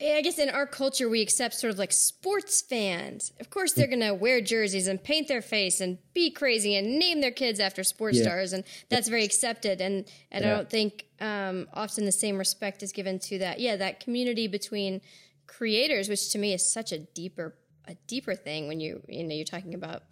I 0.00 0.20
guess 0.22 0.38
in 0.38 0.48
our 0.48 0.66
culture, 0.66 1.08
we 1.08 1.22
accept 1.22 1.54
sort 1.54 1.72
of 1.72 1.78
like 1.78 1.92
sports 1.92 2.62
fans. 2.62 3.32
Of 3.40 3.50
course, 3.50 3.72
they're 3.72 3.88
going 3.88 4.00
to 4.00 4.14
wear 4.14 4.40
jerseys 4.40 4.86
and 4.86 5.02
paint 5.02 5.26
their 5.26 5.42
face 5.42 5.80
and 5.80 5.98
be 6.14 6.30
crazy 6.30 6.76
and 6.76 7.00
name 7.00 7.20
their 7.20 7.32
kids 7.32 7.58
after 7.58 7.82
sports 7.82 8.18
yeah. 8.18 8.24
stars, 8.24 8.52
and 8.52 8.62
that's 8.90 9.08
very 9.08 9.24
accepted. 9.24 9.80
And 9.80 10.04
and 10.30 10.44
yeah. 10.44 10.52
I 10.52 10.56
don't 10.56 10.70
think 10.70 11.06
um, 11.20 11.66
often 11.74 12.04
the 12.04 12.12
same 12.12 12.38
respect 12.38 12.84
is 12.84 12.92
given 12.92 13.18
to 13.20 13.38
that. 13.38 13.58
Yeah, 13.58 13.74
that 13.76 13.98
community 13.98 14.46
between 14.46 15.00
creators, 15.48 16.08
which 16.08 16.30
to 16.30 16.38
me 16.38 16.52
is 16.52 16.70
such 16.70 16.92
a 16.92 16.98
deeper 16.98 17.56
a 17.88 17.94
deeper 18.06 18.36
thing 18.36 18.68
when 18.68 18.78
you 18.78 19.02
you 19.08 19.24
know 19.24 19.34
you're 19.34 19.44
talking 19.44 19.74
about 19.74 20.02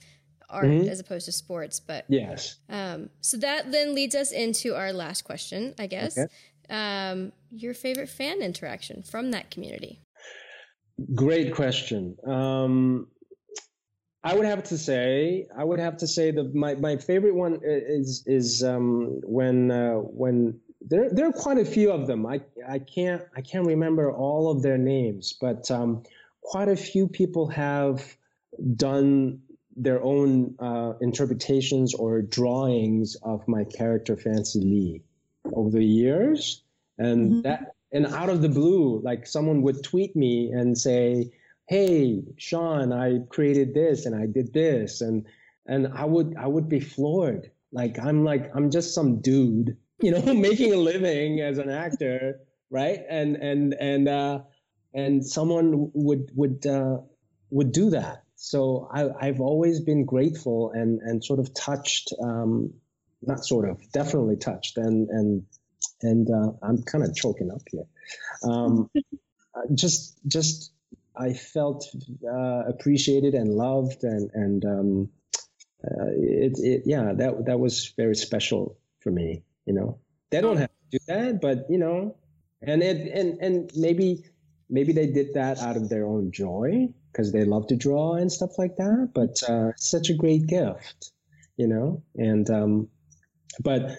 art 0.49 0.66
mm-hmm. 0.66 0.89
as 0.89 1.01
opposed 1.01 1.26
to 1.26 1.32
sports. 1.32 1.80
But 1.80 2.07
yes. 2.09 2.57
Um, 2.68 3.11
so 3.20 3.37
that 3.39 3.70
then 3.72 3.95
leads 3.95 4.14
us 4.14 4.32
into 4.32 4.74
our 4.74 4.93
last 4.93 5.22
question, 5.22 5.74
I 5.78 5.87
guess. 5.87 6.18
Okay. 6.18 6.32
Um, 6.70 7.32
your 7.50 7.74
favorite 7.74 8.08
fan 8.08 8.42
interaction 8.42 9.02
from 9.02 9.30
that 9.30 9.50
community? 9.50 10.00
Great 11.14 11.54
question. 11.54 12.16
Um, 12.26 13.08
I 14.24 14.34
would 14.34 14.46
have 14.46 14.64
to 14.64 14.78
say, 14.78 15.46
I 15.56 15.62
would 15.62 15.78
have 15.78 15.98
to 15.98 16.06
say 16.08 16.30
that 16.32 16.54
my, 16.54 16.74
my 16.74 16.96
favorite 16.96 17.34
one 17.34 17.60
is 17.62 18.24
is 18.26 18.64
um, 18.64 19.20
when 19.22 19.70
uh, 19.70 19.94
when 19.94 20.58
there 20.80 21.10
there 21.10 21.26
are 21.28 21.32
quite 21.32 21.58
a 21.58 21.64
few 21.64 21.92
of 21.92 22.06
them. 22.06 22.26
I 22.26 22.40
I 22.68 22.78
can't 22.78 23.22
I 23.36 23.40
can't 23.42 23.66
remember 23.66 24.10
all 24.10 24.50
of 24.50 24.62
their 24.62 24.78
names, 24.78 25.36
but 25.40 25.70
um, 25.70 26.02
quite 26.40 26.68
a 26.68 26.76
few 26.76 27.06
people 27.08 27.48
have 27.48 28.16
done 28.74 29.42
their 29.76 30.02
own 30.02 30.56
uh, 30.58 30.94
interpretations 31.00 31.94
or 31.94 32.22
drawings 32.22 33.16
of 33.22 33.46
my 33.46 33.64
character 33.64 34.16
Fancy 34.16 34.60
Lee 34.60 35.02
over 35.55 35.70
the 35.70 35.84
years, 35.84 36.62
and 36.99 37.30
mm-hmm. 37.30 37.40
that 37.42 37.74
and 37.92 38.07
out 38.07 38.28
of 38.28 38.42
the 38.42 38.49
blue, 38.49 39.01
like 39.03 39.26
someone 39.26 39.62
would 39.62 39.82
tweet 39.82 40.16
me 40.16 40.51
and 40.51 40.76
say, 40.76 41.30
"Hey, 41.68 42.22
Sean, 42.36 42.92
I 42.92 43.20
created 43.28 43.74
this 43.74 44.07
and 44.07 44.14
I 44.14 44.26
did 44.26 44.53
this," 44.53 45.01
and 45.01 45.26
and 45.66 45.88
I 45.94 46.05
would 46.05 46.36
I 46.38 46.47
would 46.47 46.68
be 46.68 46.80
floored. 46.80 47.51
Like 47.72 47.99
I'm 47.99 48.24
like 48.24 48.51
I'm 48.55 48.70
just 48.70 48.94
some 48.94 49.20
dude, 49.20 49.76
you 50.01 50.11
know, 50.11 50.34
making 50.34 50.72
a 50.72 50.76
living 50.76 51.40
as 51.40 51.59
an 51.59 51.70
actor, 51.70 52.40
right? 52.70 53.01
And 53.09 53.36
and 53.36 53.74
and 53.74 54.09
uh, 54.09 54.40
and 54.94 55.24
someone 55.26 55.90
would 55.94 56.30
would 56.34 56.66
uh, 56.66 56.99
would 57.51 57.72
do 57.72 57.90
that 57.90 58.22
so 58.36 58.88
I, 58.92 59.26
have 59.26 59.40
always 59.40 59.80
been 59.80 60.05
grateful 60.05 60.70
and 60.70 61.01
and 61.01 61.24
sort 61.24 61.40
of 61.40 61.53
touched, 61.55 62.12
um, 62.22 62.74
not 63.22 63.44
sort 63.44 63.68
of, 63.68 63.80
definitely 63.92 64.36
touched, 64.36 64.76
and 64.76 65.08
and 65.08 65.46
and 66.02 66.30
uh, 66.30 66.52
I'm 66.62 66.82
kind 66.82 67.04
of 67.04 67.14
choking 67.14 67.50
up 67.50 67.62
here. 67.70 67.84
Um, 68.44 68.90
just 69.74 70.18
just 70.26 70.72
I 71.16 71.32
felt 71.32 71.88
uh, 72.28 72.64
appreciated 72.66 73.34
and 73.34 73.54
loved, 73.54 74.04
and 74.04 74.30
and 74.34 74.64
um, 74.64 75.08
uh, 75.84 76.10
it, 76.12 76.58
it 76.58 76.82
yeah 76.86 77.12
that 77.14 77.46
that 77.46 77.58
was 77.58 77.92
very 77.96 78.16
special 78.16 78.78
for 79.00 79.10
me. 79.10 79.42
You 79.64 79.74
know, 79.74 79.98
they 80.30 80.40
don't 80.40 80.58
have 80.58 80.70
to 80.70 80.98
do 80.98 81.04
that, 81.08 81.40
but 81.40 81.66
you 81.70 81.78
know, 81.78 82.16
and 82.62 82.82
it 82.82 83.12
and 83.12 83.38
and 83.40 83.70
maybe 83.76 84.24
maybe 84.68 84.92
they 84.92 85.06
did 85.06 85.34
that 85.34 85.58
out 85.58 85.76
of 85.76 85.88
their 85.88 86.06
own 86.06 86.32
joy 86.32 86.88
because 87.12 87.32
they 87.32 87.44
love 87.44 87.66
to 87.68 87.76
draw 87.76 88.14
and 88.14 88.30
stuff 88.30 88.58
like 88.58 88.76
that. 88.76 89.10
But 89.14 89.42
uh, 89.48 89.72
such 89.76 90.10
a 90.10 90.14
great 90.14 90.46
gift, 90.46 91.12
you 91.56 91.66
know. 91.66 92.02
And 92.16 92.48
um, 92.50 92.88
but 93.61 93.97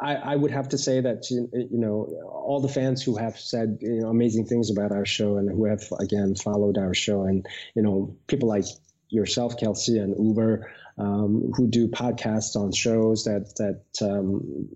I, 0.00 0.14
I, 0.14 0.36
would 0.36 0.50
have 0.50 0.68
to 0.70 0.78
say 0.78 1.00
that 1.00 1.30
you 1.30 1.68
know 1.70 2.08
all 2.26 2.60
the 2.60 2.68
fans 2.68 3.02
who 3.02 3.16
have 3.16 3.38
said 3.38 3.78
you 3.80 4.00
know 4.00 4.08
amazing 4.08 4.46
things 4.46 4.70
about 4.70 4.92
our 4.92 5.04
show 5.04 5.36
and 5.36 5.50
who 5.50 5.66
have 5.66 5.82
again 5.98 6.34
followed 6.34 6.78
our 6.78 6.94
show 6.94 7.22
and 7.24 7.46
you 7.74 7.82
know 7.82 8.16
people 8.26 8.48
like 8.48 8.64
yourself, 9.10 9.56
Kelsey, 9.58 9.98
and 9.98 10.14
Uber, 10.18 10.70
um, 10.98 11.52
who 11.54 11.66
do 11.66 11.88
podcasts 11.88 12.56
on 12.56 12.72
shows 12.72 13.24
that 13.24 13.54
that 13.56 14.08
um, 14.08 14.68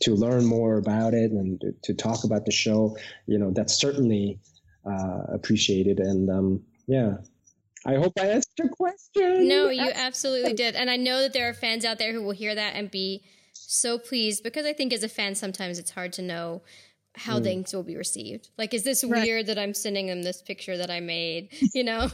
to 0.00 0.14
learn 0.14 0.44
more 0.44 0.76
about 0.76 1.14
it 1.14 1.30
and 1.30 1.62
to 1.82 1.94
talk 1.94 2.24
about 2.24 2.44
the 2.44 2.52
show. 2.52 2.96
You 3.26 3.38
know 3.38 3.50
that's 3.52 3.80
certainly 3.80 4.38
uh, 4.84 5.22
appreciated 5.32 6.00
and 6.00 6.30
um, 6.30 6.62
yeah. 6.86 7.16
I 7.84 7.94
hope 7.94 8.14
I 8.18 8.26
answered 8.26 8.50
your 8.58 8.68
question. 8.68 9.46
No, 9.46 9.68
you 9.68 9.92
absolutely 9.94 10.54
did. 10.54 10.74
And 10.74 10.90
I 10.90 10.96
know 10.96 11.22
that 11.22 11.32
there 11.32 11.48
are 11.48 11.54
fans 11.54 11.84
out 11.84 11.98
there 11.98 12.12
who 12.12 12.20
will 12.20 12.32
hear 12.32 12.52
that 12.52 12.74
and 12.74 12.90
be 12.90 13.22
so 13.56 13.98
pleased 13.98 14.42
because 14.42 14.66
I 14.66 14.72
think 14.72 14.92
as 14.92 15.02
a 15.02 15.08
fan, 15.08 15.34
sometimes 15.34 15.78
it's 15.78 15.90
hard 15.90 16.12
to 16.14 16.22
know 16.22 16.62
how 17.14 17.38
mm. 17.38 17.44
things 17.44 17.74
will 17.74 17.82
be 17.82 17.96
received. 17.96 18.50
Like, 18.58 18.74
is 18.74 18.84
this 18.84 19.02
right. 19.02 19.22
weird 19.22 19.46
that 19.46 19.58
I'm 19.58 19.74
sending 19.74 20.06
them 20.06 20.22
this 20.22 20.42
picture 20.42 20.76
that 20.76 20.90
I 20.90 21.00
made? 21.00 21.48
You 21.74 21.84
know? 21.84 22.08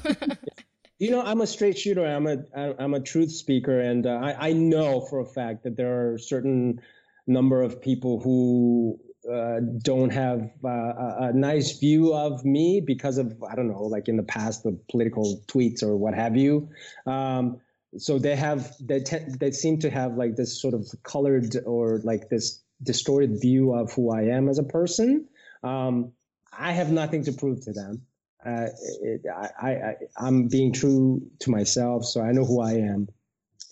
you 0.98 1.10
know, 1.10 1.22
I'm 1.22 1.40
a 1.40 1.46
straight 1.46 1.78
shooter. 1.78 2.04
I'm 2.04 2.26
a 2.26 2.38
I'm 2.78 2.94
a 2.94 3.00
truth 3.00 3.32
speaker, 3.32 3.80
and 3.80 4.06
uh, 4.06 4.20
I 4.22 4.48
I 4.48 4.52
know 4.52 5.00
for 5.00 5.20
a 5.20 5.26
fact 5.26 5.64
that 5.64 5.76
there 5.76 6.12
are 6.12 6.18
certain 6.18 6.80
number 7.26 7.62
of 7.62 7.80
people 7.80 8.20
who 8.20 8.98
uh, 9.30 9.60
don't 9.82 10.10
have 10.10 10.50
uh, 10.64 10.68
a, 10.68 11.16
a, 11.20 11.32
nice 11.32 11.78
view 11.78 12.12
of 12.12 12.44
me 12.44 12.80
because 12.84 13.18
of 13.18 13.40
I 13.48 13.54
don't 13.54 13.68
know, 13.68 13.84
like 13.84 14.08
in 14.08 14.16
the 14.16 14.22
past, 14.22 14.64
the 14.64 14.78
political 14.90 15.42
tweets 15.46 15.82
or 15.82 15.96
what 15.96 16.14
have 16.14 16.36
you. 16.36 16.68
Um, 17.06 17.60
so 17.98 18.18
they 18.18 18.36
have 18.36 18.72
they 18.80 19.00
te- 19.00 19.26
they 19.38 19.50
seem 19.50 19.78
to 19.80 19.90
have 19.90 20.16
like 20.16 20.36
this 20.36 20.60
sort 20.60 20.74
of 20.74 20.86
colored 21.02 21.56
or 21.66 22.00
like 22.04 22.28
this 22.28 22.62
distorted 22.82 23.40
view 23.40 23.72
of 23.72 23.92
who 23.92 24.10
I 24.10 24.22
am 24.22 24.48
as 24.48 24.58
a 24.58 24.64
person. 24.64 25.28
Um, 25.62 26.12
I 26.56 26.72
have 26.72 26.90
nothing 26.90 27.24
to 27.24 27.32
prove 27.32 27.62
to 27.64 27.72
them. 27.72 28.02
Uh, 28.44 28.66
it, 29.02 29.22
I, 29.32 29.68
I, 29.68 29.94
I'm 30.16 30.48
being 30.48 30.72
true 30.72 31.22
to 31.40 31.50
myself, 31.50 32.04
so 32.04 32.20
I 32.20 32.32
know 32.32 32.44
who 32.44 32.60
I 32.60 32.72
am. 32.72 33.08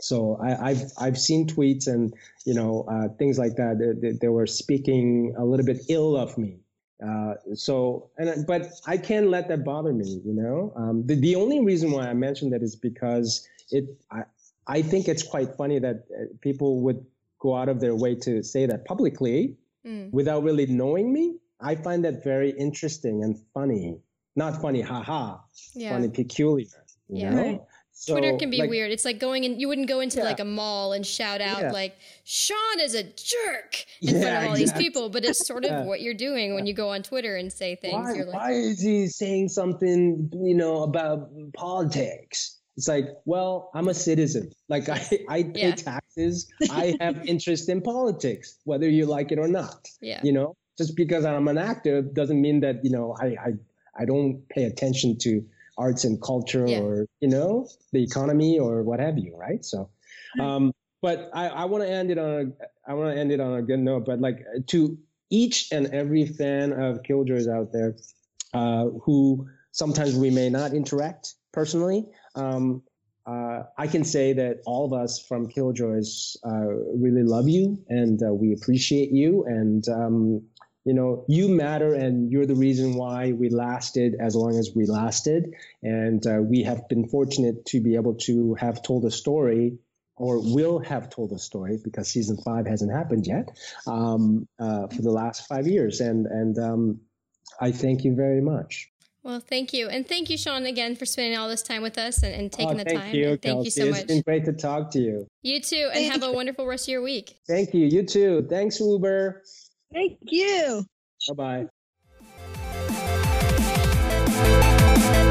So 0.00 0.38
I, 0.40 0.72
have 0.72 0.92
I've 0.98 1.18
seen 1.18 1.46
tweets 1.46 1.86
and 1.86 2.14
you 2.46 2.54
know 2.54 2.86
uh, 2.88 3.08
things 3.18 3.38
like 3.38 3.56
that. 3.56 3.98
They, 4.00 4.12
they, 4.12 4.28
were 4.28 4.46
speaking 4.46 5.34
a 5.36 5.44
little 5.44 5.66
bit 5.66 5.82
ill 5.88 6.16
of 6.16 6.38
me. 6.38 6.60
Uh, 7.04 7.34
so 7.54 8.10
and 8.16 8.46
but 8.46 8.68
I 8.86 8.96
can't 8.96 9.28
let 9.28 9.48
that 9.48 9.64
bother 9.64 9.92
me. 9.92 10.20
You 10.24 10.32
know, 10.32 10.72
um, 10.76 11.06
the 11.06 11.16
the 11.16 11.34
only 11.34 11.60
reason 11.60 11.90
why 11.90 12.08
I 12.08 12.14
mentioned 12.14 12.52
that 12.52 12.62
is 12.62 12.76
because 12.76 13.46
it 13.70 13.84
I 14.10 14.22
I 14.66 14.82
think 14.82 15.08
it's 15.08 15.22
quite 15.22 15.56
funny 15.56 15.78
that 15.78 16.04
uh, 16.12 16.24
people 16.40 16.82
would 16.82 17.04
go 17.40 17.56
out 17.56 17.68
of 17.68 17.80
their 17.80 17.94
way 17.94 18.14
to 18.14 18.42
say 18.42 18.66
that 18.66 18.84
publicly 18.84 19.56
mm. 19.86 20.10
without 20.12 20.42
really 20.42 20.66
knowing 20.66 21.12
me. 21.12 21.36
I 21.60 21.74
find 21.74 22.04
that 22.04 22.24
very 22.24 22.50
interesting 22.50 23.22
and 23.22 23.38
funny. 23.52 23.98
Not 24.36 24.62
funny, 24.62 24.80
haha. 24.80 25.38
Yeah. 25.74 25.92
Funny, 25.92 26.08
peculiar. 26.08 26.68
yeah. 27.08 27.30
Know? 27.30 27.66
So, 27.92 28.14
Twitter 28.14 28.38
can 28.38 28.48
be 28.48 28.58
like, 28.58 28.70
weird. 28.70 28.92
It's 28.92 29.04
like 29.04 29.18
going 29.18 29.44
in. 29.44 29.60
You 29.60 29.68
wouldn't 29.68 29.88
go 29.88 30.00
into 30.00 30.18
yeah. 30.18 30.24
like 30.24 30.40
a 30.40 30.44
mall 30.44 30.94
and 30.94 31.04
shout 31.04 31.42
out 31.42 31.60
yeah. 31.60 31.70
like 31.70 31.96
Sean 32.24 32.80
is 32.80 32.94
a 32.94 33.02
jerk 33.02 33.84
in 34.00 34.14
yeah, 34.14 34.22
front 34.22 34.36
of 34.36 34.48
all 34.48 34.54
exactly. 34.54 34.58
these 34.60 34.72
people, 34.72 35.10
but 35.10 35.22
it's 35.22 35.46
sort 35.46 35.66
of 35.66 35.84
what 35.84 36.00
you're 36.00 36.14
doing 36.14 36.54
when 36.54 36.64
you 36.64 36.72
go 36.72 36.88
on 36.88 37.02
Twitter 37.02 37.36
and 37.36 37.52
say 37.52 37.76
things. 37.76 37.92
Why, 37.92 38.12
like, 38.12 38.32
why 38.32 38.52
is 38.52 38.80
he 38.80 39.06
saying 39.06 39.48
something 39.48 40.30
you 40.32 40.54
know 40.54 40.82
about 40.84 41.28
politics? 41.52 42.59
It's 42.76 42.88
like, 42.88 43.08
well, 43.24 43.70
I'm 43.74 43.88
a 43.88 43.94
citizen. 43.94 44.52
Like 44.68 44.88
I, 44.88 45.02
I 45.28 45.42
pay 45.42 45.72
taxes. 45.72 46.48
I 46.70 46.96
have 47.00 47.26
interest 47.26 47.68
in 47.68 47.82
politics, 47.82 48.58
whether 48.64 48.88
you 48.88 49.06
like 49.06 49.32
it 49.32 49.38
or 49.38 49.48
not. 49.48 49.86
Yeah. 50.00 50.20
You 50.22 50.32
know, 50.32 50.56
just 50.78 50.96
because 50.96 51.24
I'm 51.24 51.48
an 51.48 51.58
actor 51.58 52.00
doesn't 52.00 52.40
mean 52.40 52.60
that 52.60 52.84
you 52.84 52.90
know 52.90 53.16
I 53.20 53.26
I, 53.26 53.50
I 53.98 54.04
don't 54.06 54.48
pay 54.48 54.64
attention 54.64 55.18
to 55.18 55.44
arts 55.80 56.04
and 56.04 56.20
culture 56.22 56.66
yeah. 56.66 56.80
or 56.80 57.06
you 57.20 57.28
know 57.28 57.66
the 57.92 58.02
economy 58.02 58.58
or 58.58 58.82
what 58.82 59.00
have 59.00 59.18
you 59.18 59.34
right 59.36 59.64
so 59.64 59.88
um 60.38 60.72
but 61.00 61.30
i 61.32 61.48
i 61.48 61.64
want 61.64 61.82
to 61.82 61.90
end 61.90 62.10
it 62.10 62.18
on 62.18 62.30
a 62.40 62.90
i 62.90 62.94
want 62.94 63.12
to 63.14 63.18
end 63.18 63.32
it 63.32 63.40
on 63.40 63.54
a 63.56 63.62
good 63.62 63.80
note 63.80 64.04
but 64.04 64.20
like 64.20 64.44
to 64.66 64.98
each 65.30 65.72
and 65.72 65.86
every 65.94 66.26
fan 66.26 66.72
of 66.72 67.02
killjoys 67.02 67.48
out 67.48 67.72
there 67.72 67.96
uh 68.52 68.86
who 69.04 69.48
sometimes 69.72 70.14
we 70.14 70.30
may 70.30 70.50
not 70.50 70.74
interact 70.74 71.34
personally 71.52 72.06
um 72.40 72.82
uh, 73.26 73.62
I 73.76 73.86
can 73.86 74.04
say 74.04 74.32
that 74.32 74.60
all 74.66 74.84
of 74.86 74.92
us 74.92 75.20
from 75.20 75.48
Killjoys 75.48 76.36
uh, 76.44 76.66
really 76.96 77.22
love 77.22 77.48
you 77.48 77.78
and 77.88 78.20
uh, 78.22 78.32
we 78.32 78.52
appreciate 78.52 79.12
you. 79.12 79.44
And 79.46 79.86
um, 79.88 80.42
you 80.84 80.94
know, 80.94 81.24
you 81.28 81.48
matter 81.48 81.94
and 81.94 82.32
you're 82.32 82.46
the 82.46 82.54
reason 82.54 82.94
why 82.94 83.32
we 83.32 83.50
lasted 83.50 84.16
as 84.18 84.34
long 84.34 84.58
as 84.58 84.72
we 84.74 84.86
lasted. 84.86 85.54
And 85.82 86.26
uh, 86.26 86.38
we 86.40 86.62
have 86.62 86.88
been 86.88 87.08
fortunate 87.08 87.66
to 87.66 87.80
be 87.80 87.96
able 87.96 88.14
to 88.26 88.54
have 88.54 88.82
told 88.82 89.04
a 89.04 89.10
story 89.10 89.78
or 90.16 90.38
will 90.38 90.78
have 90.80 91.10
told 91.10 91.32
a 91.32 91.38
story 91.38 91.78
because 91.82 92.08
season 92.08 92.38
five 92.44 92.66
hasn't 92.66 92.92
happened 92.92 93.26
yet 93.26 93.48
um, 93.86 94.48
uh, 94.58 94.86
for 94.88 95.02
the 95.02 95.10
last 95.10 95.46
five 95.46 95.66
years. 95.66 96.00
And, 96.00 96.26
and 96.26 96.58
um, 96.58 97.00
I 97.60 97.72
thank 97.72 98.04
you 98.04 98.14
very 98.14 98.40
much. 98.40 98.89
Well, 99.22 99.40
thank 99.40 99.74
you. 99.74 99.88
And 99.88 100.08
thank 100.08 100.30
you, 100.30 100.38
Sean, 100.38 100.64
again 100.64 100.96
for 100.96 101.04
spending 101.04 101.38
all 101.38 101.48
this 101.48 101.62
time 101.62 101.82
with 101.82 101.98
us 101.98 102.22
and, 102.22 102.34
and 102.34 102.46
oh, 102.54 102.56
taking 102.56 102.80
oh, 102.80 102.84
the 102.84 102.90
time. 102.90 103.14
You, 103.14 103.24
thank 103.36 103.42
Kelsey. 103.42 103.64
you 103.64 103.70
so 103.70 103.90
much. 103.90 104.00
It's 104.00 104.12
been 104.12 104.22
great 104.22 104.44
to 104.46 104.52
talk 104.52 104.90
to 104.92 104.98
you. 104.98 105.26
You 105.42 105.60
too. 105.60 105.90
And 105.92 106.10
have 106.10 106.22
a 106.22 106.32
wonderful 106.32 106.66
rest 106.66 106.88
of 106.88 106.92
your 106.92 107.02
week. 107.02 107.36
Thank 107.46 107.74
you. 107.74 107.86
You 107.86 108.02
too. 108.02 108.46
Thanks, 108.48 108.80
Uber. 108.80 109.42
Thank 109.92 110.18
you. 110.22 110.84
Bye 111.28 111.34
bye. 111.34 111.66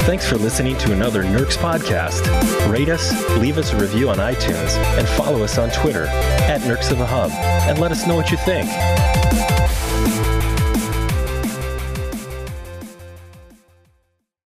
Thanks 0.04 0.28
for 0.28 0.36
listening 0.36 0.76
to 0.78 0.92
another 0.92 1.22
Nerks 1.22 1.56
podcast. 1.56 2.26
Rate 2.72 2.88
us, 2.88 3.12
leave 3.38 3.58
us 3.58 3.72
a 3.72 3.78
review 3.78 4.08
on 4.08 4.16
iTunes, 4.16 4.76
and 4.98 5.06
follow 5.08 5.42
us 5.44 5.58
on 5.58 5.70
Twitter 5.70 6.06
at 6.06 6.66
Nerks 6.66 6.90
of 6.90 6.98
the 6.98 7.06
Hub, 7.06 7.30
and 7.30 7.78
let 7.78 7.92
us 7.92 8.06
know 8.06 8.16
what 8.16 8.30
you 8.30 8.36
think. 8.38 8.68